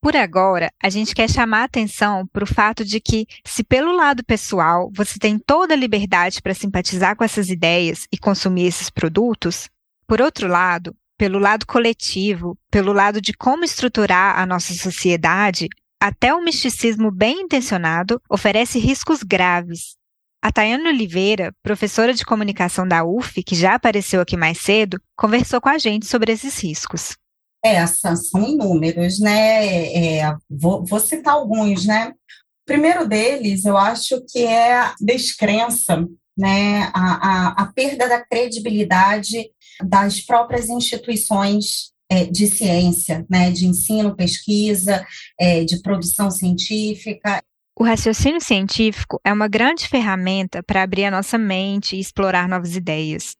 Por 0.00 0.16
agora, 0.16 0.70
a 0.82 0.88
gente 0.88 1.14
quer 1.14 1.28
chamar 1.28 1.62
a 1.62 1.64
atenção 1.64 2.26
para 2.32 2.44
o 2.44 2.46
fato 2.46 2.84
de 2.84 3.00
que, 3.00 3.26
se 3.44 3.64
pelo 3.64 3.94
lado 3.94 4.24
pessoal 4.24 4.90
você 4.94 5.18
tem 5.18 5.38
toda 5.38 5.74
a 5.74 5.76
liberdade 5.76 6.40
para 6.40 6.54
simpatizar 6.54 7.16
com 7.16 7.24
essas 7.24 7.50
ideias 7.50 8.06
e 8.12 8.16
consumir 8.16 8.66
esses 8.66 8.88
produtos, 8.88 9.68
por 10.06 10.22
outro 10.22 10.46
lado, 10.48 10.96
pelo 11.18 11.40
lado 11.40 11.66
coletivo, 11.66 12.56
pelo 12.70 12.92
lado 12.92 13.20
de 13.20 13.32
como 13.34 13.64
estruturar 13.64 14.38
a 14.38 14.46
nossa 14.46 14.72
sociedade, 14.72 15.68
até 16.00 16.32
o 16.32 16.42
misticismo 16.42 17.10
bem 17.10 17.42
intencionado 17.42 18.22
oferece 18.30 18.78
riscos 18.78 19.24
graves. 19.24 19.96
A 20.40 20.52
Tayane 20.52 20.86
Oliveira, 20.86 21.52
professora 21.60 22.14
de 22.14 22.24
comunicação 22.24 22.86
da 22.86 23.04
UF, 23.04 23.42
que 23.42 23.56
já 23.56 23.74
apareceu 23.74 24.20
aqui 24.20 24.36
mais 24.36 24.58
cedo, 24.58 25.00
conversou 25.16 25.60
com 25.60 25.68
a 25.68 25.76
gente 25.76 26.06
sobre 26.06 26.32
esses 26.32 26.62
riscos. 26.62 27.16
É, 27.64 27.84
são 27.88 28.46
inúmeros, 28.46 29.18
né? 29.18 30.18
É, 30.18 30.36
vou, 30.48 30.84
vou 30.84 31.00
citar 31.00 31.34
alguns, 31.34 31.84
né? 31.84 32.10
O 32.10 32.64
primeiro 32.64 33.08
deles, 33.08 33.64
eu 33.64 33.76
acho 33.76 34.22
que 34.28 34.44
é 34.44 34.74
a 34.74 34.94
descrença, 35.00 36.06
né? 36.36 36.88
A, 36.94 37.56
a, 37.58 37.62
a 37.62 37.72
perda 37.72 38.08
da 38.08 38.24
credibilidade 38.24 39.50
das 39.84 40.20
próprias 40.20 40.68
instituições 40.68 41.92
é, 42.10 42.24
de 42.24 42.46
ciência, 42.46 43.24
né, 43.28 43.50
de 43.50 43.66
ensino, 43.66 44.16
pesquisa, 44.16 45.06
é, 45.38 45.64
de 45.64 45.80
produção 45.80 46.30
científica. 46.30 47.42
O 47.78 47.84
raciocínio 47.84 48.40
científico 48.40 49.20
é 49.24 49.32
uma 49.32 49.46
grande 49.46 49.86
ferramenta 49.86 50.62
para 50.62 50.82
abrir 50.82 51.04
a 51.04 51.10
nossa 51.10 51.38
mente 51.38 51.96
e 51.96 52.00
explorar 52.00 52.48
novas 52.48 52.74
ideias. 52.74 53.36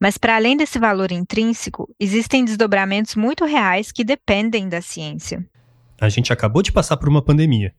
Mas, 0.00 0.18
para 0.18 0.36
além 0.36 0.56
desse 0.56 0.78
valor 0.78 1.12
intrínseco, 1.12 1.88
existem 1.98 2.44
desdobramentos 2.44 3.14
muito 3.14 3.44
reais 3.44 3.92
que 3.92 4.04
dependem 4.04 4.68
da 4.68 4.82
ciência. 4.82 5.44
A 6.00 6.08
gente 6.08 6.32
acabou 6.32 6.62
de 6.62 6.72
passar 6.72 6.96
por 6.96 7.08
uma 7.08 7.22
pandemia. 7.22 7.72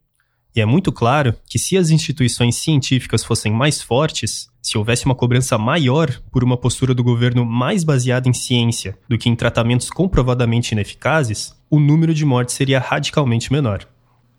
E 0.56 0.60
é 0.60 0.64
muito 0.64 0.90
claro 0.92 1.34
que 1.46 1.58
se 1.58 1.76
as 1.76 1.90
instituições 1.90 2.56
científicas 2.56 3.24
fossem 3.24 3.52
mais 3.52 3.82
fortes, 3.82 4.48
se 4.64 4.78
houvesse 4.78 5.04
uma 5.04 5.14
cobrança 5.14 5.58
maior 5.58 6.10
por 6.32 6.42
uma 6.42 6.56
postura 6.56 6.94
do 6.94 7.04
governo 7.04 7.44
mais 7.44 7.84
baseada 7.84 8.30
em 8.30 8.32
ciência 8.32 8.98
do 9.06 9.18
que 9.18 9.28
em 9.28 9.36
tratamentos 9.36 9.90
comprovadamente 9.90 10.72
ineficazes, 10.72 11.54
o 11.70 11.78
número 11.78 12.14
de 12.14 12.24
mortes 12.24 12.54
seria 12.54 12.80
radicalmente 12.80 13.52
menor. 13.52 13.86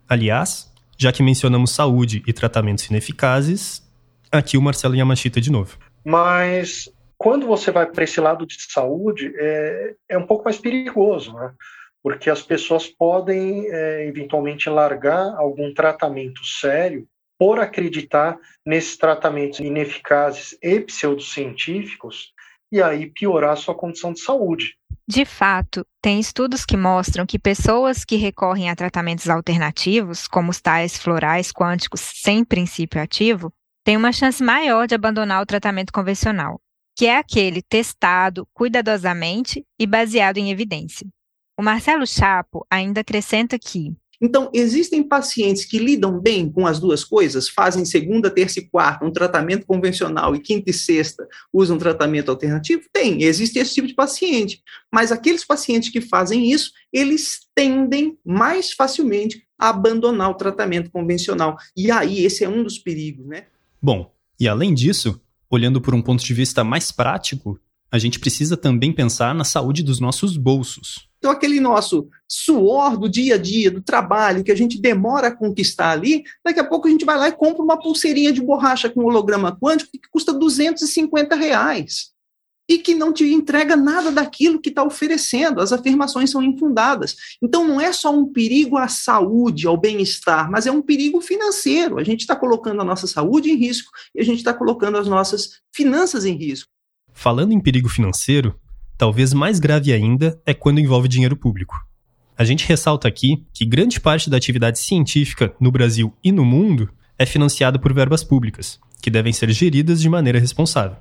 Aliás, 0.09 0.73
já 0.97 1.11
que 1.11 1.21
mencionamos 1.21 1.69
saúde 1.69 2.23
e 2.25 2.33
tratamentos 2.33 2.85
ineficazes, 2.87 3.87
aqui 4.31 4.57
o 4.57 4.61
Marcelo 4.63 4.95
Yamashita 4.95 5.39
de 5.39 5.51
novo. 5.51 5.77
Mas 6.03 6.89
quando 7.19 7.45
você 7.45 7.69
vai 7.69 7.85
para 7.85 8.03
esse 8.03 8.19
lado 8.19 8.47
de 8.47 8.55
saúde, 8.67 9.31
é, 9.37 9.93
é 10.09 10.17
um 10.17 10.25
pouco 10.25 10.45
mais 10.45 10.57
perigoso, 10.57 11.33
né? 11.33 11.51
porque 12.01 12.31
as 12.31 12.41
pessoas 12.41 12.87
podem 12.87 13.67
é, 13.67 14.07
eventualmente 14.07 14.71
largar 14.71 15.35
algum 15.37 15.71
tratamento 15.71 16.43
sério 16.43 17.07
por 17.39 17.59
acreditar 17.59 18.37
nesses 18.65 18.97
tratamentos 18.97 19.59
ineficazes 19.59 20.57
e 20.61 20.79
pseudocientíficos 20.79 22.33
e 22.71 22.81
aí 22.81 23.09
piorar 23.09 23.57
sua 23.57 23.75
condição 23.75 24.13
de 24.13 24.21
saúde. 24.21 24.75
De 25.07 25.23
fato, 25.23 25.85
tem 26.01 26.19
estudos 26.19 26.65
que 26.65 26.75
mostram 26.75 27.25
que 27.27 27.37
pessoas 27.37 28.03
que 28.03 28.15
recorrem 28.15 28.69
a 28.69 28.75
tratamentos 28.75 29.29
alternativos, 29.29 30.27
como 30.27 30.49
os 30.49 30.59
tais 30.59 30.97
florais 30.97 31.51
quânticos 31.51 32.01
sem 32.01 32.43
princípio 32.43 32.99
ativo, 32.99 33.53
têm 33.83 33.95
uma 33.95 34.11
chance 34.11 34.43
maior 34.43 34.87
de 34.87 34.95
abandonar 34.95 35.43
o 35.43 35.45
tratamento 35.45 35.93
convencional, 35.93 36.59
que 36.97 37.05
é 37.05 37.17
aquele 37.17 37.61
testado 37.61 38.47
cuidadosamente 38.51 39.63
e 39.79 39.85
baseado 39.85 40.37
em 40.37 40.49
evidência. 40.49 41.07
O 41.57 41.61
Marcelo 41.61 42.07
Chapo 42.07 42.65
ainda 42.69 43.01
acrescenta 43.01 43.59
que 43.59 43.95
então, 44.21 44.49
existem 44.53 45.03
pacientes 45.03 45.65
que 45.65 45.77
lidam 45.77 46.19
bem 46.19 46.49
com 46.49 46.65
as 46.65 46.79
duas 46.79 47.03
coisas, 47.03 47.49
fazem 47.49 47.85
segunda, 47.85 48.29
terça 48.29 48.59
e 48.59 48.67
quarta 48.67 49.05
um 49.05 49.11
tratamento 49.11 49.65
convencional 49.65 50.35
e 50.35 50.39
quinta 50.39 50.69
e 50.69 50.73
sexta 50.73 51.27
usam 51.51 51.75
um 51.75 51.79
tratamento 51.79 52.29
alternativo? 52.29 52.83
Tem, 52.91 53.23
existe 53.23 53.59
esse 53.59 53.73
tipo 53.73 53.87
de 53.87 53.93
paciente. 53.93 54.61
Mas 54.91 55.11
aqueles 55.11 55.43
pacientes 55.43 55.89
que 55.89 56.01
fazem 56.01 56.49
isso, 56.51 56.71
eles 56.91 57.41
tendem 57.53 58.17
mais 58.25 58.71
facilmente 58.71 59.43
a 59.59 59.69
abandonar 59.69 60.29
o 60.29 60.35
tratamento 60.35 60.89
convencional. 60.91 61.57
E 61.75 61.91
aí, 61.91 62.25
esse 62.25 62.43
é 62.43 62.49
um 62.49 62.63
dos 62.63 62.77
perigos, 62.77 63.25
né? 63.25 63.45
Bom, 63.81 64.11
e 64.39 64.47
além 64.47 64.73
disso, 64.73 65.21
olhando 65.49 65.79
por 65.81 65.93
um 65.93 66.01
ponto 66.01 66.23
de 66.23 66.33
vista 66.33 66.63
mais 66.63 66.91
prático, 66.91 67.59
a 67.91 67.97
gente 67.97 68.19
precisa 68.19 68.57
também 68.57 68.91
pensar 68.91 69.33
na 69.33 69.43
saúde 69.43 69.83
dos 69.83 69.99
nossos 69.99 70.35
bolsos. 70.35 71.07
Então, 71.25 71.33
aquele 71.33 71.59
nosso 71.59 72.07
suor 72.27 72.95
do 72.95 73.09
dia 73.09 73.33
a 73.33 73.37
dia, 73.39 73.71
do 73.71 73.81
trabalho, 73.81 74.43
que 74.43 74.51
a 74.51 74.55
gente 74.55 74.79
demora 74.79 75.29
a 75.29 75.35
conquistar 75.35 75.89
ali, 75.89 76.23
daqui 76.45 76.59
a 76.59 76.63
pouco 76.63 76.87
a 76.87 76.91
gente 76.91 77.03
vai 77.03 77.17
lá 77.17 77.27
e 77.27 77.31
compra 77.31 77.63
uma 77.63 77.79
pulseirinha 77.79 78.31
de 78.31 78.43
borracha 78.43 78.91
com 78.91 79.03
holograma 79.03 79.57
quântico 79.59 79.89
que 79.91 80.07
custa 80.11 80.31
250 80.31 81.35
reais. 81.35 82.13
e 82.69 82.79
que 82.79 82.95
não 82.95 83.13
te 83.13 83.23
entrega 83.31 83.75
nada 83.75 84.11
daquilo 84.11 84.59
que 84.59 84.69
está 84.69 84.83
oferecendo. 84.83 85.61
As 85.61 85.71
afirmações 85.71 86.31
são 86.31 86.41
infundadas. 86.41 87.15
Então, 87.39 87.67
não 87.67 87.79
é 87.79 87.93
só 87.93 88.11
um 88.11 88.25
perigo 88.25 88.75
à 88.75 88.87
saúde, 88.87 89.67
ao 89.67 89.77
bem-estar, 89.77 90.49
mas 90.49 90.65
é 90.65 90.71
um 90.71 90.81
perigo 90.81 91.21
financeiro. 91.21 91.99
A 91.99 92.03
gente 92.03 92.21
está 92.21 92.35
colocando 92.35 92.81
a 92.81 92.85
nossa 92.85 93.05
saúde 93.05 93.51
em 93.51 93.55
risco 93.55 93.91
e 94.15 94.21
a 94.21 94.23
gente 94.23 94.39
está 94.39 94.51
colocando 94.51 94.97
as 94.97 95.07
nossas 95.07 95.59
finanças 95.71 96.25
em 96.25 96.35
risco. 96.35 96.69
Falando 97.13 97.51
em 97.51 97.61
perigo 97.61 97.87
financeiro, 97.87 98.59
talvez 98.97 99.33
mais 99.33 99.59
grave 99.59 99.93
ainda 99.93 100.39
é 100.45 100.53
quando 100.53 100.79
envolve 100.79 101.07
dinheiro 101.07 101.35
público. 101.35 101.75
A 102.37 102.43
gente 102.43 102.67
ressalta 102.67 103.07
aqui 103.07 103.45
que 103.53 103.65
grande 103.65 103.99
parte 103.99 104.29
da 104.29 104.37
atividade 104.37 104.79
científica 104.79 105.55
no 105.59 105.71
Brasil 105.71 106.13
e 106.23 106.31
no 106.31 106.43
mundo 106.43 106.89
é 107.17 107.25
financiada 107.25 107.79
por 107.79 107.93
verbas 107.93 108.23
públicas, 108.23 108.79
que 109.01 109.09
devem 109.09 109.31
ser 109.31 109.49
geridas 109.51 110.01
de 110.01 110.09
maneira 110.09 110.39
responsável. 110.39 110.97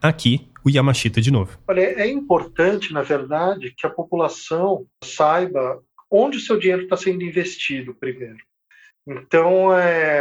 Aqui, 0.00 0.48
o 0.64 0.70
Yamashita 0.70 1.20
de 1.20 1.32
novo. 1.32 1.58
Olha, 1.66 1.80
é 1.80 2.08
importante, 2.08 2.92
na 2.92 3.02
verdade, 3.02 3.74
que 3.76 3.86
a 3.86 3.90
população 3.90 4.86
saiba 5.02 5.80
onde 6.10 6.38
o 6.38 6.40
seu 6.40 6.58
dinheiro 6.58 6.84
está 6.84 6.96
sendo 6.96 7.22
investido 7.24 7.94
primeiro. 7.94 8.38
Então, 9.06 9.74
é, 9.74 10.20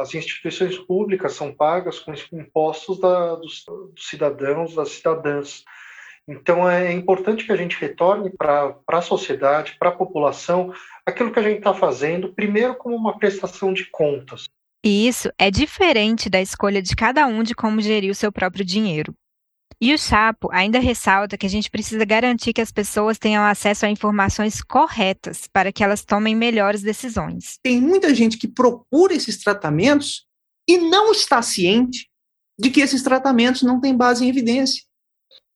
as 0.00 0.14
instituições 0.14 0.78
públicas 0.78 1.34
são 1.34 1.54
pagas 1.54 1.98
com 1.98 2.14
impostos 2.32 2.98
da, 2.98 3.34
dos, 3.36 3.62
dos, 3.66 4.08
cidadãos, 4.08 4.74
das 4.74 4.88
cidadãs. 4.88 5.62
Então, 6.28 6.68
é 6.68 6.92
importante 6.92 7.44
que 7.44 7.52
a 7.52 7.56
gente 7.56 7.76
retorne 7.80 8.30
para 8.30 8.76
a 8.88 9.02
sociedade, 9.02 9.76
para 9.78 9.88
a 9.88 9.96
população, 9.96 10.72
aquilo 11.04 11.32
que 11.32 11.38
a 11.38 11.42
gente 11.42 11.58
está 11.58 11.74
fazendo, 11.74 12.32
primeiro 12.32 12.76
como 12.76 12.94
uma 12.94 13.18
prestação 13.18 13.72
de 13.72 13.90
contas. 13.90 14.44
E 14.84 15.06
isso 15.06 15.30
é 15.38 15.50
diferente 15.50 16.28
da 16.28 16.40
escolha 16.40 16.82
de 16.82 16.94
cada 16.96 17.26
um 17.26 17.42
de 17.42 17.54
como 17.54 17.80
gerir 17.80 18.10
o 18.10 18.14
seu 18.14 18.32
próprio 18.32 18.64
dinheiro. 18.64 19.14
E 19.80 19.92
o 19.92 19.98
Chapo 19.98 20.48
ainda 20.52 20.78
ressalta 20.78 21.36
que 21.36 21.44
a 21.44 21.48
gente 21.48 21.68
precisa 21.68 22.04
garantir 22.04 22.52
que 22.52 22.60
as 22.60 22.70
pessoas 22.70 23.18
tenham 23.18 23.44
acesso 23.44 23.84
a 23.84 23.90
informações 23.90 24.62
corretas 24.62 25.48
para 25.52 25.72
que 25.72 25.82
elas 25.82 26.04
tomem 26.04 26.36
melhores 26.36 26.82
decisões. 26.82 27.58
Tem 27.64 27.80
muita 27.80 28.14
gente 28.14 28.38
que 28.38 28.46
procura 28.46 29.12
esses 29.12 29.42
tratamentos 29.42 30.24
e 30.68 30.78
não 30.78 31.10
está 31.10 31.42
ciente 31.42 32.08
de 32.56 32.70
que 32.70 32.80
esses 32.80 33.02
tratamentos 33.02 33.62
não 33.62 33.80
têm 33.80 33.96
base 33.96 34.24
em 34.24 34.28
evidência. 34.28 34.84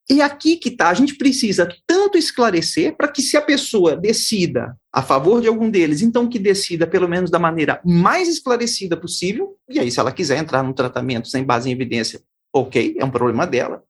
E 0.09 0.23
aqui 0.23 0.57
que 0.57 0.69
está, 0.69 0.89
a 0.89 0.95
gente 0.95 1.17
precisa 1.17 1.69
tanto 1.85 2.17
esclarecer 2.17 2.97
para 2.97 3.09
que 3.09 3.21
se 3.21 3.37
a 3.37 3.43
pessoa 3.43 3.97
decida 3.97 4.77
a 4.93 5.03
favor 5.03 5.41
de 5.41 5.49
algum 5.49 5.69
deles, 5.69 6.01
então 6.01 6.29
que 6.29 6.39
decida 6.39 6.87
pelo 6.87 7.09
menos 7.09 7.29
da 7.29 7.41
maneira 7.41 7.81
mais 7.85 8.29
esclarecida 8.29 8.97
possível, 8.97 9.57
e 9.69 9.81
aí 9.81 9.91
se 9.91 9.99
ela 9.99 10.13
quiser 10.13 10.39
entrar 10.39 10.63
num 10.63 10.73
tratamento 10.73 11.29
sem 11.29 11.43
base 11.43 11.69
em 11.69 11.73
evidência, 11.73 12.21
ok, 12.55 12.97
é 12.99 13.05
um 13.05 13.11
problema 13.11 13.45
dela, 13.47 13.83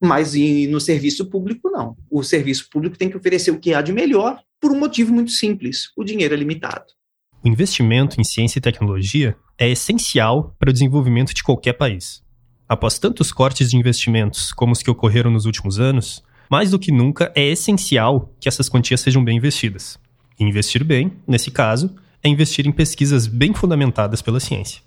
mas 0.00 0.34
no 0.68 0.80
serviço 0.80 1.28
público 1.28 1.70
não. 1.70 1.96
O 2.08 2.22
serviço 2.22 2.68
público 2.70 2.96
tem 2.96 3.10
que 3.10 3.16
oferecer 3.16 3.50
o 3.50 3.58
que 3.58 3.74
há 3.74 3.82
de 3.82 3.92
melhor 3.92 4.40
por 4.60 4.70
um 4.70 4.78
motivo 4.78 5.12
muito 5.12 5.32
simples, 5.32 5.90
o 5.96 6.04
dinheiro 6.04 6.34
é 6.34 6.36
limitado. 6.36 6.86
O 7.44 7.48
investimento 7.48 8.20
em 8.20 8.24
ciência 8.24 8.58
e 8.58 8.62
tecnologia 8.62 9.36
é 9.58 9.68
essencial 9.68 10.54
para 10.58 10.70
o 10.70 10.72
desenvolvimento 10.72 11.34
de 11.34 11.42
qualquer 11.42 11.72
país. 11.72 12.22
Após 12.68 12.98
tantos 12.98 13.30
cortes 13.30 13.70
de 13.70 13.76
investimentos 13.76 14.52
como 14.52 14.72
os 14.72 14.82
que 14.82 14.90
ocorreram 14.90 15.30
nos 15.30 15.46
últimos 15.46 15.78
anos, 15.78 16.20
mais 16.50 16.72
do 16.72 16.80
que 16.80 16.90
nunca 16.90 17.30
é 17.32 17.44
essencial 17.44 18.32
que 18.40 18.48
essas 18.48 18.68
quantias 18.68 19.00
sejam 19.00 19.24
bem 19.24 19.36
investidas. 19.36 19.96
E 20.38 20.42
investir 20.42 20.82
bem, 20.82 21.12
nesse 21.28 21.50
caso, 21.52 21.94
é 22.24 22.28
investir 22.28 22.66
em 22.66 22.72
pesquisas 22.72 23.28
bem 23.28 23.54
fundamentadas 23.54 24.20
pela 24.20 24.40
ciência. 24.40 24.82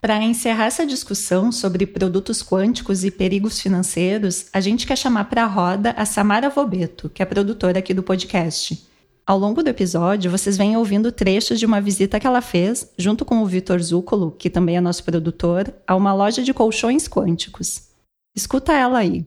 Para 0.00 0.20
encerrar 0.20 0.64
essa 0.64 0.84
discussão 0.84 1.52
sobre 1.52 1.86
produtos 1.86 2.42
quânticos 2.42 3.04
e 3.04 3.10
perigos 3.12 3.60
financeiros, 3.60 4.46
a 4.52 4.58
gente 4.58 4.84
quer 4.84 4.98
chamar 4.98 5.26
para 5.26 5.44
a 5.44 5.46
roda 5.46 5.94
a 5.96 6.04
Samara 6.04 6.50
Vobeto, 6.50 7.08
que 7.08 7.22
é 7.22 7.24
produtora 7.24 7.78
aqui 7.78 7.94
do 7.94 8.02
podcast. 8.02 8.82
Ao 9.24 9.38
longo 9.38 9.62
do 9.62 9.68
episódio, 9.68 10.30
vocês 10.30 10.56
vêm 10.56 10.76
ouvindo 10.76 11.12
trechos 11.12 11.60
de 11.60 11.64
uma 11.64 11.80
visita 11.80 12.18
que 12.18 12.26
ela 12.26 12.40
fez, 12.40 12.92
junto 12.98 13.24
com 13.24 13.40
o 13.40 13.46
Vitor 13.46 13.80
Zúcolo, 13.80 14.32
que 14.32 14.50
também 14.50 14.76
é 14.76 14.80
nosso 14.80 15.04
produtor, 15.04 15.72
a 15.86 15.94
uma 15.94 16.12
loja 16.12 16.42
de 16.42 16.52
colchões 16.52 17.06
quânticos. 17.06 17.88
Escuta 18.34 18.72
ela 18.72 18.98
aí. 18.98 19.24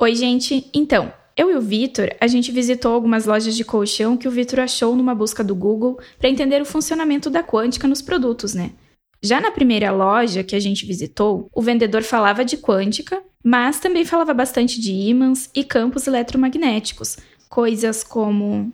Oi, 0.00 0.14
gente. 0.14 0.70
Então, 0.72 1.12
eu 1.36 1.50
e 1.50 1.56
o 1.56 1.60
Vitor, 1.60 2.14
a 2.20 2.28
gente 2.28 2.52
visitou 2.52 2.92
algumas 2.92 3.26
lojas 3.26 3.56
de 3.56 3.64
colchão 3.64 4.16
que 4.16 4.28
o 4.28 4.30
Vitor 4.30 4.60
achou 4.60 4.94
numa 4.94 5.14
busca 5.14 5.42
do 5.42 5.56
Google 5.56 5.98
para 6.18 6.30
entender 6.30 6.62
o 6.62 6.66
funcionamento 6.66 7.28
da 7.28 7.42
quântica 7.42 7.88
nos 7.88 8.00
produtos, 8.00 8.54
né? 8.54 8.70
Já 9.20 9.40
na 9.40 9.50
primeira 9.50 9.90
loja 9.90 10.44
que 10.44 10.54
a 10.54 10.60
gente 10.60 10.86
visitou, 10.86 11.48
o 11.52 11.62
vendedor 11.62 12.02
falava 12.02 12.44
de 12.44 12.56
quântica, 12.56 13.20
mas 13.42 13.80
também 13.80 14.04
falava 14.04 14.32
bastante 14.32 14.80
de 14.80 14.92
ímãs 14.92 15.50
e 15.52 15.64
campos 15.64 16.06
eletromagnéticos, 16.06 17.16
coisas 17.48 18.04
como 18.04 18.72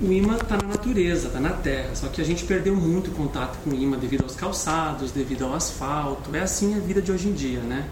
o 0.00 0.12
imã 0.12 0.36
está 0.36 0.58
na 0.58 0.68
natureza, 0.68 1.28
está 1.28 1.40
na 1.40 1.52
terra, 1.52 1.94
só 1.94 2.08
que 2.08 2.20
a 2.20 2.24
gente 2.24 2.44
perdeu 2.44 2.76
muito 2.76 3.10
contato 3.12 3.58
com 3.62 3.70
o 3.70 3.74
imã 3.74 3.96
devido 3.96 4.24
aos 4.24 4.34
calçados, 4.34 5.10
devido 5.10 5.44
ao 5.44 5.54
asfalto. 5.54 6.34
É 6.34 6.40
assim 6.40 6.74
a 6.74 6.78
vida 6.78 7.00
de 7.00 7.10
hoje 7.10 7.28
em 7.28 7.32
dia, 7.32 7.60
né? 7.60 7.88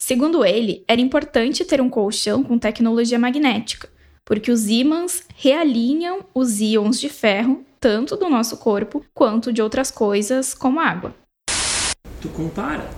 Segundo 0.00 0.44
ele, 0.44 0.84
era 0.86 1.00
importante 1.00 1.64
ter 1.64 1.80
um 1.80 1.90
colchão 1.90 2.42
com 2.42 2.56
tecnologia 2.56 3.18
magnética, 3.18 3.88
porque 4.24 4.50
os 4.50 4.68
ímãs 4.68 5.24
realinham 5.34 6.20
os 6.34 6.60
íons 6.60 7.00
de 7.00 7.08
ferro 7.08 7.64
tanto 7.80 8.16
do 8.16 8.28
nosso 8.28 8.56
corpo 8.56 9.04
quanto 9.12 9.52
de 9.52 9.60
outras 9.60 9.90
coisas, 9.90 10.54
como 10.54 10.80
água. 10.80 11.14
Tu 12.20 12.28
compara, 12.28 12.88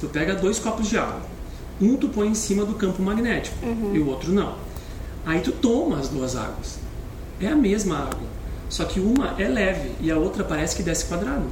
tu 0.00 0.08
pega 0.08 0.34
dois 0.34 0.58
copos 0.58 0.88
de 0.88 0.96
água, 0.96 1.22
um 1.80 1.96
tu 1.96 2.08
põe 2.08 2.28
em 2.28 2.34
cima 2.34 2.64
do 2.64 2.74
campo 2.74 3.02
magnético 3.02 3.56
uhum. 3.64 3.94
e 3.94 3.98
o 3.98 4.08
outro 4.08 4.32
não. 4.32 4.56
Aí 5.26 5.40
tu 5.40 5.52
toma 5.52 5.98
as 5.98 6.08
duas 6.08 6.34
águas 6.36 6.83
é 7.44 7.48
a 7.48 7.56
mesma 7.56 7.98
água, 7.98 8.28
só 8.68 8.84
que 8.84 9.00
uma 9.00 9.40
é 9.40 9.48
leve 9.48 9.90
e 10.00 10.10
a 10.10 10.16
outra 10.18 10.44
parece 10.44 10.76
que 10.76 10.82
desce 10.82 11.06
quadrado. 11.06 11.50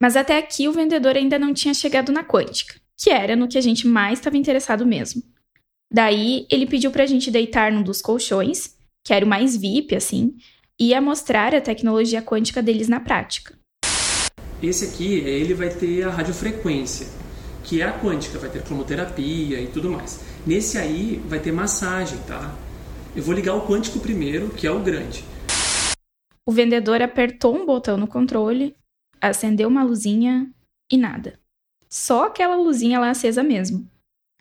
Mas 0.00 0.16
até 0.16 0.36
aqui 0.38 0.68
o 0.68 0.72
vendedor 0.72 1.16
ainda 1.16 1.38
não 1.38 1.54
tinha 1.54 1.72
chegado 1.72 2.10
na 2.10 2.24
quântica, 2.24 2.74
que 2.96 3.10
era 3.10 3.36
no 3.36 3.48
que 3.48 3.58
a 3.58 3.60
gente 3.60 3.86
mais 3.86 4.18
estava 4.18 4.36
interessado 4.36 4.84
mesmo. 4.84 5.22
Daí 5.92 6.46
ele 6.50 6.66
pediu 6.66 6.90
para 6.90 7.04
a 7.04 7.06
gente 7.06 7.30
deitar 7.30 7.70
num 7.70 7.82
dos 7.82 8.00
colchões, 8.00 8.74
que 9.04 9.12
era 9.12 9.24
o 9.24 9.28
mais 9.28 9.56
VIP, 9.56 9.94
assim, 9.94 10.34
e 10.80 10.88
ia 10.88 11.00
mostrar 11.00 11.54
a 11.54 11.60
tecnologia 11.60 12.22
quântica 12.22 12.62
deles 12.62 12.88
na 12.88 12.98
prática. 12.98 13.54
Esse 14.62 14.86
aqui, 14.86 15.14
ele 15.18 15.54
vai 15.54 15.68
ter 15.68 16.04
a 16.04 16.10
radiofrequência, 16.10 17.06
que 17.62 17.80
é 17.80 17.84
a 17.84 17.92
quântica, 17.92 18.38
vai 18.38 18.48
ter 18.48 18.62
cromoterapia 18.62 19.60
e 19.60 19.66
tudo 19.66 19.90
mais. 19.90 20.20
Nesse 20.46 20.78
aí 20.78 21.22
vai 21.26 21.38
ter 21.38 21.52
massagem, 21.52 22.18
tá? 22.26 22.54
Eu 23.14 23.22
vou 23.22 23.34
ligar 23.34 23.54
o 23.54 23.66
quântico 23.66 24.00
primeiro, 24.00 24.48
que 24.48 24.66
é 24.66 24.70
o 24.70 24.80
grande. 24.80 25.22
O 26.46 26.50
vendedor 26.50 27.02
apertou 27.02 27.54
um 27.54 27.66
botão 27.66 27.98
no 27.98 28.06
controle, 28.06 28.74
acendeu 29.20 29.68
uma 29.68 29.84
luzinha 29.84 30.50
e 30.90 30.96
nada. 30.96 31.38
Só 31.90 32.24
aquela 32.24 32.56
luzinha 32.56 32.98
lá 32.98 33.10
acesa 33.10 33.42
mesmo. 33.42 33.86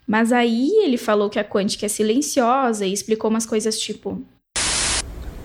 Mas 0.07 0.32
aí 0.32 0.69
ele 0.84 0.97
falou 0.97 1.30
que 1.30 1.38
a 1.38 1.43
quântica 1.43 1.86
é 1.86 1.89
silenciosa 1.89 2.86
e 2.86 2.93
explicou 2.93 3.30
umas 3.30 3.45
coisas 3.45 3.78
tipo: 3.78 4.22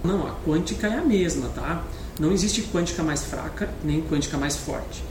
Não, 0.05 0.25
a 0.29 0.35
quântica 0.45 0.87
é 0.87 0.99
a 0.99 1.05
mesma, 1.05 1.49
tá? 1.49 1.85
Não 2.21 2.31
existe 2.31 2.63
quântica 2.63 3.03
mais 3.03 3.25
fraca 3.25 3.69
nem 3.83 4.03
quântica 4.03 4.39
mais 4.39 4.57
forte. 4.57 5.03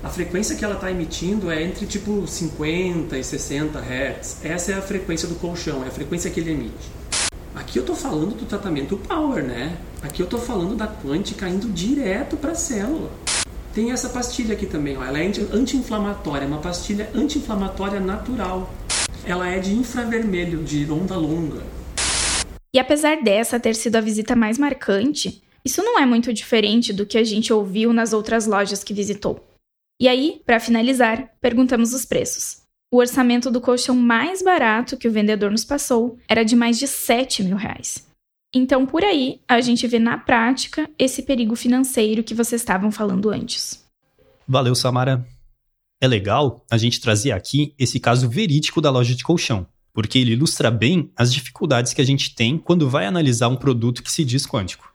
A 0.00 0.08
frequência 0.08 0.54
que 0.54 0.64
ela 0.64 0.74
está 0.74 0.90
emitindo 0.92 1.50
é 1.50 1.62
entre 1.62 1.86
tipo 1.86 2.24
50 2.24 3.18
e 3.18 3.24
60 3.24 3.80
Hz. 3.80 4.44
Essa 4.44 4.72
é 4.72 4.74
a 4.76 4.82
frequência 4.82 5.26
do 5.26 5.34
colchão, 5.34 5.82
é 5.82 5.88
a 5.88 5.90
frequência 5.90 6.30
que 6.30 6.38
ele 6.38 6.52
emite. 6.52 7.03
Aqui 7.54 7.78
eu 7.78 7.82
estou 7.82 7.94
falando 7.94 8.34
do 8.34 8.44
tratamento 8.46 8.96
power, 8.96 9.44
né? 9.44 9.78
Aqui 10.02 10.20
eu 10.20 10.24
estou 10.24 10.40
falando 10.40 10.74
da 10.74 10.88
quântica 10.88 11.48
indo 11.48 11.68
direto 11.68 12.36
para 12.36 12.50
a 12.50 12.54
célula. 12.56 13.12
Tem 13.72 13.92
essa 13.92 14.08
pastilha 14.08 14.54
aqui 14.54 14.66
também, 14.66 14.96
ó. 14.96 15.04
ela 15.04 15.20
é 15.20 15.26
anti-inflamatória, 15.52 16.48
uma 16.48 16.58
pastilha 16.58 17.08
anti-inflamatória 17.14 18.00
natural. 18.00 18.74
Ela 19.24 19.48
é 19.48 19.60
de 19.60 19.72
infravermelho, 19.72 20.64
de 20.64 20.90
onda 20.90 21.16
longa. 21.16 21.62
E 22.74 22.78
apesar 22.80 23.22
dessa 23.22 23.60
ter 23.60 23.76
sido 23.76 23.94
a 23.96 24.00
visita 24.00 24.34
mais 24.34 24.58
marcante, 24.58 25.40
isso 25.64 25.80
não 25.80 25.96
é 25.98 26.04
muito 26.04 26.32
diferente 26.32 26.92
do 26.92 27.06
que 27.06 27.16
a 27.16 27.24
gente 27.24 27.52
ouviu 27.52 27.92
nas 27.92 28.12
outras 28.12 28.46
lojas 28.46 28.82
que 28.82 28.92
visitou. 28.92 29.48
E 30.00 30.08
aí, 30.08 30.42
para 30.44 30.58
finalizar, 30.58 31.30
perguntamos 31.40 31.94
os 31.94 32.04
preços. 32.04 32.63
O 32.94 32.98
orçamento 32.98 33.50
do 33.50 33.60
colchão 33.60 33.96
mais 33.96 34.40
barato 34.40 34.96
que 34.96 35.08
o 35.08 35.10
vendedor 35.10 35.50
nos 35.50 35.64
passou 35.64 36.16
era 36.28 36.44
de 36.44 36.54
mais 36.54 36.78
de 36.78 36.86
7 36.86 37.42
mil 37.42 37.56
reais. 37.56 38.06
Então, 38.54 38.86
por 38.86 39.02
aí, 39.02 39.40
a 39.48 39.60
gente 39.60 39.84
vê 39.88 39.98
na 39.98 40.16
prática 40.16 40.88
esse 40.96 41.24
perigo 41.24 41.56
financeiro 41.56 42.22
que 42.22 42.34
vocês 42.34 42.60
estavam 42.60 42.92
falando 42.92 43.30
antes. 43.30 43.84
Valeu, 44.46 44.76
Samara. 44.76 45.26
É 46.00 46.06
legal 46.06 46.64
a 46.70 46.78
gente 46.78 47.00
trazer 47.00 47.32
aqui 47.32 47.74
esse 47.76 47.98
caso 47.98 48.28
verídico 48.28 48.80
da 48.80 48.92
loja 48.92 49.12
de 49.12 49.24
colchão, 49.24 49.66
porque 49.92 50.16
ele 50.16 50.34
ilustra 50.34 50.70
bem 50.70 51.10
as 51.16 51.32
dificuldades 51.32 51.92
que 51.92 52.00
a 52.00 52.06
gente 52.06 52.32
tem 52.32 52.56
quando 52.56 52.88
vai 52.88 53.06
analisar 53.06 53.48
um 53.48 53.56
produto 53.56 54.04
que 54.04 54.12
se 54.12 54.24
diz 54.24 54.46
quântico. 54.46 54.94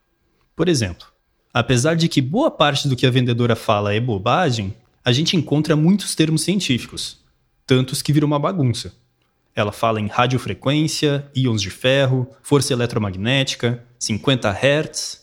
Por 0.55 0.69
exemplo, 0.69 1.05
apesar 1.53 1.97
de 1.97 2.07
que 2.07 2.21
boa 2.21 2.49
parte 2.49 2.87
do 2.87 2.95
que 2.95 3.05
a 3.05 3.11
vendedora 3.11 3.57
fala 3.57 3.93
é 3.93 3.99
bobagem, 3.99 4.73
a 5.03 5.11
gente 5.11 5.35
encontra 5.35 5.75
muitos 5.75 6.15
termos 6.15 6.43
científicos, 6.43 7.19
tantos 7.69 8.01
que 8.01 8.11
viram 8.11 8.25
uma 8.25 8.39
bagunça. 8.39 8.91
Ela 9.55 9.71
fala 9.71 10.01
em 10.01 10.07
radiofrequência, 10.07 11.29
íons 11.35 11.61
de 11.61 11.69
ferro, 11.69 12.27
força 12.41 12.73
eletromagnética, 12.73 13.85
50 13.99 14.49
Hz. 14.49 15.21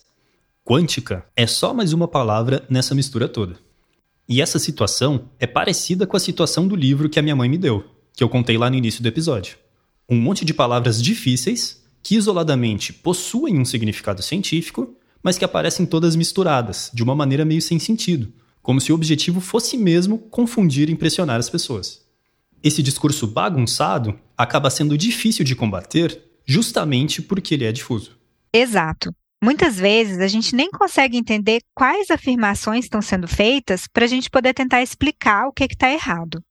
Quântica 0.65 1.27
é 1.35 1.45
só 1.45 1.75
mais 1.75 1.93
uma 1.93 2.07
palavra 2.07 2.65
nessa 2.71 2.95
mistura 2.95 3.29
toda. 3.29 3.57
E 4.29 4.41
essa 4.41 4.61
situação 4.61 5.29
é 5.41 5.47
parecida 5.49 6.07
com 6.07 6.17
a 6.17 6.21
situação 6.21 6.69
do 6.69 6.77
livro 6.77 7.09
que 7.09 7.19
a 7.19 7.23
minha 7.23 7.35
mãe 7.35 7.49
me 7.49 7.59
deu, 7.59 7.85
que 8.15 8.23
eu 8.23 8.29
contei 8.29 8.57
lá 8.57 8.71
no 8.71 8.77
início 8.77 9.03
do 9.03 9.09
episódio. 9.09 9.57
Um 10.09 10.17
monte 10.17 10.45
de 10.45 10.55
palavras 10.55 11.03
difíceis 11.03 11.83
que 12.01 12.15
isoladamente 12.15 12.93
possuem 12.93 13.59
um 13.59 13.65
significado 13.65 14.23
científico, 14.23 14.95
mas 15.21 15.37
que 15.37 15.45
aparecem 15.45 15.85
todas 15.85 16.15
misturadas, 16.15 16.93
de 16.95 17.03
uma 17.03 17.17
maneira 17.17 17.45
meio 17.45 17.61
sem 17.61 17.81
sentido, 17.81 18.33
como 18.63 18.81
se 18.81 18.93
o 18.93 18.95
objetivo 18.95 19.41
fosse 19.41 19.77
mesmo 19.77 20.17
confundir 20.17 20.89
e 20.89 20.93
impressionar 20.93 21.41
as 21.41 21.51
pessoas. 21.51 22.06
Esse 22.67 22.83
discurso 22.83 23.29
bagunçado 23.29 24.19
acaba 24.37 24.71
sendo 24.71 24.99
difícil 24.99 25.45
de 25.45 25.55
combater 25.55 26.21
justamente 26.45 27.23
porque 27.23 27.55
ele 27.55 27.65
é 27.65 27.71
difuso. 27.71 28.19
Exato. 28.53 29.15
Muitas 29.41 29.77
vezes 29.77 30.19
a 30.19 30.27
gente 30.27 30.53
nem 30.53 30.69
consegue 30.69 31.17
entender 31.17 31.61
quais 31.73 32.11
afirmações 32.11 32.87
estão 32.87 33.01
sendo 33.01 33.29
feitas 33.29 33.87
para 33.87 34.05
a 34.05 34.09
gente 34.09 34.29
poder 34.29 34.53
tentar 34.53 34.83
explicar 34.83 35.47
o 35.47 35.53
que 35.53 35.63
está 35.63 35.93
errado. 35.93 36.43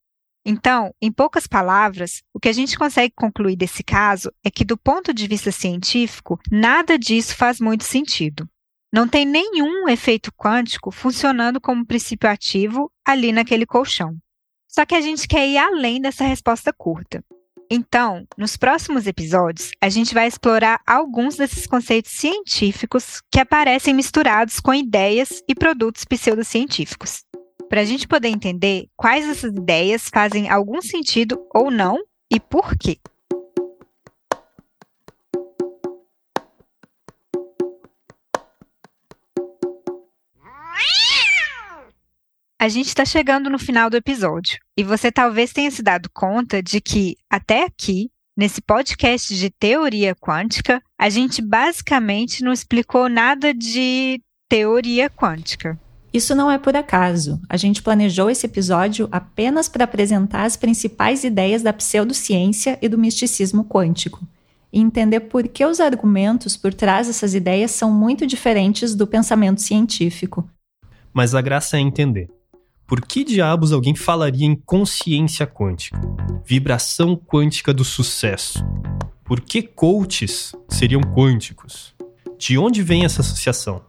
Então, 0.42 0.90
em 1.02 1.12
poucas 1.12 1.46
palavras, 1.46 2.22
o 2.32 2.40
que 2.40 2.48
a 2.48 2.52
gente 2.54 2.78
consegue 2.78 3.12
concluir 3.14 3.54
desse 3.54 3.84
caso 3.84 4.32
é 4.42 4.50
que, 4.50 4.64
do 4.64 4.78
ponto 4.78 5.12
de 5.12 5.26
vista 5.26 5.52
científico, 5.52 6.40
nada 6.50 6.98
disso 6.98 7.36
faz 7.36 7.60
muito 7.60 7.84
sentido. 7.84 8.48
Não 8.90 9.06
tem 9.06 9.26
nenhum 9.26 9.86
efeito 9.86 10.32
quântico 10.32 10.90
funcionando 10.90 11.60
como 11.60 11.84
princípio 11.84 12.30
ativo 12.30 12.90
ali 13.04 13.32
naquele 13.32 13.66
colchão. 13.66 14.16
Só 14.76 14.84
que 14.84 14.94
a 14.94 15.00
gente 15.00 15.26
quer 15.26 15.48
ir 15.48 15.56
além 15.56 16.02
dessa 16.02 16.22
resposta 16.22 16.70
curta. 16.70 17.24
Então, 17.70 18.26
nos 18.36 18.58
próximos 18.58 19.06
episódios, 19.06 19.70
a 19.80 19.88
gente 19.88 20.12
vai 20.12 20.28
explorar 20.28 20.82
alguns 20.86 21.36
desses 21.36 21.66
conceitos 21.66 22.12
científicos 22.12 23.22
que 23.32 23.40
aparecem 23.40 23.94
misturados 23.94 24.60
com 24.60 24.74
ideias 24.74 25.42
e 25.48 25.54
produtos 25.54 26.04
pseudocientíficos. 26.04 27.24
Para 27.70 27.80
a 27.80 27.84
gente 27.84 28.06
poder 28.06 28.28
entender 28.28 28.84
quais 28.94 29.26
dessas 29.26 29.50
ideias 29.50 30.10
fazem 30.12 30.50
algum 30.50 30.82
sentido 30.82 31.42
ou 31.54 31.70
não 31.70 31.96
e 32.30 32.38
por 32.38 32.76
quê. 32.76 32.98
A 42.58 42.70
gente 42.70 42.86
está 42.86 43.04
chegando 43.04 43.50
no 43.50 43.58
final 43.58 43.90
do 43.90 43.98
episódio 43.98 44.58
e 44.78 44.82
você 44.82 45.12
talvez 45.12 45.52
tenha 45.52 45.70
se 45.70 45.82
dado 45.82 46.08
conta 46.10 46.62
de 46.62 46.80
que, 46.80 47.14
até 47.28 47.64
aqui, 47.64 48.10
nesse 48.34 48.62
podcast 48.62 49.36
de 49.36 49.50
teoria 49.50 50.14
quântica, 50.14 50.82
a 50.98 51.10
gente 51.10 51.42
basicamente 51.42 52.42
não 52.42 52.54
explicou 52.54 53.10
nada 53.10 53.52
de 53.52 54.22
teoria 54.48 55.10
quântica. 55.10 55.78
Isso 56.14 56.34
não 56.34 56.50
é 56.50 56.56
por 56.56 56.74
acaso. 56.74 57.38
A 57.46 57.58
gente 57.58 57.82
planejou 57.82 58.30
esse 58.30 58.46
episódio 58.46 59.06
apenas 59.12 59.68
para 59.68 59.84
apresentar 59.84 60.44
as 60.44 60.56
principais 60.56 61.24
ideias 61.24 61.62
da 61.62 61.74
pseudociência 61.74 62.78
e 62.80 62.88
do 62.88 62.96
misticismo 62.96 63.66
quântico 63.66 64.26
e 64.72 64.80
entender 64.80 65.20
por 65.20 65.46
que 65.46 65.62
os 65.62 65.78
argumentos 65.78 66.56
por 66.56 66.72
trás 66.72 67.06
dessas 67.06 67.34
ideias 67.34 67.70
são 67.72 67.92
muito 67.92 68.26
diferentes 68.26 68.94
do 68.94 69.06
pensamento 69.06 69.60
científico. 69.60 70.48
Mas 71.12 71.34
a 71.34 71.42
graça 71.42 71.76
é 71.76 71.80
entender. 71.80 72.30
Por 72.86 73.00
que 73.00 73.24
diabos 73.24 73.72
alguém 73.72 73.96
falaria 73.96 74.46
em 74.46 74.54
consciência 74.54 75.44
quântica? 75.44 76.00
Vibração 76.44 77.16
quântica 77.16 77.74
do 77.74 77.84
sucesso. 77.84 78.64
Por 79.24 79.40
que 79.40 79.60
coaches 79.60 80.54
seriam 80.68 81.00
quânticos? 81.00 81.92
De 82.38 82.56
onde 82.56 82.84
vem 82.84 83.04
essa 83.04 83.22
associação? 83.22 83.82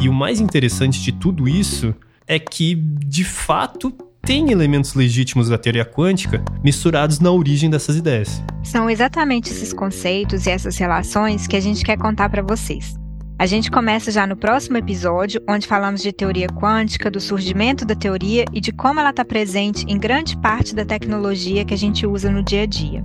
E 0.00 0.08
o 0.08 0.14
mais 0.14 0.40
interessante 0.40 1.02
de 1.02 1.12
tudo 1.12 1.46
isso 1.46 1.94
é 2.26 2.38
que, 2.38 2.74
de 2.74 3.22
fato, 3.22 3.92
tem 4.22 4.50
elementos 4.50 4.94
legítimos 4.94 5.50
da 5.50 5.58
teoria 5.58 5.84
quântica 5.84 6.42
misturados 6.64 7.20
na 7.20 7.30
origem 7.30 7.68
dessas 7.68 7.96
ideias. 7.96 8.42
São 8.64 8.88
exatamente 8.88 9.50
esses 9.50 9.74
conceitos 9.74 10.46
e 10.46 10.50
essas 10.50 10.78
relações 10.78 11.46
que 11.46 11.56
a 11.56 11.60
gente 11.60 11.84
quer 11.84 11.98
contar 11.98 12.30
para 12.30 12.40
vocês. 12.40 13.01
A 13.42 13.46
gente 13.46 13.72
começa 13.72 14.12
já 14.12 14.24
no 14.24 14.36
próximo 14.36 14.76
episódio, 14.76 15.42
onde 15.48 15.66
falamos 15.66 16.00
de 16.00 16.12
teoria 16.12 16.46
quântica, 16.46 17.10
do 17.10 17.20
surgimento 17.20 17.84
da 17.84 17.92
teoria 17.92 18.44
e 18.52 18.60
de 18.60 18.70
como 18.70 19.00
ela 19.00 19.10
está 19.10 19.24
presente 19.24 19.84
em 19.88 19.98
grande 19.98 20.36
parte 20.36 20.72
da 20.72 20.84
tecnologia 20.84 21.64
que 21.64 21.74
a 21.74 21.76
gente 21.76 22.06
usa 22.06 22.30
no 22.30 22.40
dia 22.40 22.62
a 22.62 22.66
dia. 22.66 23.04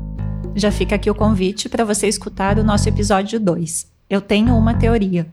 Já 0.55 0.71
fica 0.71 0.93
aqui 0.93 1.09
o 1.09 1.15
convite 1.15 1.67
para 1.67 1.83
você 1.83 2.07
escutar 2.07 2.59
o 2.59 2.63
nosso 2.63 2.87
episódio 2.87 3.39
2. 3.39 3.91
Eu 4.07 4.21
tenho 4.21 4.55
uma 4.55 4.75
teoria. 4.75 5.25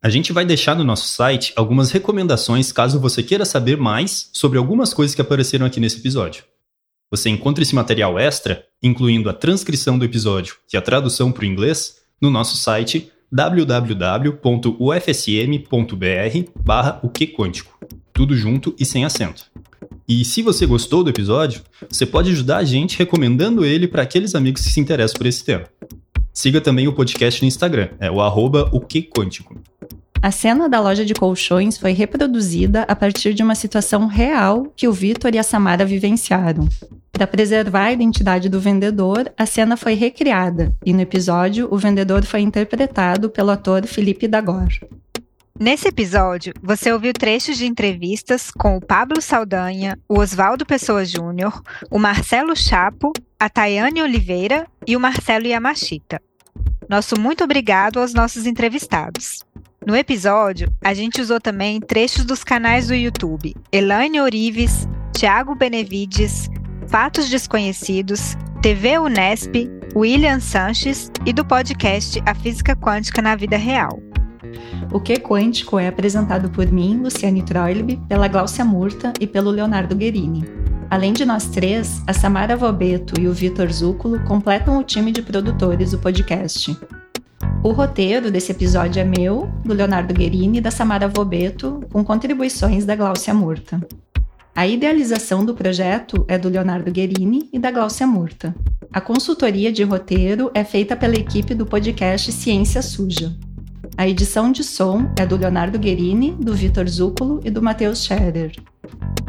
A 0.00 0.08
gente 0.08 0.32
vai 0.32 0.44
deixar 0.44 0.76
no 0.76 0.84
nosso 0.84 1.08
site 1.08 1.52
algumas 1.56 1.90
recomendações 1.90 2.70
caso 2.70 3.00
você 3.00 3.24
queira 3.24 3.44
saber 3.44 3.76
mais 3.76 4.30
sobre 4.32 4.56
algumas 4.56 4.94
coisas 4.94 5.16
que 5.16 5.20
apareceram 5.20 5.66
aqui 5.66 5.80
nesse 5.80 5.98
episódio. 5.98 6.44
Você 7.10 7.30
encontra 7.30 7.62
esse 7.62 7.74
material 7.74 8.18
extra, 8.18 8.64
incluindo 8.82 9.30
a 9.30 9.32
transcrição 9.32 9.98
do 9.98 10.04
episódio 10.04 10.56
e 10.72 10.76
a 10.76 10.82
tradução 10.82 11.32
para 11.32 11.42
o 11.42 11.46
inglês, 11.46 11.96
no 12.20 12.30
nosso 12.30 12.56
site 12.56 13.10
www.ufsm.br 13.32 14.32
barra 16.62 17.00
o 17.02 17.08
que 17.08 17.26
quântico. 17.26 17.78
Tudo 18.12 18.36
junto 18.36 18.74
e 18.78 18.84
sem 18.84 19.04
acento. 19.04 19.44
E 20.06 20.24
se 20.24 20.42
você 20.42 20.66
gostou 20.66 21.02
do 21.02 21.10
episódio, 21.10 21.62
você 21.88 22.04
pode 22.04 22.30
ajudar 22.30 22.58
a 22.58 22.64
gente 22.64 22.98
recomendando 22.98 23.64
ele 23.64 23.88
para 23.88 24.02
aqueles 24.02 24.34
amigos 24.34 24.62
que 24.62 24.70
se 24.70 24.80
interessam 24.80 25.16
por 25.16 25.26
esse 25.26 25.44
tema. 25.44 25.64
Siga 26.32 26.60
também 26.60 26.88
o 26.88 26.92
podcast 26.92 27.40
no 27.42 27.48
Instagram, 27.48 27.88
é 27.98 28.10
o 28.10 28.20
arroba 28.20 28.68
o 28.72 28.80
que 28.80 29.02
quântico. 29.02 29.58
A 30.20 30.32
cena 30.32 30.68
da 30.68 30.80
loja 30.80 31.04
de 31.04 31.14
colchões 31.14 31.78
foi 31.78 31.92
reproduzida 31.92 32.82
a 32.82 32.96
partir 32.96 33.34
de 33.34 33.42
uma 33.42 33.54
situação 33.54 34.06
real 34.06 34.66
que 34.76 34.88
o 34.88 34.92
Vitor 34.92 35.32
e 35.32 35.38
a 35.38 35.44
Samara 35.44 35.84
vivenciaram. 35.84 36.68
Para 37.12 37.26
preservar 37.26 37.84
a 37.84 37.92
identidade 37.92 38.48
do 38.48 38.60
vendedor, 38.60 39.32
a 39.36 39.46
cena 39.46 39.76
foi 39.76 39.94
recriada 39.94 40.74
e 40.84 40.92
no 40.92 41.00
episódio 41.00 41.68
o 41.70 41.78
vendedor 41.78 42.24
foi 42.24 42.40
interpretado 42.40 43.30
pelo 43.30 43.50
ator 43.50 43.86
Felipe 43.86 44.26
Dagor. 44.26 44.68
Nesse 45.58 45.88
episódio, 45.88 46.52
você 46.62 46.92
ouviu 46.92 47.12
trechos 47.12 47.56
de 47.56 47.66
entrevistas 47.66 48.50
com 48.50 48.76
o 48.76 48.80
Pablo 48.80 49.20
Saldanha, 49.20 49.98
o 50.08 50.18
Oswaldo 50.18 50.66
Pessoa 50.66 51.04
Júnior, 51.04 51.60
o 51.90 51.98
Marcelo 51.98 52.56
Chapo, 52.56 53.12
a 53.38 53.48
Tayane 53.48 54.02
Oliveira 54.02 54.66
e 54.86 54.96
o 54.96 55.00
Marcelo 55.00 55.46
Yamashita. 55.46 56.20
Nosso 56.88 57.20
muito 57.20 57.44
obrigado 57.44 58.00
aos 58.00 58.14
nossos 58.14 58.46
entrevistados. 58.46 59.44
No 59.88 59.96
episódio, 59.96 60.70
a 60.84 60.92
gente 60.92 61.18
usou 61.18 61.40
também 61.40 61.80
trechos 61.80 62.22
dos 62.22 62.44
canais 62.44 62.88
do 62.88 62.94
YouTube 62.94 63.56
Elaine 63.72 64.20
Orives, 64.20 64.86
Tiago 65.16 65.54
Benevides, 65.54 66.50
Fatos 66.88 67.30
Desconhecidos, 67.30 68.36
TV 68.60 68.98
Unesp, 68.98 69.66
William 69.96 70.40
Sanches 70.40 71.10
e 71.24 71.32
do 71.32 71.42
podcast 71.42 72.22
A 72.26 72.34
Física 72.34 72.76
Quântica 72.76 73.22
na 73.22 73.34
Vida 73.34 73.56
Real. 73.56 73.98
O 74.92 75.00
Que 75.00 75.14
Quântico 75.14 75.78
é 75.78 75.88
apresentado 75.88 76.50
por 76.50 76.70
mim, 76.70 77.00
Luciane 77.02 77.42
Troilb, 77.42 77.98
pela 78.06 78.28
Glaucia 78.28 78.66
Murta 78.66 79.14
e 79.18 79.26
pelo 79.26 79.50
Leonardo 79.50 79.96
Guerini. 79.96 80.44
Além 80.90 81.14
de 81.14 81.24
nós 81.24 81.46
três, 81.46 82.02
a 82.06 82.12
Samara 82.12 82.58
Vobeto 82.58 83.18
e 83.18 83.26
o 83.26 83.32
Vitor 83.32 83.72
Zúculo 83.72 84.22
completam 84.24 84.78
o 84.78 84.84
time 84.84 85.10
de 85.12 85.22
produtores 85.22 85.92
do 85.92 85.98
podcast. 85.98 86.76
O 87.60 87.72
roteiro 87.72 88.30
desse 88.30 88.52
episódio 88.52 89.00
é 89.00 89.04
meu, 89.04 89.50
do 89.64 89.74
Leonardo 89.74 90.14
Guerini 90.14 90.58
e 90.58 90.60
da 90.60 90.70
Samara 90.70 91.08
Vobeto, 91.08 91.80
com 91.92 92.04
contribuições 92.04 92.86
da 92.86 92.94
Glaucia 92.94 93.34
Murta. 93.34 93.84
A 94.54 94.64
idealização 94.64 95.44
do 95.44 95.52
projeto 95.54 96.24
é 96.28 96.38
do 96.38 96.48
Leonardo 96.48 96.90
Guerini 96.92 97.48
e 97.52 97.58
da 97.58 97.72
Glaucia 97.72 98.06
Murta. 98.06 98.54
A 98.92 99.00
consultoria 99.00 99.72
de 99.72 99.82
roteiro 99.82 100.52
é 100.54 100.62
feita 100.62 100.96
pela 100.96 101.16
equipe 101.16 101.52
do 101.52 101.66
podcast 101.66 102.30
Ciência 102.30 102.80
Suja. 102.80 103.34
A 103.96 104.08
edição 104.08 104.52
de 104.52 104.62
som 104.62 105.12
é 105.18 105.26
do 105.26 105.36
Leonardo 105.36 105.80
Guerini, 105.80 106.30
do 106.30 106.54
Vitor 106.54 106.86
Zúculo 106.88 107.40
e 107.44 107.50
do 107.50 107.60
Matheus 107.60 108.04
Scherer. 108.04 108.52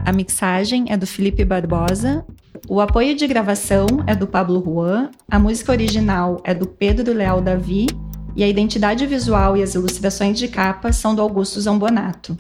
A 0.06 0.14
mixagem 0.14 0.86
é 0.90 0.96
do 0.96 1.08
Felipe 1.08 1.44
Barbosa. 1.44 2.24
O 2.68 2.80
apoio 2.80 3.16
de 3.16 3.26
gravação 3.26 3.88
é 4.06 4.16
do 4.16 4.28
Pablo 4.28 4.64
Juan. 4.64 5.10
A 5.30 5.40
música 5.40 5.72
original 5.72 6.40
é 6.44 6.54
do 6.54 6.68
Pedro 6.68 7.12
Leal 7.12 7.42
Davi 7.42 7.88
e 8.36 8.44
a 8.44 8.48
identidade 8.48 9.06
visual 9.06 9.58
e 9.58 9.64
as 9.64 9.76
ilustrações 9.76 10.38
de 10.38 10.48
capa 10.48 10.92
são 10.92 11.14
do 11.14 11.22
Augusto 11.22 11.60
Zambonato. 11.60 12.38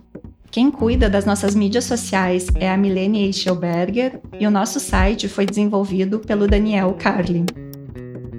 Quem 0.52 0.72
cuida 0.72 1.10
das 1.10 1.26
nossas 1.26 1.54
mídias 1.54 1.86
sociais 1.86 2.48
é 2.56 2.70
a 2.70 2.78
Milene 2.78 3.24
Eichelberger 3.24 4.20
e 4.40 4.48
o 4.48 4.52
nosso 4.52 4.80
site 4.80 5.28
foi 5.28 5.46
desenvolvido 5.46 6.20
pelo 6.20 6.48
Daniel 6.48 6.96
Carlin. 6.98 7.46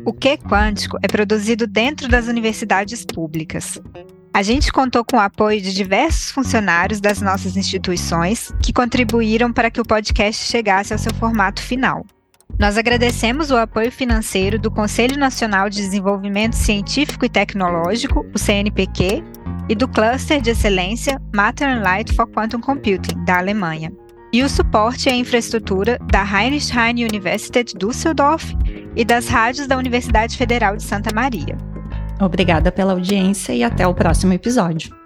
O 0.04 0.12
Que 0.12 0.36
Quântico 0.36 0.98
é 1.02 1.06
produzido 1.06 1.66
dentro 1.66 2.08
das 2.08 2.26
universidades 2.26 3.04
públicas. 3.04 3.80
A 4.32 4.42
gente 4.42 4.72
contou 4.72 5.04
com 5.04 5.16
o 5.16 5.20
apoio 5.20 5.60
de 5.60 5.72
diversos 5.72 6.30
funcionários 6.30 7.00
das 7.00 7.20
nossas 7.20 7.56
instituições 7.56 8.52
que 8.62 8.72
contribuíram 8.72 9.52
para 9.52 9.70
que 9.70 9.80
o 9.80 9.84
podcast 9.84 10.46
chegasse 10.46 10.92
ao 10.92 10.98
seu 10.98 11.12
formato 11.14 11.60
final. 11.62 12.04
Nós 12.60 12.76
agradecemos 12.76 13.50
o 13.50 13.56
apoio 13.56 13.90
financeiro 13.90 14.58
do 14.58 14.70
Conselho 14.70 15.16
Nacional 15.16 15.70
de 15.70 15.78
Desenvolvimento 15.78 16.52
Científico 16.52 17.24
e 17.24 17.28
Tecnológico, 17.30 18.26
o 18.34 18.38
CNPq, 18.38 19.24
e 19.66 19.74
do 19.74 19.88
Cluster 19.88 20.42
de 20.42 20.50
Excelência 20.50 21.18
Matter 21.34 21.66
and 21.66 21.80
Light 21.80 22.14
for 22.14 22.26
Quantum 22.26 22.60
Computing, 22.60 23.24
da 23.24 23.38
Alemanha. 23.38 23.90
E 24.30 24.42
o 24.42 24.48
suporte 24.48 25.08
à 25.08 25.14
infraestrutura 25.14 25.98
da 26.12 26.22
Heinrich 26.22 26.70
Heine 26.76 27.06
Universität 27.06 27.72
Düsseldorf 27.78 28.54
e 28.94 29.06
das 29.06 29.26
rádios 29.26 29.66
da 29.66 29.78
Universidade 29.78 30.36
Federal 30.36 30.76
de 30.76 30.82
Santa 30.82 31.14
Maria. 31.14 31.56
Obrigada 32.20 32.70
pela 32.70 32.92
audiência 32.92 33.54
e 33.54 33.64
até 33.64 33.86
o 33.86 33.94
próximo 33.94 34.34
episódio. 34.34 34.99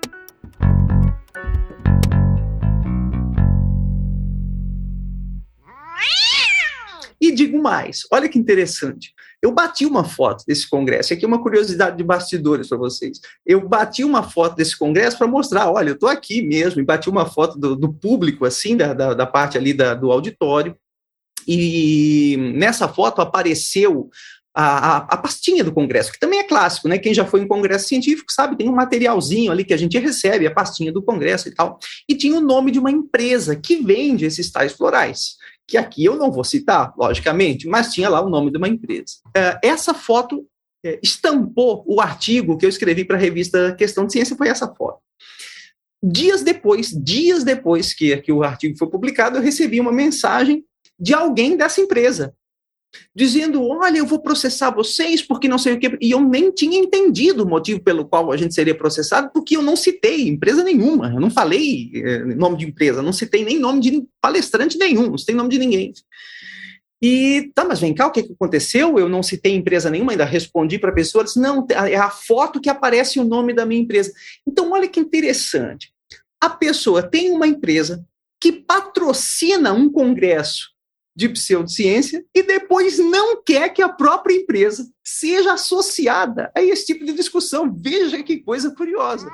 Digo 7.35 7.61
mais, 7.61 8.01
olha 8.11 8.29
que 8.29 8.39
interessante. 8.39 9.13
Eu 9.43 9.53
bati 9.53 9.85
uma 9.85 10.05
foto 10.05 10.43
desse 10.47 10.69
congresso. 10.69 11.13
Aqui 11.13 11.25
é 11.25 11.29
uma 11.29 11.43
curiosidade 11.43 11.99
de 11.99 12.03
bastidores 12.03 12.69
para 12.69 12.79
vocês. 12.79 13.21
Eu 13.45 13.69
bati 13.69 14.03
uma 14.03 14.23
foto 14.23 14.57
desse 14.57 14.79
congresso 14.79 15.19
para 15.19 15.27
mostrar, 15.27 15.71
olha, 15.71 15.91
eu 15.91 15.95
estou 15.95 16.09
aqui 16.09 16.41
mesmo. 16.41 16.81
E 16.81 16.85
bati 16.85 17.11
uma 17.11 17.27
foto 17.27 17.59
do, 17.59 17.77
do 17.77 17.93
público, 17.93 18.47
assim, 18.47 18.75
da, 18.77 18.95
da, 18.95 19.13
da 19.13 19.27
parte 19.27 19.59
ali 19.59 19.75
da, 19.75 19.93
do 19.93 20.11
auditório. 20.11 20.75
E 21.47 22.37
nessa 22.55 22.89
foto 22.89 23.21
apareceu 23.21 24.09
a, 24.55 24.65
a, 24.65 24.97
a, 24.99 25.17
pastinha 25.17 25.65
do 25.65 25.73
Congresso, 25.73 26.13
que 26.13 26.19
também 26.19 26.39
é 26.39 26.45
clássico, 26.45 26.89
né? 26.89 26.97
Quem 26.97 27.13
já 27.13 27.25
foi 27.25 27.41
em 27.41 27.49
Congresso 27.49 27.89
Científico 27.89 28.33
sabe, 28.33 28.57
tem 28.57 28.69
um 28.69 28.75
materialzinho 28.75 29.51
ali 29.51 29.65
que 29.65 29.75
a 29.75 29.77
gente 29.77 29.99
recebe, 29.99 30.47
a 30.47 30.55
pastinha 30.55 30.93
do 30.93 31.03
Congresso 31.03 31.49
e 31.49 31.55
tal. 31.55 31.79
E 32.09 32.15
tinha 32.15 32.39
o 32.39 32.41
nome 32.41 32.71
de 32.71 32.79
uma 32.79 32.91
empresa 32.91 33.57
que 33.57 33.77
vende 33.77 34.25
esses 34.25 34.51
tais 34.53 34.73
florais, 34.73 35.37
que 35.67 35.77
aqui 35.77 36.05
eu 36.05 36.17
não 36.17 36.31
vou 36.31 36.45
citar, 36.45 36.93
logicamente, 36.97 37.67
mas 37.67 37.93
tinha 37.93 38.09
lá 38.09 38.21
o 38.21 38.29
nome 38.29 38.51
de 38.51 38.59
uma 38.59 38.69
empresa. 38.69 39.17
É, 39.35 39.59
essa 39.63 39.95
foto 39.95 40.47
é, 40.85 40.99
estampou 41.03 41.85
o 41.87 42.01
artigo 42.01 42.59
que 42.59 42.67
eu 42.67 42.69
escrevi 42.69 43.05
para 43.05 43.17
a 43.17 43.21
revista 43.21 43.75
Questão 43.75 44.07
de 44.07 44.13
Ciência, 44.13 44.37
foi 44.37 44.49
essa 44.49 44.73
foto. 44.75 44.99
Dias 46.03 46.43
depois, 46.43 46.91
dias 46.91 47.45
depois 47.45 47.95
que, 47.95 48.15
que 48.19 48.31
o 48.31 48.43
artigo 48.43 48.77
foi 48.77 48.89
publicado, 48.91 49.39
eu 49.39 49.43
recebi 49.43 49.81
uma 49.81 49.93
mensagem 49.93 50.65
de 51.01 51.15
alguém 51.15 51.57
dessa 51.57 51.81
empresa, 51.81 52.35
dizendo: 53.15 53.67
olha, 53.67 53.99
eu 53.99 54.07
vou 54.07 54.21
processar 54.21 54.71
vocês 54.71 55.23
porque 55.23 55.49
não 55.49 55.59
sei 55.59 55.75
o 55.75 55.79
quê. 55.79 55.97
E 56.01 56.11
eu 56.11 56.21
nem 56.21 56.51
tinha 56.51 56.79
entendido 56.79 57.45
o 57.45 57.49
motivo 57.49 57.81
pelo 57.81 58.05
qual 58.05 58.31
a 58.33 58.37
gente 58.37 58.55
seria 58.55 58.75
processado, 58.75 59.31
porque 59.33 59.57
eu 59.57 59.63
não 59.63 59.77
citei 59.77 60.29
empresa 60.29 60.63
nenhuma, 60.63 61.13
eu 61.13 61.21
não 61.21 61.31
falei 61.31 61.91
eh, 61.95 62.25
nome 62.25 62.57
de 62.57 62.67
empresa, 62.67 63.03
não 63.03 63.13
citei 63.13 63.45
nem 63.45 63.59
nome 63.59 63.81
de 63.81 64.05
palestrante 64.21 64.79
nenhum, 64.79 65.11
não 65.11 65.19
citei 65.19 65.35
nome 65.35 65.51
de 65.51 65.59
ninguém. 65.59 65.93
E 67.03 67.51
tá, 67.55 67.65
mas 67.67 67.81
vem 67.81 67.93
cá, 67.93 68.07
o 68.07 68.11
que, 68.11 68.23
que 68.23 68.33
aconteceu? 68.33 68.99
Eu 68.99 69.11
não 69.11 69.23
citei 69.23 69.55
empresa 69.55 69.91
nenhuma, 69.91 70.13
ainda 70.13 70.25
respondi 70.25 70.79
para 70.79 70.91
a 70.91 70.95
pessoa, 70.95 71.23
disse, 71.23 71.39
não, 71.39 71.67
é 71.71 71.97
a 71.97 72.09
foto 72.09 72.61
que 72.61 72.71
aparece 72.71 73.21
o 73.21 73.25
nome 73.25 73.53
da 73.53 73.67
minha 73.67 73.83
empresa. 73.83 74.11
Então, 74.49 74.73
olha 74.73 74.89
que 74.89 74.99
interessante. 74.99 75.93
A 76.41 76.49
pessoa 76.49 77.03
tem 77.03 77.31
uma 77.31 77.47
empresa 77.47 78.03
que 78.41 78.53
patrocina 78.53 79.73
um 79.73 79.91
congresso 79.91 80.74
de 81.15 81.29
pseudociência 81.29 82.25
e 82.35 82.43
depois 82.43 82.99
não 82.99 83.43
quer 83.43 83.69
que 83.69 83.83
a 83.83 83.89
própria 83.89 84.35
empresa 84.35 84.91
seja 85.03 85.53
associada 85.53 86.51
a 86.55 86.63
esse 86.63 86.87
tipo 86.87 87.05
de 87.05 87.13
discussão. 87.13 87.73
Veja 87.73 88.23
que 88.23 88.39
coisa 88.39 88.75
curiosa. 88.75 89.31